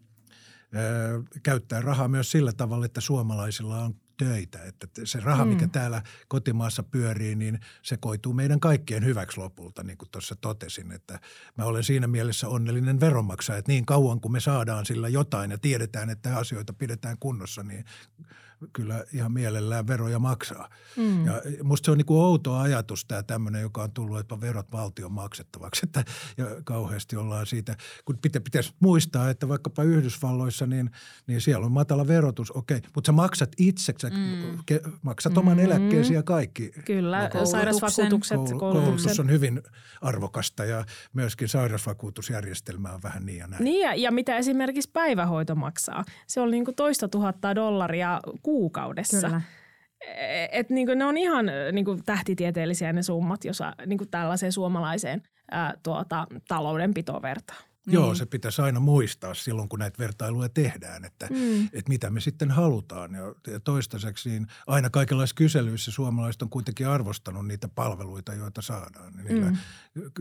ö, 0.77 1.23
käyttää 1.43 1.81
rahaa 1.81 2.09
myös 2.09 2.31
sillä 2.31 2.53
tavalla, 2.53 2.87
että 2.87 3.01
suomalaisilla 3.01 3.85
on 3.85 3.95
töitä. 4.17 4.65
Että 4.65 4.87
se 5.05 5.21
raha, 5.21 5.45
mm. 5.45 5.49
mikä 5.49 5.69
täällä 5.69 6.03
kotimaassa 6.29 6.83
pyörii, 6.83 7.35
niin 7.37 7.61
se 7.83 7.97
koituu 7.97 8.33
meidän 8.33 8.61
kaikkien 8.61 9.05
hyväksi 9.05 9.41
lopulta, 9.41 9.83
niin 9.83 9.99
kuin 9.99 10.11
tuossa 10.11 10.37
totesin. 10.41 10.93
Että 10.93 11.21
mä 11.59 11.65
olen 11.65 11.85
siinä 11.85 12.07
mielessä 12.07 12.49
onnellinen 12.49 13.01
veronmaksaja, 13.01 13.59
että 13.59 13.73
niin 13.73 13.87
kauan 13.87 14.21
kuin 14.21 14.33
me 14.33 14.41
saadaan 14.41 14.87
sillä 14.87 15.09
jotain 15.09 15.51
ja 15.51 15.59
tiedetään, 15.59 16.11
että 16.11 16.37
asioita 16.37 16.73
pidetään 16.73 17.17
kunnossa, 17.21 17.63
niin 17.63 17.85
kyllä 18.73 19.05
ihan 19.13 19.33
mielellään 19.33 19.87
veroja 19.87 20.19
maksaa. 20.19 20.69
Mm. 20.97 21.27
Ja 21.27 21.43
musta 21.63 21.85
se 21.87 21.91
on 21.91 21.99
niin 21.99 22.07
kuin 22.07 22.21
outo 22.21 22.57
ajatus 22.57 23.05
tämä 23.05 23.23
tämmöinen, 23.23 23.63
joka 23.63 23.83
on 23.83 23.93
tullut, 23.93 24.19
että 24.19 24.41
verot 24.41 24.73
valtion 24.73 25.13
maksettavaksi. 25.13 25.81
Että, 25.85 26.05
ja 26.37 26.47
kauheasti 26.65 27.17
ollaan 27.17 27.47
siitä, 27.47 27.77
kun 28.05 28.19
pitä, 28.23 28.41
pitäisi 28.41 28.73
muistaa, 28.81 29.31
että 29.31 29.49
vaikkapa 29.49 29.83
Yhdysvalloissa, 29.83 30.67
niin, 30.67 30.91
niin 31.27 31.41
siellä 31.41 31.67
on 31.67 31.73
matala 31.73 32.07
verotus, 32.07 32.51
okei, 32.51 32.81
mutta 32.95 33.09
sä 33.09 33.13
maksat 33.13 33.53
itse, 33.59 33.95
sä 34.03 34.11
mm. 34.11 34.59
ke, 34.67 34.81
maksat 35.03 35.39
oman 35.39 35.57
mm. 35.57 35.65
eläkkeesi 35.65 36.15
ja 36.15 36.23
kaikki. 36.23 36.71
Kyllä, 36.85 37.31
no, 37.35 37.47
sairausvakuutukset, 37.47 38.37
koulu, 38.37 38.59
koulutus 38.59 39.21
on 39.21 39.31
hyvin 39.31 39.63
arvokasta 40.03 40.65
ja 40.65 40.85
myöskin 41.13 41.49
sairausvakuutusjärjestelmä 41.49 42.93
on 42.93 43.03
vähän 43.03 43.27
niin 43.27 43.39
ja 43.39 43.47
näin. 43.47 43.65
Niin 43.65 43.81
ja, 43.81 43.95
ja 43.95 44.11
mitä 44.13 44.37
esimerkiksi 44.37 44.91
päivähoito 44.93 45.55
maksaa. 45.55 46.05
Se 46.27 46.41
on 46.41 46.51
niin 46.51 46.65
kuin 46.65 46.75
toista 46.75 47.09
tuhatta 47.09 47.55
dollaria 47.55 48.21
kuukaudessa. 48.47 49.27
Kyllä. 49.27 49.43
E, 50.07 50.49
et 50.53 50.71
niin 50.71 50.87
kuin 50.87 50.99
ne 50.99 51.05
on 51.05 51.17
ihan 51.17 51.47
niin 51.73 51.85
kuin 51.85 52.05
tähtitieteellisiä 52.05 52.93
ne 52.93 53.03
summat, 53.03 53.45
jos 53.45 53.61
niin 53.87 53.99
kuin 53.99 54.11
tällaiseen 54.11 54.53
suomalaiseen 54.53 55.23
ää, 55.51 55.75
tuota, 55.83 56.27
taloudenpitoon 56.49 57.23
vertaa. 57.23 57.57
Joo, 57.87 58.07
niin. 58.07 58.17
se 58.17 58.27
pitäisi 58.27 58.63
aina 58.63 58.81
muistaa 58.81 59.35
silloin, 59.35 59.69
kun 59.69 59.79
näitä 59.79 59.99
vertailuja 59.99 60.49
tehdään, 60.49 61.05
että, 61.05 61.27
mm. 61.31 61.65
että 61.65 61.89
mitä 61.89 62.11
me 62.11 62.21
sitten 62.21 62.51
halutaan. 62.51 63.15
Ja, 63.15 63.61
toistaiseksi 63.61 64.29
niin 64.29 64.47
aina 64.67 64.91
kaikenlaisissa 64.91 65.37
kyselyissä 65.37 65.91
suomalaiset 65.91 66.43
on 66.43 66.51
kuitenkin 66.51 66.89
arvostanut 66.89 67.47
niitä 67.47 67.69
palveluita, 67.69 68.35
joita 68.35 68.63
saadaan. 68.63 69.13
Niillä 69.29 69.51
mm. 69.51 69.57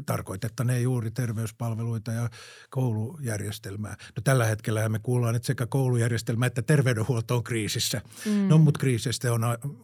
tarkoitettaneen 0.06 0.84
juuri 0.84 1.12
terveyspalveluita 1.12 2.12
ja 2.12 2.30
koulujärjestelmää. 2.70 3.96
No 4.16 4.22
tällä 4.24 4.46
hetkellä 4.46 4.90
me 4.90 5.00
kuullaan, 5.00 5.36
että 5.36 5.46
sekä 5.46 5.66
koulujärjestelmä 5.66 6.46
että 6.46 6.62
terveydenhuolto 6.62 7.36
on 7.36 7.44
kriisissä. 7.44 8.02
Mm. 8.26 8.48
No 8.48 8.58
mutta 8.58 8.80
kriisistä 8.80 9.34
on 9.34 9.42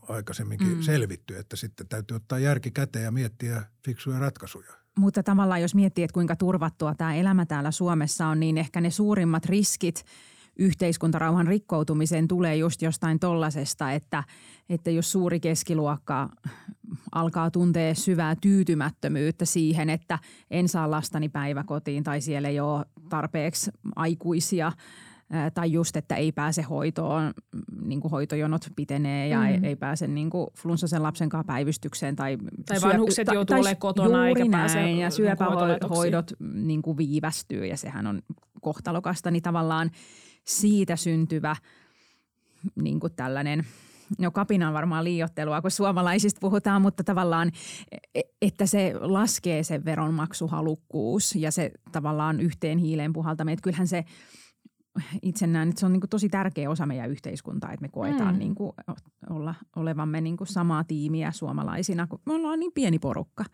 aikaisemminkin 0.10 0.76
mm. 0.76 0.82
selvitty, 0.82 1.38
että 1.38 1.56
sitten 1.56 1.88
täytyy 1.88 2.16
ottaa 2.16 2.40
järki 2.40 2.72
käteen 2.72 3.06
ja 3.06 3.12
miettiä 3.12 3.64
fiksuja 3.86 4.20
ratkaisuja. 4.20 4.81
Mutta 4.98 5.24
tavallaan 5.24 5.62
jos 5.62 5.76
miettii, 5.76 6.04
että 6.04 6.14
kuinka 6.14 6.36
turvattua 6.36 6.96
tämä 6.96 7.16
elämä 7.16 7.46
täällä 7.46 7.72
Suomessa 7.72 8.28
on, 8.28 8.40
niin 8.40 8.58
ehkä 8.58 8.82
ne 8.82 8.90
suurimmat 8.90 9.46
riskit 9.46 10.06
yhteiskuntarauhan 10.56 11.48
rikkoutumiseen 11.48 12.28
tulee 12.28 12.56
just 12.56 12.82
jostain 12.82 13.20
tollasesta, 13.20 13.92
että, 13.92 14.24
että 14.70 14.92
jos 14.92 15.12
suuri 15.12 15.40
keskiluokka 15.40 16.30
alkaa 17.12 17.52
tuntea 17.52 17.96
syvää 17.96 18.36
tyytymättömyyttä 18.42 19.46
siihen, 19.46 19.90
että 19.90 20.20
en 20.52 20.70
saa 20.70 20.92
lastani 20.92 21.30
päiväkotiin 21.30 22.04
tai 22.04 22.22
siellä 22.22 22.50
ei 22.50 22.60
ole 22.60 22.86
tarpeeksi 23.10 23.72
aikuisia 23.96 24.72
tai 25.54 25.72
just, 25.72 25.98
että 25.98 26.16
ei 26.16 26.32
pääse 26.32 26.62
hoitoon, 26.62 27.34
niin 27.82 28.02
kuin 28.02 28.12
hoitojonot 28.12 28.62
pitenee 28.76 29.28
ja 29.28 29.40
mm. 29.40 29.46
ei, 29.46 29.60
ei 29.64 29.76
pääse 29.76 30.08
niin 30.08 30.30
kuin 30.30 30.48
flunssasen 30.58 31.04
lapsen 31.04 31.30
kanssa 31.30 31.48
päivystykseen. 31.48 32.16
Tai, 32.16 32.38
tai 32.66 32.80
syö, 32.80 32.90
vanhukset 32.90 33.26
ta, 33.26 33.34
joutuu 33.34 33.56
olemaan 33.56 33.78
kotona 33.78 34.28
eikä 34.28 34.40
näin, 34.40 34.52
pääse 34.52 34.80
ja 34.80 34.86
niin 34.86 35.12
syöpähoidot 35.12 36.32
niin 36.54 36.82
kuin 36.82 36.98
viivästyy 36.98 37.66
ja 37.66 37.78
sehän 37.78 38.08
on 38.08 38.22
kohtalokasta, 38.62 39.32
niin 39.32 39.44
tavallaan 39.44 39.92
siitä 40.46 40.96
syntyvä 40.96 41.56
niin 42.76 43.00
kuin 43.00 43.14
tällainen– 43.16 43.66
no 44.20 44.32
kapina 44.32 44.68
on 44.68 44.74
varmaan 44.74 45.04
liiottelua, 45.04 45.62
kun 45.62 45.72
suomalaisista 45.72 46.40
puhutaan, 46.40 46.82
mutta 46.82 47.04
tavallaan, 47.04 47.52
e, 48.16 48.22
että 48.42 48.66
se 48.66 48.94
laskee 49.00 49.64
se 49.64 49.86
veronmaksuhalukkuus 49.86 51.36
ja 51.36 51.52
se 51.52 51.72
tavallaan 51.92 52.40
yhteen 52.40 52.78
hiileen 52.78 53.14
puhaltaminen. 53.14 53.54
Että 53.54 53.64
kyllähän 53.64 53.88
se 53.88 54.06
itse 55.22 55.48
näen, 55.48 55.70
että 55.70 55.80
se 55.80 55.86
on 55.86 55.94
niin 55.94 56.02
kuin 56.02 56.10
tosi 56.10 56.30
tärkeä 56.30 56.70
osa 56.70 56.86
meidän 56.86 57.10
yhteiskuntaa, 57.10 57.72
että 57.72 57.82
me 57.82 57.90
koetaan 57.90 58.36
mm. 58.36 58.40
niin 58.40 58.56
kuin 58.56 58.72
olla, 59.30 59.56
olevamme 59.76 60.22
niin 60.22 60.38
kuin 60.38 60.48
samaa 60.48 60.84
tiimiä 60.84 61.32
suomalaisina, 61.32 62.08
kun 62.08 62.20
me 62.26 62.34
ollaan 62.34 62.60
niin 62.60 62.72
pieni 62.74 63.00
porukka. 63.00 63.46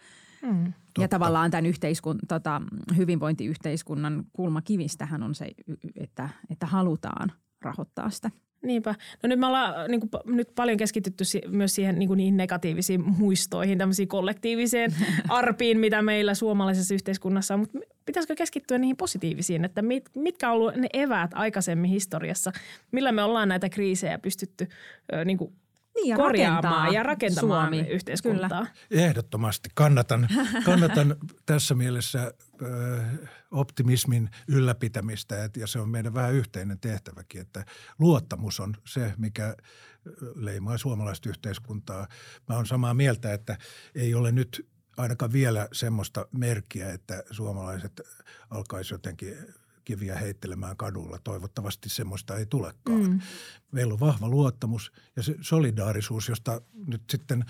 Mm. 0.41 0.73
Ja 0.99 1.07
tavallaan 1.07 1.51
tämän 1.51 1.65
yhteiskun, 1.65 2.19
tota, 2.27 2.61
hyvinvointiyhteiskunnan 2.97 4.23
kulmakivistähän 4.33 5.23
on 5.23 5.35
se, 5.35 5.51
että, 5.95 6.29
että 6.49 6.65
halutaan 6.65 7.31
rahoittaa 7.61 8.09
sitä– 8.09 8.31
Niinpä. 8.61 8.95
No 9.23 9.27
nyt 9.27 9.39
me 9.39 9.45
ollaan 9.45 9.81
äh, 9.81 9.87
niin 9.87 9.99
kuin, 9.99 10.09
nyt 10.25 10.49
paljon 10.55 10.77
keskitytty 10.77 11.25
si- 11.25 11.41
myös 11.47 11.75
siihen 11.75 11.99
niin 11.99 12.07
kuin 12.07 12.17
niihin 12.17 12.37
negatiivisiin 12.37 13.03
muistoihin, 13.17 13.77
tämmöisiin 13.77 14.07
kollektiiviseen 14.07 14.95
arpiin, 15.29 15.79
mitä 15.79 16.01
meillä 16.01 16.33
suomalaisessa 16.33 16.93
yhteiskunnassa 16.93 17.53
on. 17.53 17.59
Mutta 17.59 17.79
pitäisikö 18.05 18.35
keskittyä 18.35 18.77
niihin 18.77 18.97
positiivisiin, 18.97 19.65
että 19.65 19.81
mit, 19.81 20.09
mitkä 20.15 20.49
on 20.49 20.55
ollut 20.55 20.75
ne 20.75 20.87
eväät 20.93 21.31
aikaisemmin 21.33 21.91
historiassa, 21.91 22.51
millä 22.91 23.11
me 23.11 23.23
ollaan 23.23 23.49
näitä 23.49 23.69
kriisejä 23.69 24.17
pystytty 24.19 24.67
ö, 25.13 25.25
niin 25.25 25.37
kuin 25.37 25.53
niin, 26.01 26.09
ja 26.09 26.17
korjaamaan 26.17 26.93
ja 26.93 27.03
rakentamaan 27.03 27.73
Suomi. 27.73 27.89
yhteiskuntaa. 27.89 28.65
Kyllä. 28.89 29.03
Ehdottomasti 29.05 29.69
kannatan, 29.73 30.27
kannatan 30.65 31.15
tässä 31.45 31.75
mielessä 31.75 32.33
optimismin 33.51 34.29
ylläpitämistä 34.47 35.49
ja 35.57 35.67
se 35.67 35.79
on 35.79 35.89
meidän 35.89 36.13
vähän 36.13 36.33
yhteinen 36.33 36.79
tehtäväkin, 36.79 37.41
että 37.41 37.65
luottamus 37.99 38.59
on 38.59 38.77
se, 38.85 39.13
mikä 39.17 39.55
leimaa 40.35 40.77
suomalaista 40.77 41.29
yhteiskuntaa. 41.29 42.07
Mä 42.49 42.55
olen 42.55 42.65
samaa 42.65 42.93
mieltä, 42.93 43.33
että 43.33 43.57
ei 43.95 44.15
ole 44.15 44.31
nyt 44.31 44.67
ainakaan 44.97 45.31
vielä 45.31 45.67
semmoista 45.73 46.27
merkkiä, 46.31 46.91
että 46.91 47.23
suomalaiset 47.31 48.01
alkaisi 48.49 48.93
jotenkin 48.93 49.37
kiviä 49.87 50.15
heittelemään 50.15 50.77
kadulla. 50.77 51.19
Toivottavasti 51.23 51.89
semmoista 51.89 52.37
ei 52.37 52.45
tulekaan. 52.45 53.09
Mm. 53.09 53.19
Meillä 53.71 53.93
on 53.93 53.99
vahva 53.99 54.29
luottamus 54.29 54.91
ja 55.15 55.23
se 55.23 55.35
solidaarisuus, 55.41 56.29
josta 56.29 56.61
nyt 56.87 57.01
sitten 57.09 57.45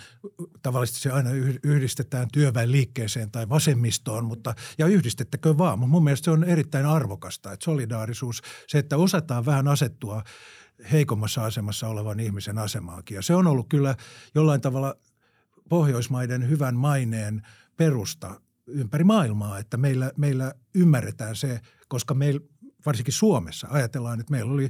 tavallisesti 0.61 0.99
se 0.99 1.11
aina 1.11 1.29
yhdistetään 1.63 2.27
työväenliikkeeseen 2.33 3.31
tai 3.31 3.49
vasemmistoon, 3.49 4.25
mutta 4.25 4.55
ja 4.77 4.87
yhdistettäkö 4.87 5.57
vaan. 5.57 5.79
Mutta 5.79 5.91
mun 5.91 6.03
mielestä 6.03 6.25
se 6.25 6.31
on 6.31 6.43
erittäin 6.43 6.85
arvokasta, 6.85 7.51
että 7.51 7.63
solidaarisuus, 7.63 8.41
se, 8.67 8.77
että 8.77 8.97
osataan 8.97 9.45
vähän 9.45 9.67
asettua 9.67 10.23
heikommassa 10.91 11.45
asemassa 11.45 11.87
olevan 11.87 12.19
ihmisen 12.19 12.57
asemaankin. 12.57 13.15
Ja 13.15 13.21
se 13.21 13.35
on 13.35 13.47
ollut 13.47 13.69
kyllä 13.69 13.95
jollain 14.35 14.61
tavalla 14.61 14.95
Pohjoismaiden 15.69 16.49
hyvän 16.49 16.75
maineen 16.75 17.41
perusta 17.77 18.41
ympäri 18.67 19.03
maailmaa, 19.03 19.59
että 19.59 19.77
meillä, 19.77 20.11
meillä 20.17 20.53
ymmärretään 20.75 21.35
se, 21.35 21.61
koska 21.87 22.13
meillä 22.13 22.41
varsinkin 22.85 23.13
Suomessa 23.13 23.67
ajatellaan, 23.71 24.19
että 24.19 24.31
meillä 24.31 24.51
oli 24.51 24.69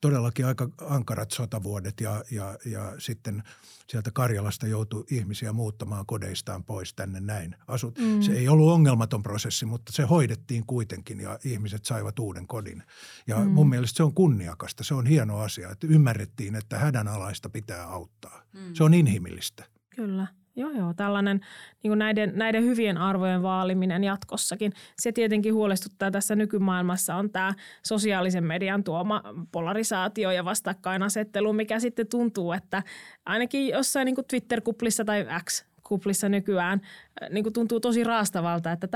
todellakin 0.00 0.46
aika 0.46 0.68
ankarat 0.80 1.30
sotavuodet 1.30 2.00
ja, 2.00 2.24
ja, 2.30 2.58
ja 2.64 2.92
sitten 2.98 3.42
sieltä 3.88 4.10
Karjalasta 4.10 4.66
joutui 4.66 5.04
ihmisiä 5.10 5.52
muuttamaan 5.52 6.06
kodeistaan 6.06 6.64
pois 6.64 6.94
tänne 6.94 7.20
näin. 7.20 7.56
Asut. 7.66 7.98
Mm. 7.98 8.22
Se 8.22 8.32
ei 8.32 8.48
ollut 8.48 8.72
ongelmaton 8.72 9.22
prosessi, 9.22 9.66
mutta 9.66 9.92
se 9.92 10.02
hoidettiin 10.02 10.66
kuitenkin 10.66 11.20
ja 11.20 11.38
ihmiset 11.44 11.84
saivat 11.84 12.18
uuden 12.18 12.46
kodin. 12.46 12.82
Ja 13.26 13.36
mm. 13.36 13.50
mun 13.50 13.68
mielestä 13.68 13.96
se 13.96 14.02
on 14.02 14.14
kunniakasta, 14.14 14.84
se 14.84 14.94
on 14.94 15.06
hieno 15.06 15.38
asia, 15.38 15.70
että 15.70 15.86
ymmärrettiin, 15.86 16.54
että 16.54 16.78
hädänalaista 16.78 17.50
pitää 17.50 17.84
auttaa. 17.84 18.42
Mm. 18.52 18.74
Se 18.74 18.84
on 18.84 18.94
inhimillistä. 18.94 19.64
Kyllä. 19.96 20.26
Joo, 20.58 20.70
joo. 20.70 20.94
Tällainen 20.94 21.40
niin 21.82 21.90
kuin 21.90 21.98
näiden, 21.98 22.32
näiden 22.34 22.64
hyvien 22.64 22.98
arvojen 22.98 23.42
vaaliminen 23.42 24.04
jatkossakin. 24.04 24.72
Se 24.96 25.12
tietenkin 25.12 25.54
huolestuttaa 25.54 26.10
tässä 26.10 26.36
nykymaailmassa 26.36 27.14
on 27.14 27.30
tämä 27.30 27.54
sosiaalisen 27.86 28.44
median 28.44 28.84
tuoma 28.84 29.22
polarisaatio 29.52 30.30
ja 30.30 30.44
vastakkainasettelu, 30.44 31.52
mikä 31.52 31.80
sitten 31.80 32.06
tuntuu, 32.06 32.52
että 32.52 32.82
ainakin 33.26 33.68
jossain 33.68 34.06
niin 34.06 34.14
kuin 34.14 34.26
Twitter-kuplissa 34.26 35.04
tai 35.04 35.26
X 35.44 35.67
kuplissa 35.88 36.28
nykyään 36.28 36.80
äh, 37.22 37.30
niin 37.30 37.44
kuin 37.44 37.52
tuntuu 37.52 37.80
tosi 37.80 38.04
raastavalta, 38.04 38.72
että 38.72 38.88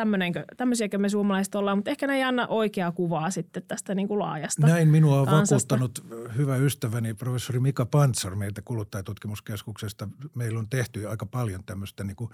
tämmöisiäkö 0.57 0.99
me 0.99 1.09
suomalaiset 1.09 1.55
ollaan, 1.55 1.79
mutta 1.79 1.91
ehkä 1.91 2.07
ne 2.07 2.15
ei 2.15 2.23
anna 2.23 2.47
oikeaa 2.47 2.93
kuvaa 2.93 3.31
sitten 3.31 3.63
tästä 3.69 3.95
niin 3.95 4.09
kuin 4.09 4.19
laajasta 4.19 4.67
Näin 4.67 4.89
minua 4.89 5.21
on 5.21 5.29
ansasta. 5.29 5.79
vakuuttanut 5.79 6.05
hyvä 6.37 6.57
ystäväni 6.57 7.15
professori 7.15 7.61
Mika 7.61 7.87
Pantsar 7.87 8.35
meiltä 8.35 8.63
kuluttajatutkimuskeskuksesta. 8.65 10.09
Meillä 10.35 10.59
on 10.59 10.69
tehty 10.69 11.09
aika 11.09 11.27
paljon 11.27 11.65
tämmöistä 11.65 12.05
niin 12.05 12.17
kuin 12.17 12.31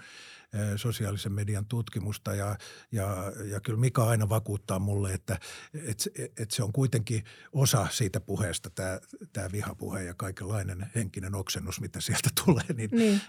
sosiaalisen 0.75 1.31
median 1.31 1.65
tutkimusta 1.65 2.35
ja, 2.35 2.57
ja, 2.91 3.31
ja 3.51 3.59
kyllä 3.59 3.79
Mika 3.79 4.07
aina 4.07 4.29
vakuuttaa 4.29 4.79
mulle, 4.79 5.13
että 5.13 5.39
et, 5.73 6.07
et 6.37 6.51
se 6.51 6.63
on 6.63 6.73
kuitenkin 6.73 7.23
osa 7.53 7.87
siitä 7.91 8.19
puheesta, 8.19 8.69
tämä, 8.69 8.99
tämä 9.33 9.49
vihapuhe 9.51 10.03
ja 10.03 10.13
kaikenlainen 10.13 10.91
henkinen 10.95 11.35
oksennus, 11.35 11.81
mitä 11.81 12.01
sieltä 12.01 12.29
tulee. 12.45 12.63
Niin, 12.73 12.89
niin. 12.93 13.21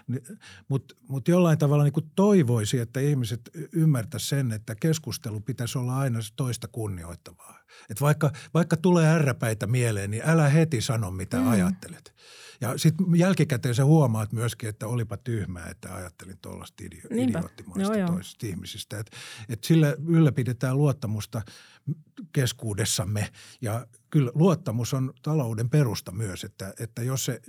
Mutta 0.67 0.95
mut 1.07 1.20
jollain 1.27 1.57
tavalla 1.57 1.83
niin 1.83 2.11
toivoisi, 2.15 2.79
että 2.79 2.99
ihmiset 2.99 3.49
ymmärtäisivät 3.71 4.29
sen, 4.29 4.51
että 4.51 4.75
keskustelu 4.75 5.39
pitäisi 5.39 5.77
olla 5.77 5.97
aina 5.97 6.19
toista 6.35 6.67
kunnioittavaa. 6.67 7.59
Et 7.89 8.01
vaikka, 8.01 8.31
vaikka 8.53 8.77
tulee 8.77 9.07
ärräpäitä 9.07 9.67
mieleen, 9.67 10.11
niin 10.11 10.23
älä 10.25 10.49
heti 10.49 10.81
sano, 10.81 11.11
mitä 11.11 11.37
mm. 11.37 11.47
ajattelet. 11.47 12.13
Ja 12.61 12.77
sitten 12.77 13.05
jälkikäteen 13.15 13.75
sä 13.75 13.85
huomaat 13.85 14.31
myöskin, 14.31 14.69
että 14.69 14.87
olipa 14.87 15.17
tyhmää, 15.17 15.67
että 15.67 15.95
ajattelin 15.95 16.37
tuollaista 16.41 16.83
idio- 16.83 17.23
idioottimaista 17.23 17.93
toisista 18.07 18.47
ihmisistä. 18.47 18.99
Että 18.99 19.17
et 19.49 19.63
sillä 19.63 19.95
ylläpidetään 20.07 20.77
luottamusta 20.77 21.41
keskuudessamme 22.33 23.29
ja 23.61 23.87
kyllä 24.09 24.31
luottamus 24.35 24.93
on 24.93 25.13
talouden 25.21 25.69
perusta 25.69 26.11
myös, 26.11 26.43
että, 26.43 26.73
että 26.79 27.03
jos, 27.03 27.25
se, 27.25 27.41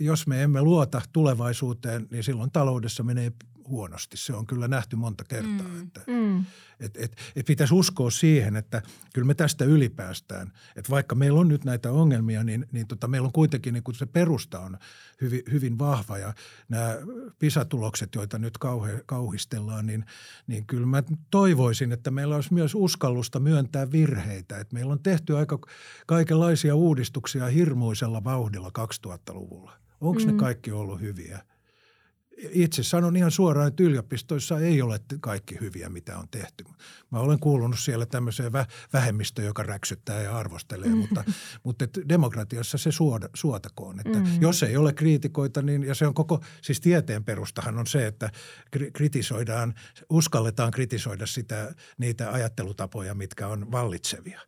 jos 0.00 0.26
me 0.26 0.42
emme 0.42 0.62
luota 0.62 1.02
tulevaisuuteen, 1.12 2.06
niin 2.10 2.24
silloin 2.24 2.50
taloudessa 2.50 3.02
menee 3.02 3.32
huonosti. 3.68 4.16
Se 4.16 4.34
on 4.34 4.46
kyllä 4.46 4.68
nähty 4.68 4.96
monta 4.96 5.24
kertaa. 5.24 5.68
Mm. 5.68 5.82
Että, 5.82 6.00
mm. 6.06 6.44
Et, 6.80 6.96
et, 6.96 7.16
et 7.36 7.46
pitäisi 7.46 7.74
uskoa 7.74 8.10
siihen, 8.10 8.56
että 8.56 8.82
kyllä 9.14 9.26
me 9.26 9.34
tästä 9.34 9.64
ylipäästään. 9.64 10.52
Että 10.76 10.90
vaikka 10.90 11.14
meillä 11.14 11.40
on 11.40 11.48
nyt 11.48 11.64
näitä 11.64 11.92
ongelmia, 11.92 12.44
niin, 12.44 12.66
niin 12.72 12.86
tota, 12.86 13.08
meillä 13.08 13.26
on 13.26 13.32
kuitenkin 13.32 13.74
niin 13.74 13.94
se 13.94 14.06
perusta 14.06 14.60
on 14.60 14.78
hyvin, 15.20 15.42
hyvin 15.50 15.78
vahva. 15.78 16.18
Ja 16.18 16.34
nämä 16.68 16.96
PISA-tulokset, 17.38 18.14
joita 18.14 18.38
nyt 18.38 18.58
kauhe, 18.58 19.02
kauhistellaan, 19.06 19.86
niin, 19.86 20.04
niin 20.46 20.66
kyllä 20.66 20.86
mä 20.86 21.02
toivoisin, 21.30 21.92
että 21.92 22.10
meillä 22.10 22.34
olisi 22.34 22.54
myös 22.54 22.74
uskallusta 22.74 23.40
myöntää 23.40 23.92
virheitä. 23.92 24.58
Että 24.58 24.74
meillä 24.74 24.92
on 24.92 25.02
tehty 25.02 25.36
aika 25.36 25.58
kaikenlaisia 26.06 26.74
uudistuksia 26.74 27.46
hirmuisella 27.46 28.24
vauhdilla 28.24 28.70
2000-luvulla. 28.78 29.72
Onko 30.00 30.20
mm. 30.20 30.26
ne 30.26 30.32
kaikki 30.32 30.72
ollut 30.72 31.00
hyviä? 31.00 31.42
Itse 32.50 32.82
sanon 32.82 33.16
ihan 33.16 33.30
suoraan, 33.30 33.68
että 33.68 33.82
yliopistoissa 33.82 34.58
ei 34.58 34.82
ole 34.82 35.00
kaikki 35.20 35.56
hyviä, 35.60 35.88
mitä 35.88 36.18
on 36.18 36.28
tehty. 36.30 36.64
Mä 37.10 37.18
olen 37.18 37.38
kuulunut 37.38 37.78
siellä 37.78 38.06
tämmöiseen 38.06 38.52
vähemmistö, 38.92 39.42
joka 39.42 39.62
räksyttää 39.62 40.22
ja 40.22 40.36
arvostelee, 40.36 40.88
mm. 40.88 40.96
mutta, 40.96 41.24
mutta 41.64 41.84
että 41.84 42.00
demokratiassa 42.08 42.78
se 42.78 42.92
suoda, 42.92 43.28
suotakoon. 43.34 44.00
Että 44.00 44.18
mm. 44.18 44.26
Jos 44.40 44.62
ei 44.62 44.76
ole 44.76 44.92
kriitikoita, 44.92 45.62
niin 45.62 45.82
ja 45.82 45.94
se 45.94 46.06
on 46.06 46.14
koko, 46.14 46.40
siis 46.62 46.80
tieteen 46.80 47.24
perustahan 47.24 47.78
on 47.78 47.86
se, 47.86 48.06
että 48.06 48.30
kritisoidaan, 48.92 49.74
uskalletaan 50.10 50.70
kritisoida 50.70 51.26
sitä, 51.26 51.74
niitä 51.98 52.32
ajattelutapoja, 52.32 53.14
mitkä 53.14 53.48
on 53.48 53.72
vallitsevia. 53.72 54.40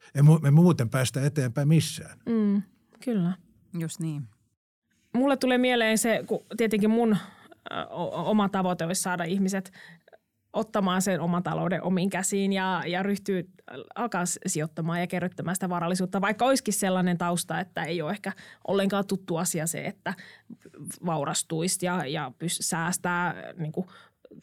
Me 0.43 0.51
muuten 0.51 0.91
päästä 0.91 1.27
eteenpäin 1.27 1.69
missään. 1.69 2.19
Mm, 2.27 2.63
kyllä. 3.05 3.33
Just 3.79 4.01
niin. 4.01 4.29
Mulle 5.15 5.37
tulee 5.37 5.59
mieleen 5.59 5.99
se, 5.99 6.25
kun 6.27 6.47
tietenkin 6.57 6.91
mun 6.91 7.17
oma 8.13 8.49
tavoite 8.49 8.85
olisi 8.85 9.03
saada 9.03 9.25
ihmiset 9.25 9.73
ottamaan 10.53 11.03
sen 11.03 11.21
oman 11.21 11.43
talouden 11.43 11.83
omiin 11.83 12.11
käsiin 12.11 12.53
ja, 12.53 12.83
ja 12.87 13.03
ryhtyy 13.03 13.51
alkaa 13.95 14.25
sijoittamaan 14.47 15.01
ja 15.01 15.07
kerryttämään 15.07 15.57
sitä 15.57 15.69
varallisuutta, 15.69 16.21
vaikka 16.21 16.45
olisikin 16.45 16.75
sellainen 16.75 17.19
tausta, 17.19 17.61
että 17.61 17.85
ei 17.85 18.03
ole 18.03 18.11
ehkä 18.11 18.33
ollenkaan 18.69 19.07
tuttu 19.07 19.37
asia 19.37 19.67
se, 19.67 19.85
että 19.85 20.15
vaurastuisi 21.07 21.87
ja, 21.87 22.07
ja 22.07 22.33
säästää 22.47 23.35
niin 23.57 23.73
kuin 23.73 23.87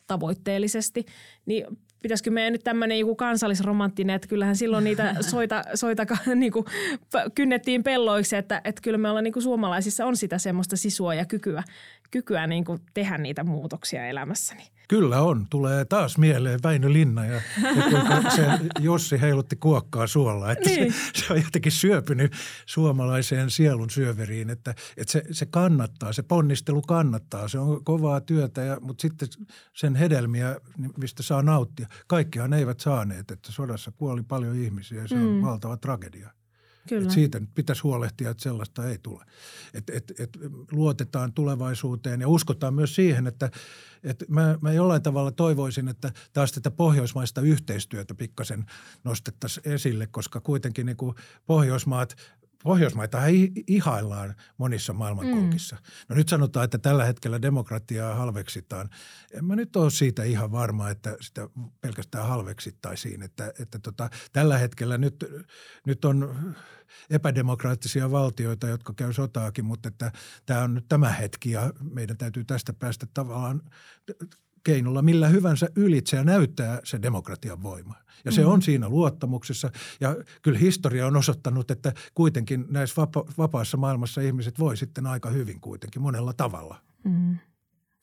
tavoitteellisesti, 0.07 1.05
niin 1.45 1.65
pitäisikö 2.01 2.31
meidän 2.31 2.53
nyt 2.53 2.63
tämmöinen 2.63 2.99
joku 2.99 3.15
kansallisromanttinen, 3.15 4.15
että 4.15 4.27
kyllähän 4.27 4.55
silloin 4.55 4.83
niitä 4.83 5.15
soita, 5.31 5.63
soita 5.75 6.05
niin 6.35 6.51
kuin, 6.51 6.65
kynnettiin 7.35 7.83
pelloiksi, 7.83 8.35
että, 8.35 8.61
että 8.63 8.81
kyllä 8.81 8.97
me 8.97 9.09
ollaan 9.09 9.23
niin 9.23 9.33
kuin 9.33 9.43
suomalaisissa 9.43 10.05
on 10.05 10.17
sitä 10.17 10.37
semmoista 10.37 10.77
sisua 10.77 11.13
ja 11.13 11.25
kykyä, 11.25 11.63
kykyä 12.11 12.47
niin 12.47 12.65
kuin 12.65 12.79
tehdä 12.93 13.17
niitä 13.17 13.43
muutoksia 13.43 14.07
elämässäni. 14.07 14.63
Kyllä 14.87 15.21
on. 15.21 15.47
Tulee 15.49 15.85
taas 15.85 16.17
mieleen 16.17 16.59
Väinö 16.63 16.93
Linna 16.93 17.25
ja, 17.25 17.41
ja 18.23 18.31
se 18.35 18.45
Jossi 18.79 19.21
heilutti 19.21 19.55
kuokkaa 19.55 20.07
suolla. 20.07 20.51
Että 20.51 20.69
niin. 20.69 20.93
se, 20.93 20.99
se, 21.13 21.33
on 21.33 21.41
jotenkin 21.43 21.71
syöpynyt 21.71 22.33
suomalaiseen 22.65 23.49
sielun 23.49 23.89
syöveriin, 23.89 24.49
että, 24.49 24.75
että 24.97 25.11
se, 25.11 25.23
se 25.31 25.45
kannattaa, 25.45 26.13
se 26.13 26.23
ponnistelu 26.23 26.81
kannattaa. 26.81 27.47
Se 27.47 27.59
on 27.59 27.83
kovaa 27.83 28.21
työtä, 28.21 28.61
ja, 28.61 28.77
mutta 28.81 29.01
sitten 29.01 29.27
sen 29.73 29.95
hedelmiä, 29.95 30.55
mistä 30.97 31.23
saa 31.23 31.41
nauttia. 31.41 31.87
Kaikkihan 32.07 32.53
eivät 32.53 32.79
saaneet, 32.79 33.31
että 33.31 33.51
sodassa 33.51 33.91
kuoli 33.91 34.23
paljon 34.23 34.55
ihmisiä 34.55 35.01
ja 35.01 35.07
se 35.07 35.15
on 35.15 35.35
mm. 35.35 35.41
valtava 35.41 35.77
tragedia. 35.77 36.31
Kyllä. 36.87 37.03
Et 37.03 37.11
siitä 37.11 37.41
pitäisi 37.55 37.81
huolehtia, 37.81 38.29
että 38.29 38.43
sellaista 38.43 38.89
ei 38.89 38.97
tule. 38.97 39.25
Et, 39.73 39.89
et, 39.89 40.13
et 40.19 40.37
luotetaan 40.71 41.33
tulevaisuuteen 41.33 42.21
ja 42.21 42.27
uskotaan 42.27 42.73
myös 42.73 42.95
siihen, 42.95 43.27
että 43.27 43.51
et 44.03 44.23
mä, 44.29 44.57
mä 44.61 44.73
jollain 44.73 45.01
tavalla 45.01 45.31
toivoisin, 45.31 45.87
että 45.87 46.11
taas 46.33 46.51
tätä 46.51 46.71
pohjoismaista 46.71 47.41
yhteistyötä 47.41 48.15
pikkasen 48.15 48.65
nostettaisiin 49.03 49.69
esille, 49.69 50.07
koska 50.07 50.39
kuitenkin 50.39 50.85
niin 50.85 50.97
kuin 50.97 51.15
Pohjoismaat 51.45 52.15
Pohjoismaita 52.67 53.21
ihaillaan 53.67 54.35
monissa 54.57 54.93
maailmankolkissa. 54.93 55.75
Mm. 55.75 55.81
No 56.09 56.15
nyt 56.15 56.29
sanotaan, 56.29 56.63
että 56.65 56.77
tällä 56.77 57.05
hetkellä 57.05 57.41
demokratiaa 57.41 58.15
halveksitaan. 58.15 58.89
En 59.33 59.45
mä 59.45 59.55
nyt 59.55 59.75
ole 59.75 59.91
siitä 59.91 60.23
ihan 60.23 60.51
varma, 60.51 60.89
että 60.89 61.17
sitä 61.21 61.49
pelkästään 61.81 62.27
halveksittaisiin. 62.27 63.21
Että, 63.23 63.53
että 63.59 63.79
tota, 63.79 64.09
tällä 64.33 64.57
hetkellä 64.57 64.97
nyt, 64.97 65.25
nyt 65.85 66.05
on 66.05 66.35
epädemokraattisia 67.09 68.11
valtioita, 68.11 68.67
jotka 68.67 68.93
käy 68.93 69.13
sotaakin, 69.13 69.65
mutta 69.65 69.89
että 69.89 70.11
tämä 70.45 70.61
on 70.61 70.73
nyt 70.73 70.85
tämä 70.89 71.09
hetki 71.09 71.51
ja 71.51 71.73
meidän 71.91 72.17
täytyy 72.17 72.43
tästä 72.43 72.73
päästä 72.73 73.07
tavallaan 73.13 73.61
keinolla 74.67 75.01
millä 75.01 75.27
hyvänsä 75.27 75.67
ylitse 75.75 76.17
ja 76.17 76.23
näyttää 76.23 76.79
se 76.83 77.01
demokratian 77.01 77.63
voima. 77.63 77.95
Ja 78.25 78.31
se 78.31 78.41
mm. 78.41 78.47
on 78.47 78.61
siinä 78.61 78.89
luottamuksessa. 78.89 79.71
Ja 80.01 80.15
kyllä 80.41 80.59
historia 80.59 81.07
on 81.07 81.15
osoittanut, 81.15 81.71
että 81.71 81.93
kuitenkin 82.13 82.65
näissä 82.69 83.01
vapa- 83.01 83.33
vapaassa 83.37 83.77
maailmassa 83.77 84.21
ihmiset 84.21 84.59
voi 84.59 84.77
sitten 84.77 85.07
aika 85.07 85.29
hyvin 85.29 85.61
kuitenkin 85.61 86.01
monella 86.01 86.33
tavalla. 86.33 86.81
Mm. 87.03 87.37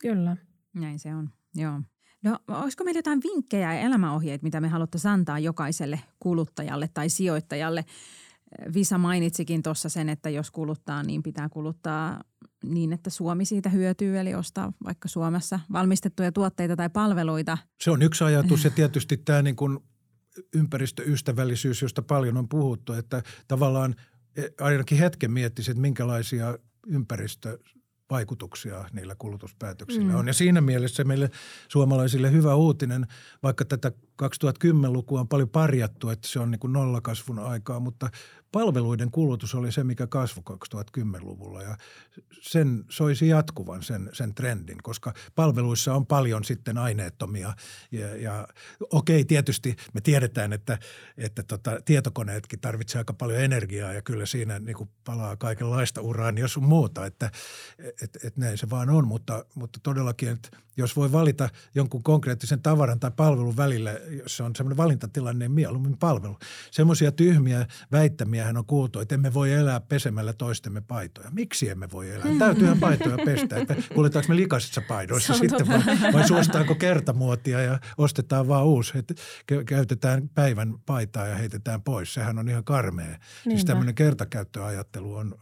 Kyllä. 0.01 0.37
Näin 0.75 0.99
se 0.99 1.15
on, 1.15 1.31
joo. 1.55 1.81
No 2.23 2.39
olisiko 2.49 2.85
meillä 2.85 2.99
jotain 2.99 3.21
vinkkejä 3.25 3.75
ja 3.75 3.81
elämäohjeita, 3.81 4.43
mitä 4.43 4.61
me 4.61 4.69
haluttaisiin 4.69 5.13
antaa 5.13 5.39
jokaiselle 5.39 6.01
kuluttajalle 6.21 6.89
tai 6.95 7.09
sijoittajalle– 7.09 7.85
Visa 8.75 8.99
mainitsikin 8.99 9.63
tuossa 9.63 9.89
sen, 9.89 10.09
että 10.09 10.31
jos 10.31 10.51
kuluttaa, 10.51 11.03
niin 11.03 11.23
pitää 11.23 11.49
kuluttaa 11.49 12.21
niin, 12.65 12.93
että 12.93 13.11
Suomi 13.11 13.45
siitä 13.45 13.69
hyötyy, 13.69 14.19
eli 14.19 14.35
ostaa 14.35 14.73
vaikka 14.85 15.09
Suomessa 15.09 15.61
valmistettuja 15.73 16.33
tuotteita 16.33 16.77
tai 16.77 16.91
palveluita. 16.91 17.59
Se 17.81 17.91
on 17.91 18.03
yksi 18.03 18.25
ajatus 18.25 18.65
ja 18.65 18.71
tietysti 18.81 19.17
tämä 19.17 19.43
niin 19.43 19.57
kuin 19.57 19.79
ympäristöystävällisyys, 20.55 21.83
josta 21.83 22.03
paljon 22.03 22.37
on 22.37 22.49
puhuttu, 22.49 22.93
että 22.93 23.23
tavallaan 23.49 23.95
e, 24.37 24.43
ainakin 24.61 24.99
hetken 24.99 25.33
miettisi, 25.33 25.71
että 25.71 25.81
minkälaisia 25.81 26.59
ympäristö 26.87 27.59
vaikutuksia 28.11 28.85
niillä 28.93 29.15
kulutuspäätöksillä 29.19 30.13
mm. 30.13 30.19
on. 30.19 30.27
Ja 30.27 30.33
siinä 30.33 30.61
mielessä 30.61 31.05
meille 31.05 31.31
suomalaisille 31.69 32.33
hyvä 32.33 32.55
uutinen, 32.55 33.07
vaikka 33.43 33.65
tätä 33.65 33.93
2010-lukua 34.23 35.21
on 35.21 35.29
paljon 35.29 35.49
parjattu, 35.49 36.09
että 36.11 36.29
se 36.29 36.41
on 36.41 36.51
niin 36.51 36.59
kuin 36.59 36.73
nollakasvun 36.73 37.39
aikaa, 37.39 37.81
mutta 37.81 38.11
palveluiden 38.55 39.11
kulutus 39.11 39.55
oli 39.55 39.73
se, 39.73 39.85
mikä 39.85 40.07
kasvoi 40.07 40.43
2010-luvulla 40.51 41.63
ja 41.63 41.77
sen 42.41 42.85
soisi 42.89 43.29
jatkuvan 43.29 43.83
sen, 43.83 44.11
sen 44.13 44.35
trendin, 44.35 44.83
koska 44.83 45.15
palveluissa 45.35 45.95
on 45.95 46.07
paljon 46.07 46.45
sitten 46.45 46.79
aineettomia 46.79 47.55
ja, 47.93 48.17
ja 48.17 48.49
okei 48.91 49.25
tietysti 49.25 49.77
me 49.95 50.01
tiedetään, 50.01 50.53
että, 50.53 50.79
että 51.17 51.43
tota, 51.43 51.81
tietokoneetkin 51.85 52.61
tarvitsevat 52.61 53.01
aika 53.01 53.13
paljon 53.13 53.41
energiaa 53.41 53.93
ja 53.93 54.03
kyllä 54.03 54.27
siinä 54.27 54.59
niin 54.59 54.77
kuin 54.77 54.91
palaa 55.05 55.37
kaikenlaista 55.37 56.01
uraania 56.01 56.49
sun 56.49 56.65
muuta, 56.65 57.07
että 57.07 57.31
et, 58.03 58.19
et 58.25 58.37
näin 58.37 58.59
se 58.59 58.71
vaan 58.71 58.91
on, 58.91 59.09
mutta, 59.09 59.45
mutta 59.55 59.81
todellakin, 59.83 60.29
että 60.29 60.49
jos 60.77 60.97
voi 60.97 61.13
valita 61.13 61.49
jonkun 61.75 62.03
konkreettisen 62.03 62.63
tavaran 62.63 63.01
tai 63.01 63.11
palvelun 63.17 63.57
välillä, 63.57 63.91
jos 64.23 64.37
se 64.37 64.43
on 64.43 64.57
semmoinen 64.57 64.77
valintatilanne, 64.77 65.45
niin 65.45 65.53
mieluummin 65.53 65.99
palvelu. 65.99 66.39
Semmoisia 66.71 67.13
tyhmiä 67.13 67.67
väittämiä 67.93 68.44
on 68.57 68.67
kuultu, 68.67 69.01
että 69.01 69.15
emme 69.15 69.35
voi 69.35 69.53
elää 69.53 69.81
pesemällä 69.81 70.33
toistemme 70.33 70.81
paitoja. 70.81 71.31
Miksi 71.31 71.69
emme 71.69 71.89
voi 71.93 72.11
elää? 72.11 72.27
Täytyyhän 72.39 72.81
paitoja 72.81 73.17
pestä. 73.25 73.57
Että 73.57 73.77
kuljetaanko 73.95 74.29
me 74.29 74.37
likaisissa 74.37 74.83
paidoissa 74.89 75.35
sitten 75.35 75.69
vai, 75.69 76.13
vai 76.13 76.29
suostaanko 76.29 76.75
kertamuotia 76.75 77.61
ja 77.61 77.79
ostetaan 77.99 78.49
vaan 78.49 78.65
uusi. 78.65 78.99
Että 78.99 79.15
käytetään 79.67 80.29
päivän 80.29 80.75
paitaa 80.87 81.27
ja 81.27 81.35
heitetään 81.35 81.83
pois. 81.83 82.15
Sehän 82.15 82.39
on 82.39 82.49
ihan 82.49 82.65
karmea. 82.65 83.19
Siis 83.43 83.65
tämmöinen 83.65 83.95
kertakäyttöajattelu 83.95 85.15
on, 85.15 85.35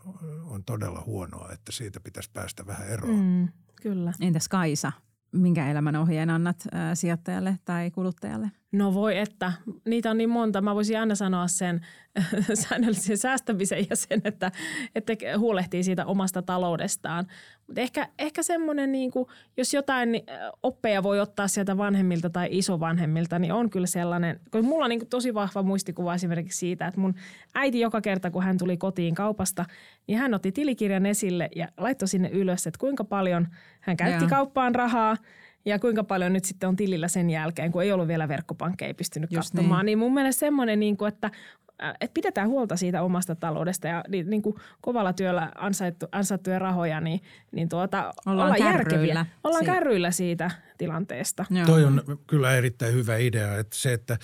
on 0.44 0.64
todella 0.64 1.02
huonoa, 1.06 1.52
että 1.52 1.72
siitä 1.72 2.00
pitäisi 2.00 2.30
päästä 2.32 2.66
vähän 2.66 2.88
eroon. 2.88 3.18
Mm, 3.18 3.48
kyllä. 3.82 4.12
Entäs 4.20 4.48
Kaisa? 4.48 4.92
Minkä 5.32 5.70
elämän 5.70 5.96
ohjeen 5.96 6.30
annat 6.30 6.56
ää, 6.72 6.94
sijoittajalle 6.94 7.58
tai 7.64 7.90
kuluttajalle? 7.90 8.50
No 8.72 8.94
voi 8.94 9.18
että, 9.18 9.52
niitä 9.86 10.10
on 10.10 10.18
niin 10.18 10.30
monta. 10.30 10.60
Mä 10.60 10.74
voisin 10.74 11.00
aina 11.00 11.14
sanoa 11.14 11.48
sen 11.48 11.80
säännöllisen 12.68 13.18
säästämisen 13.18 13.86
ja 13.90 13.96
sen, 13.96 14.20
että, 14.24 14.52
että 14.94 15.12
huolehtii 15.38 15.84
siitä 15.84 16.06
omasta 16.06 16.42
taloudestaan. 16.42 17.26
Mutta 17.72 17.80
ehkä, 17.80 18.08
ehkä 18.18 18.42
semmoinen, 18.42 18.92
niin 18.92 19.10
kuin, 19.10 19.26
jos 19.56 19.74
jotain 19.74 20.22
oppeja 20.62 21.02
voi 21.02 21.20
ottaa 21.20 21.48
sieltä 21.48 21.76
vanhemmilta 21.76 22.30
tai 22.30 22.48
isovanhemmilta, 22.50 23.38
niin 23.38 23.52
on 23.52 23.70
kyllä 23.70 23.86
sellainen, 23.86 24.40
kun 24.50 24.64
mulla 24.64 24.84
on 24.84 24.88
niin 24.88 25.00
kuin 25.00 25.08
tosi 25.08 25.34
vahva 25.34 25.62
muistikuva 25.62 26.14
esimerkiksi 26.14 26.58
siitä, 26.58 26.86
että 26.86 27.00
mun 27.00 27.14
äiti 27.54 27.80
joka 27.80 28.00
kerta, 28.00 28.30
kun 28.30 28.42
hän 28.42 28.58
tuli 28.58 28.76
kotiin 28.76 29.14
kaupasta, 29.14 29.64
niin 30.06 30.18
hän 30.18 30.34
otti 30.34 30.52
tilikirjan 30.52 31.06
esille 31.06 31.48
ja 31.56 31.68
laittoi 31.76 32.08
sinne 32.08 32.28
ylös, 32.28 32.66
että 32.66 32.78
kuinka 32.78 33.04
paljon 33.04 33.48
hän 33.80 33.96
käytti 33.96 34.24
ja. 34.24 34.30
kauppaan 34.30 34.74
rahaa– 34.74 35.16
ja 35.64 35.78
kuinka 35.78 36.04
paljon 36.04 36.32
nyt 36.32 36.44
sitten 36.44 36.68
on 36.68 36.76
tilillä 36.76 37.08
sen 37.08 37.30
jälkeen, 37.30 37.72
kun 37.72 37.82
ei 37.82 37.92
ollut 37.92 38.08
vielä 38.08 38.28
verkkopankkeja 38.28 38.86
ei 38.86 38.94
pystynyt 38.94 39.32
Just 39.32 39.50
katsomaan. 39.50 39.80
Niin. 39.80 39.86
niin 39.86 39.98
mun 39.98 40.14
mielestä 40.14 40.40
semmoinen, 40.40 40.80
niin 40.80 40.96
kuin, 40.96 41.08
että 41.08 41.30
että 41.78 42.14
pidetään 42.14 42.48
huolta 42.48 42.76
siitä 42.76 43.02
omasta 43.02 43.34
taloudesta 43.34 43.88
ja 43.88 44.04
niin, 44.08 44.30
niin 44.30 44.42
kuin 44.42 44.56
kovalla 44.80 45.12
työllä 45.12 45.52
ansaittu, 45.54 46.06
ansaittuja 46.12 46.58
rahoja, 46.58 47.00
niin, 47.00 47.20
niin 47.52 47.68
tuota, 47.68 48.12
ollaan, 48.26 48.52
ollaan 48.52 48.72
järkeviä. 48.72 49.26
Ollaan 49.44 49.64
siitä. 49.64 49.74
kärryillä 49.74 50.10
siitä 50.10 50.50
tilanteesta. 50.78 51.44
Joo. 51.50 51.66
Toi 51.66 51.84
on 51.84 52.02
kyllä 52.26 52.54
erittäin 52.56 52.94
hyvä 52.94 53.16
idea, 53.16 53.58
että 53.58 53.76
se, 53.76 53.92
että 53.92 54.18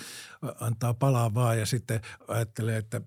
antaa 0.59 0.93
palaa 0.93 1.33
vaan 1.33 1.59
ja 1.59 1.65
sitten 1.65 2.01
ajattelee, 2.27 2.77
että 2.77 3.01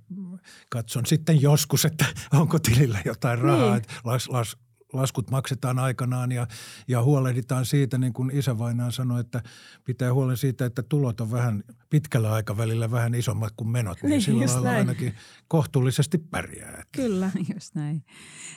katson 0.69 1.07
sitten 1.07 1.43
joskus, 1.43 1.85
että 1.85 2.05
onko 2.33 2.59
tilillä 2.59 2.99
jotain 3.05 3.39
rahaa, 3.39 3.67
niin. 3.67 3.77
että 3.77 3.93
las, 4.05 4.29
las, 4.29 4.57
laskut 4.93 5.31
maksetaan 5.31 5.79
aikanaan 5.79 6.33
ja, 6.33 6.47
ja 6.89 7.03
huolehditaan 7.03 7.67
siitä, 7.67 7.99
niin 7.99 8.13
kuin 8.13 8.31
isävainaan 8.31 8.93
sanoi, 8.93 9.21
että 9.21 9.43
pitää 9.85 10.13
huolen 10.13 10.37
siitä, 10.37 10.65
että 10.65 10.83
tulot 10.83 11.21
on 11.21 11.31
vähän 11.31 11.63
pitkällä 11.91 12.33
aikavälillä 12.33 12.91
vähän 12.91 13.15
isommat 13.15 13.53
kuin 13.57 13.69
menot, 13.69 14.03
niin, 14.03 14.11
niin 14.11 14.21
sillä 14.21 14.47
lailla 14.47 14.71
ainakin 14.71 15.15
kohtuullisesti 15.49 16.19
pärjää. 16.19 16.83
Kyllä, 16.93 17.31
just 17.55 17.75
näin. 17.75 18.05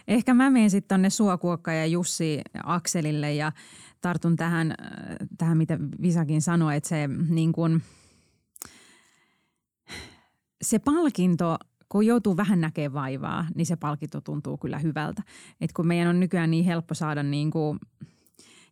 Ehkä 0.08 0.34
mä 0.34 0.50
menen 0.50 0.69
sitten 0.69 0.88
tuonne 0.88 1.10
Suokuokka 1.10 1.74
ja 1.74 1.86
Jussi 1.86 2.41
Akselille 2.63 3.34
ja 3.34 3.52
tartun 4.02 4.36
tähän, 4.36 4.76
tähän 5.38 5.58
mitä 5.58 5.80
Visakin 6.02 6.41
sanoi, 6.41 6.76
että 6.76 6.89
se 6.89 7.08
niin 7.30 7.52
kuin, 7.52 7.84
se 10.62 10.79
palkinto– 10.79 11.58
kun 11.90 12.06
joutuu 12.06 12.38
vähän 12.38 12.62
näkemään 12.62 12.94
vaivaa, 12.94 13.48
niin 13.56 13.65
se 13.65 13.75
palkinto 13.75 14.21
tuntuu 14.21 14.58
kyllä 14.58 14.79
hyvältä. 14.79 15.23
Et 15.62 15.73
kun 15.73 15.88
meidän 15.88 16.08
on 16.08 16.19
nykyään 16.19 16.52
niin 16.52 16.65
helppo 16.65 16.94
saada 16.94 17.23
niin 17.23 17.52
kuin, 17.52 17.79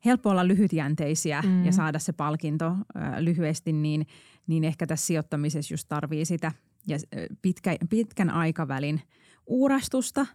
helppo 0.06 0.30
olla 0.30 0.48
lyhytjänteisiä 0.48 1.42
mm. 1.42 1.66
ja 1.66 1.72
saada 1.72 2.00
se 2.00 2.14
palkinto 2.14 2.66
äh, 2.68 2.78
lyhyesti, 3.20 3.74
niin, 3.74 4.08
niin 4.48 4.64
ehkä 4.64 4.88
tässä 4.88 5.06
sijoittamisessa 5.06 5.74
just 5.74 5.90
tarvii 5.90 6.26
sitä 6.26 6.52
ja 6.88 6.98
pitkä, 7.42 7.76
pitkän 7.90 8.30
aikavälin 8.30 9.02
uurastusta, 9.48 10.26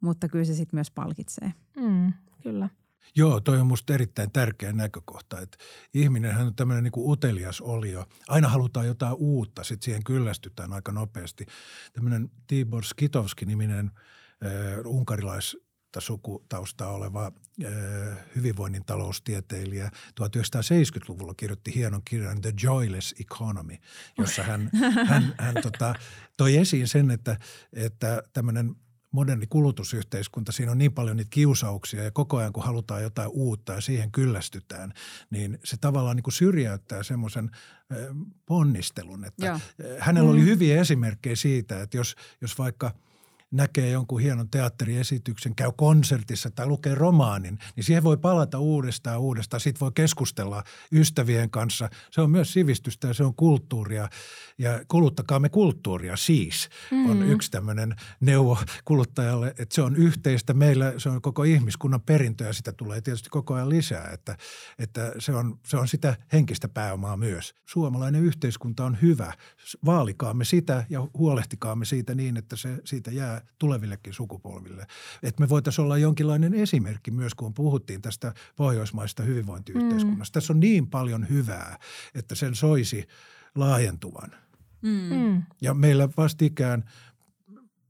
mutta 0.00 0.28
kyllä 0.28 0.44
se 0.44 0.54
sitten 0.54 0.76
myös 0.76 0.90
palkitsee. 0.90 1.52
Mm, 1.76 2.12
kyllä. 2.42 2.68
Joo, 3.16 3.40
toi 3.40 3.60
on 3.60 3.66
musta 3.66 3.94
erittäin 3.94 4.32
tärkeä 4.32 4.72
näkökohta, 4.72 5.40
että 5.40 5.58
ihminenhän 5.94 6.46
on 6.46 6.54
tämmöinen 6.54 6.84
niin 6.84 6.92
kuin 6.92 7.10
utelias 7.10 7.60
olio. 7.60 8.06
Aina 8.28 8.48
halutaan 8.48 8.86
jotain 8.86 9.14
uutta, 9.14 9.64
sitten 9.64 9.84
siihen 9.84 10.04
kyllästytään 10.04 10.72
aika 10.72 10.92
nopeasti. 10.92 11.46
Tämmöinen 11.92 12.30
Tibor 12.46 12.84
Skitovski-niminen 12.84 13.90
äh, 14.44 14.86
unkarilais 14.86 15.56
sukutaustaa 16.00 16.92
oleva 16.92 17.32
äh, 17.64 17.72
hyvinvoinnin 18.36 18.84
taloustieteilijä 18.84 19.90
1970-luvulla 20.20 21.34
kirjoitti 21.36 21.74
hienon 21.74 22.02
kirjan 22.04 22.40
The 22.40 22.52
Joyless 22.62 23.14
Economy, 23.20 23.76
jossa 24.18 24.42
hän, 24.42 24.70
hän, 25.06 25.34
hän 25.38 25.54
tota, 25.62 25.94
toi 26.36 26.56
esiin 26.56 26.88
sen, 26.88 27.10
että, 27.10 27.36
että 27.72 28.22
tämmöinen 28.32 28.76
moderni 29.14 29.46
kulutusyhteiskunta, 29.46 30.52
siinä 30.52 30.72
on 30.72 30.78
niin 30.78 30.92
paljon 30.92 31.16
niitä 31.16 31.30
kiusauksia 31.30 32.04
ja 32.04 32.10
koko 32.10 32.36
ajan 32.36 32.52
kun 32.52 32.64
halutaan 32.64 33.02
jotain 33.02 33.30
uutta 33.32 33.72
ja 33.72 33.80
siihen 33.80 34.12
kyllästytään, 34.12 34.92
niin 35.30 35.58
se 35.64 35.76
tavallaan 35.76 36.16
niin 36.16 36.22
kuin 36.24 36.34
syrjäyttää 36.34 37.02
semmoisen 37.02 37.50
ponnistelun. 38.46 39.24
Että 39.24 39.46
Joo. 39.46 39.60
hänellä 39.98 40.30
oli 40.30 40.40
mm. 40.40 40.44
hyviä 40.44 40.80
esimerkkejä 40.80 41.36
siitä, 41.36 41.82
että 41.82 41.96
jos, 41.96 42.16
jos 42.40 42.58
vaikka– 42.58 42.90
näkee 43.54 43.90
jonkun 43.90 44.20
hienon 44.20 44.50
teatteriesityksen, 44.50 45.54
käy 45.54 45.72
konsertissa 45.76 46.50
tai 46.50 46.66
lukee 46.66 46.94
romaanin, 46.94 47.58
niin 47.76 47.84
siihen 47.84 48.04
voi 48.04 48.16
palata 48.16 48.58
uudestaan 48.58 49.20
uudestaan. 49.20 49.60
Sitten 49.60 49.80
voi 49.80 49.90
keskustella 49.94 50.64
ystävien 50.92 51.50
kanssa. 51.50 51.90
Se 52.10 52.20
on 52.20 52.30
myös 52.30 52.52
sivistystä 52.52 53.08
ja 53.08 53.14
se 53.14 53.24
on 53.24 53.34
kulttuuria. 53.34 54.08
Ja 54.58 54.80
kuluttakaamme 54.88 55.48
kulttuuria 55.48 56.16
siis 56.16 56.68
mm. 56.90 57.10
on 57.10 57.22
yksi 57.22 57.50
tämmöinen 57.50 57.96
neuvo 58.20 58.58
kuluttajalle, 58.84 59.48
että 59.48 59.74
se 59.74 59.82
on 59.82 59.96
yhteistä. 59.96 60.54
Meillä 60.54 60.92
se 60.98 61.08
on 61.08 61.22
koko 61.22 61.42
ihmiskunnan 61.42 62.00
perintö 62.00 62.44
ja 62.44 62.52
sitä 62.52 62.72
tulee 62.72 63.00
tietysti 63.00 63.28
koko 63.30 63.54
ajan 63.54 63.68
lisää, 63.68 64.10
että, 64.12 64.36
että 64.78 65.12
se, 65.18 65.32
on, 65.32 65.58
se 65.66 65.76
on 65.76 65.88
sitä 65.88 66.16
henkistä 66.32 66.68
pääomaa 66.68 67.16
myös. 67.16 67.54
Suomalainen 67.66 68.22
yhteiskunta 68.22 68.84
on 68.84 68.98
hyvä. 69.02 69.32
Vaalikaamme 69.84 70.44
sitä 70.44 70.84
ja 70.90 71.08
huolehtikaamme 71.18 71.84
siitä 71.84 72.14
niin, 72.14 72.36
että 72.36 72.56
se 72.56 72.78
siitä 72.84 73.10
jää 73.10 73.43
tulevillekin 73.58 74.12
sukupolville. 74.14 74.86
Että 75.22 75.42
me 75.42 75.48
voitaisiin 75.48 75.84
olla 75.84 75.98
jonkinlainen 75.98 76.54
esimerkki 76.54 77.10
myös, 77.10 77.34
kun 77.34 77.54
puhuttiin 77.54 78.02
tästä 78.02 78.34
pohjoismaista 78.56 79.22
hyvinvointiyhteiskunnasta. 79.22 80.38
Mm. 80.38 80.40
Tässä 80.40 80.52
on 80.52 80.60
niin 80.60 80.86
paljon 80.86 81.28
hyvää, 81.28 81.78
että 82.14 82.34
sen 82.34 82.54
soisi 82.54 83.06
laajentuvan. 83.54 84.30
Mm. 84.82 85.16
mm. 85.16 85.42
Ja 85.60 85.74
meillä 85.74 86.08
vastikään 86.16 86.84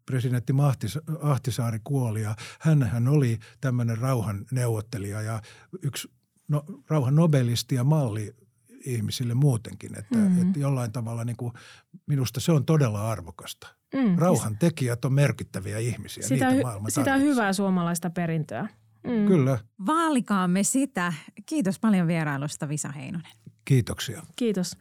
presidentti 0.07 0.53
Mahtis, 0.53 0.99
Ahtisaari 1.23 1.81
kuoli 1.85 2.23
ja 2.23 2.37
hän, 2.61 2.83
hän 2.83 3.09
oli 3.09 3.39
tämmöinen 3.61 3.99
rauhan 3.99 4.47
neuvottelija 4.51 5.23
ja 5.23 5.43
yksi 5.83 6.11
no, 6.49 6.65
rauhan 6.89 7.15
nobelisti 7.15 7.75
ja 7.75 7.85
malli 7.85 8.35
ihmisille 8.85 9.35
muutenkin. 9.35 9.99
Että, 9.99 10.19
mm. 10.19 10.43
että 10.43 10.59
jollain 10.59 10.93
tavalla 10.93 11.25
niin 11.25 11.37
kuin, 11.37 11.53
minusta 12.07 12.41
se 12.41 12.53
on 12.53 12.65
todella 12.65 13.11
arvokasta. 13.11 13.69
Mm. 13.95 14.17
Rauhan 14.19 14.59
tekijät 14.59 15.05
on 15.05 15.13
merkittäviä 15.13 15.79
ihmisiä. 15.79 16.29
Sitä, 16.29 16.51
Niitä 16.51 16.63
maailma 16.63 16.91
sitä 16.91 17.17
hyvää 17.17 17.53
suomalaista 17.53 18.11
perintöä. 18.11 18.69
Mm. 19.07 19.27
Kyllä. 19.27 19.59
Vaalikaamme 19.87 20.63
sitä. 20.63 21.13
Kiitos 21.47 21.79
paljon 21.79 22.07
vierailusta 22.07 22.69
Visa 22.69 22.89
Heinonen. 22.89 23.33
Kiitoksia. 23.65 24.23
Kiitos. 24.37 24.77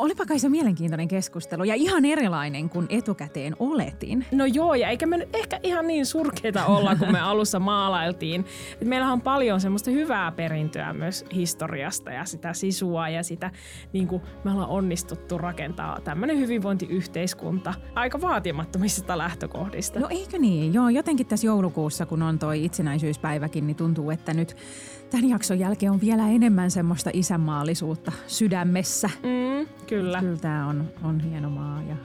Olipa 0.00 0.26
kai 0.26 0.38
se 0.38 0.48
mielenkiintoinen 0.48 1.08
keskustelu 1.08 1.64
ja 1.64 1.74
ihan 1.74 2.04
erilainen 2.04 2.68
kuin 2.70 2.86
etukäteen 2.88 3.56
oletin. 3.58 4.26
No 4.32 4.46
joo, 4.46 4.74
ja 4.74 4.88
eikä 4.88 5.06
me 5.06 5.16
nyt 5.16 5.36
ehkä 5.36 5.60
ihan 5.62 5.86
niin 5.86 6.06
surkeita 6.06 6.66
olla, 6.66 6.96
kun 6.96 7.12
me 7.12 7.20
alussa 7.30 7.58
maalailtiin. 7.58 8.44
Meillähän 8.84 9.12
on 9.12 9.20
paljon 9.20 9.60
semmoista 9.60 9.90
hyvää 9.90 10.32
perintöä 10.32 10.92
myös 10.92 11.24
historiasta 11.34 12.10
ja 12.10 12.24
sitä 12.24 12.52
sisua 12.52 13.08
ja 13.08 13.22
sitä, 13.22 13.50
niin 13.92 14.08
kuin 14.08 14.22
me 14.44 14.50
ollaan 14.50 14.68
onnistuttu 14.68 15.38
rakentaa 15.38 16.00
tämmöinen 16.04 16.38
hyvinvointiyhteiskunta 16.38 17.74
aika 17.94 18.20
vaatimattomista 18.20 19.18
lähtökohdista. 19.18 20.00
No 20.00 20.08
eikö 20.10 20.38
niin? 20.38 20.74
Joo, 20.74 20.88
jotenkin 20.88 21.26
tässä 21.26 21.46
joulukuussa, 21.46 22.06
kun 22.06 22.22
on 22.22 22.38
toi 22.38 22.64
itsenäisyyspäiväkin, 22.64 23.66
niin 23.66 23.76
tuntuu, 23.76 24.10
että 24.10 24.34
nyt 24.34 24.56
tämän 25.10 25.28
jakson 25.28 25.58
jälkeen 25.58 25.92
on 25.92 26.00
vielä 26.00 26.28
enemmän 26.28 26.70
semmoista 26.70 27.10
isänmaallisuutta 27.12 28.12
sydämessä. 28.26 29.10
Mm, 29.22 29.68
kyllä. 29.86 30.20
Kyllä 30.20 30.36
tämä 30.36 30.66
on, 30.66 30.84
on 31.02 31.20
hieno 31.20 31.50
maa 31.50 31.82
ja 31.82 31.96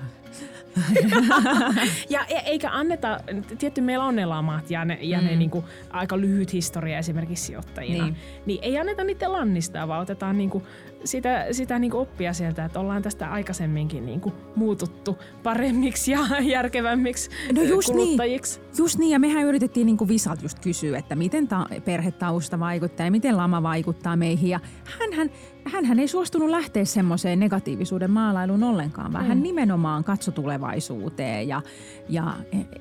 ja 2.09 2.25
e- 2.25 2.43
eikä 2.45 2.69
anneta, 2.71 3.19
tietty 3.57 3.81
meillä 3.81 4.05
on 4.05 4.15
ne 4.15 4.25
lamat 4.25 4.71
ja 4.71 4.85
ne, 4.85 4.97
ja 5.01 5.21
mm. 5.21 5.25
ne 5.25 5.35
niinku, 5.35 5.63
aika 5.89 6.19
lyhyt 6.19 6.53
historia 6.53 6.97
esimerkiksi 6.97 7.45
sijoittajina, 7.45 8.03
niin, 8.03 8.15
niin 8.45 8.59
ei 8.61 8.77
anneta 8.77 9.03
niiden 9.03 9.31
lannistaa, 9.31 9.87
vaan 9.87 10.01
otetaan 10.01 10.37
niinku 10.37 10.63
sitä, 11.05 11.47
sitä 11.51 11.79
niin 11.79 11.93
oppia 11.93 12.33
sieltä, 12.33 12.65
että 12.65 12.79
ollaan 12.79 13.01
tästä 13.01 13.31
aikaisemminkin 13.31 14.05
niin 14.05 14.21
muututtu 14.55 15.17
paremmiksi 15.43 16.11
ja 16.11 16.19
järkevämmiksi 16.55 17.29
no 17.55 17.61
just 17.61 17.89
niin. 17.89 17.97
kuluttajiksi. 17.97 18.59
Niin. 18.59 18.69
Just 18.77 18.99
niin, 18.99 19.11
ja 19.11 19.19
mehän 19.19 19.43
yritettiin 19.43 19.85
niin 19.85 20.07
Visalt 20.07 20.41
just 20.41 20.59
kysyä, 20.59 20.97
että 20.97 21.15
miten 21.15 21.47
ta- 21.47 21.67
perhetausta 21.85 22.59
vaikuttaa 22.59 23.05
ja 23.05 23.11
miten 23.11 23.37
lama 23.37 23.63
vaikuttaa 23.63 24.15
meihin. 24.15 24.49
Ja 24.49 24.59
hänhän, 24.99 25.29
hänhän 25.65 25.99
ei 25.99 26.07
suostunut 26.07 26.49
lähteä 26.49 26.85
semmoiseen 26.85 27.39
negatiivisuuden 27.39 28.11
maalailuun 28.11 28.63
ollenkaan, 28.63 29.13
vaan 29.13 29.23
mm. 29.23 29.27
hän 29.27 29.43
nimenomaan 29.43 30.03
katsoi 30.03 30.33
tulevaisuuteen 30.65 31.47
ja, 31.47 31.61
ja 32.09 32.33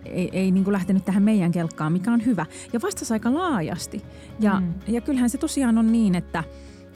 ei, 0.05 0.31
ei 0.33 0.51
niin 0.51 0.73
lähtenyt 0.73 1.05
tähän 1.05 1.23
meidän 1.23 1.53
kelkkaan, 1.53 1.93
mikä 1.93 2.13
on 2.13 2.25
hyvä. 2.25 2.47
Ja 2.73 2.81
vastasi 2.83 3.13
aika 3.13 3.35
laajasti. 3.35 4.03
Ja, 4.41 4.61
mm. 4.61 4.75
ja 4.87 5.01
kyllähän 5.01 5.31
se 5.31 5.39
tosiaan 5.39 5.79
on 5.79 5.93
niin, 5.93 6.15
että 6.15 6.45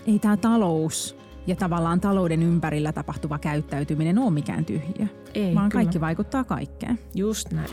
ei 0.07 0.19
tämä 0.19 0.37
talous 0.37 1.17
ja 1.47 1.57
tavallaan 1.57 2.01
talouden 2.01 2.43
ympärillä 2.43 2.93
tapahtuva 2.93 3.39
käyttäytyminen 3.39 4.19
ole 4.19 4.31
mikään 4.31 4.65
tyhjiö, 4.65 5.07
ei, 5.35 5.55
vaan 5.55 5.69
kyllä. 5.69 5.83
kaikki 5.83 6.01
vaikuttaa 6.01 6.45
kaikkeen. 6.45 6.99
Just 7.15 7.53
näin. 7.53 7.71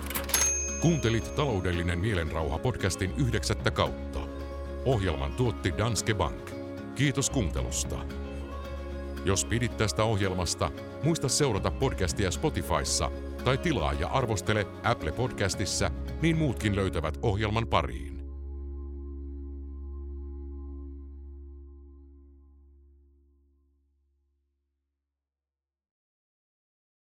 Kuuntelit 0.81 1.35
Taloudellinen 1.35 1.99
mielenrauha 1.99 2.57
podcastin 2.57 3.13
yhdeksättä 3.17 3.71
kautta. 3.71 4.19
Ohjelman 4.85 5.31
tuotti 5.31 5.73
Danske 5.77 6.13
Bank. 6.13 6.51
Kiitos 6.95 7.29
kuuntelusta. 7.29 8.24
Jos 9.25 9.45
pidit 9.45 9.77
tästä 9.77 10.03
ohjelmasta, 10.03 10.71
muista 11.03 11.29
seurata 11.29 11.71
podcastia 11.71 12.31
Spotifyssa 12.31 13.11
tai 13.43 13.57
tilaa 13.57 13.93
ja 13.93 14.07
arvostele 14.07 14.67
Apple 14.83 15.11
Podcastissa, 15.11 15.91
niin 16.21 16.37
muutkin 16.37 16.75
löytävät 16.75 17.17
ohjelman 17.21 17.67
pariin. 17.67 18.14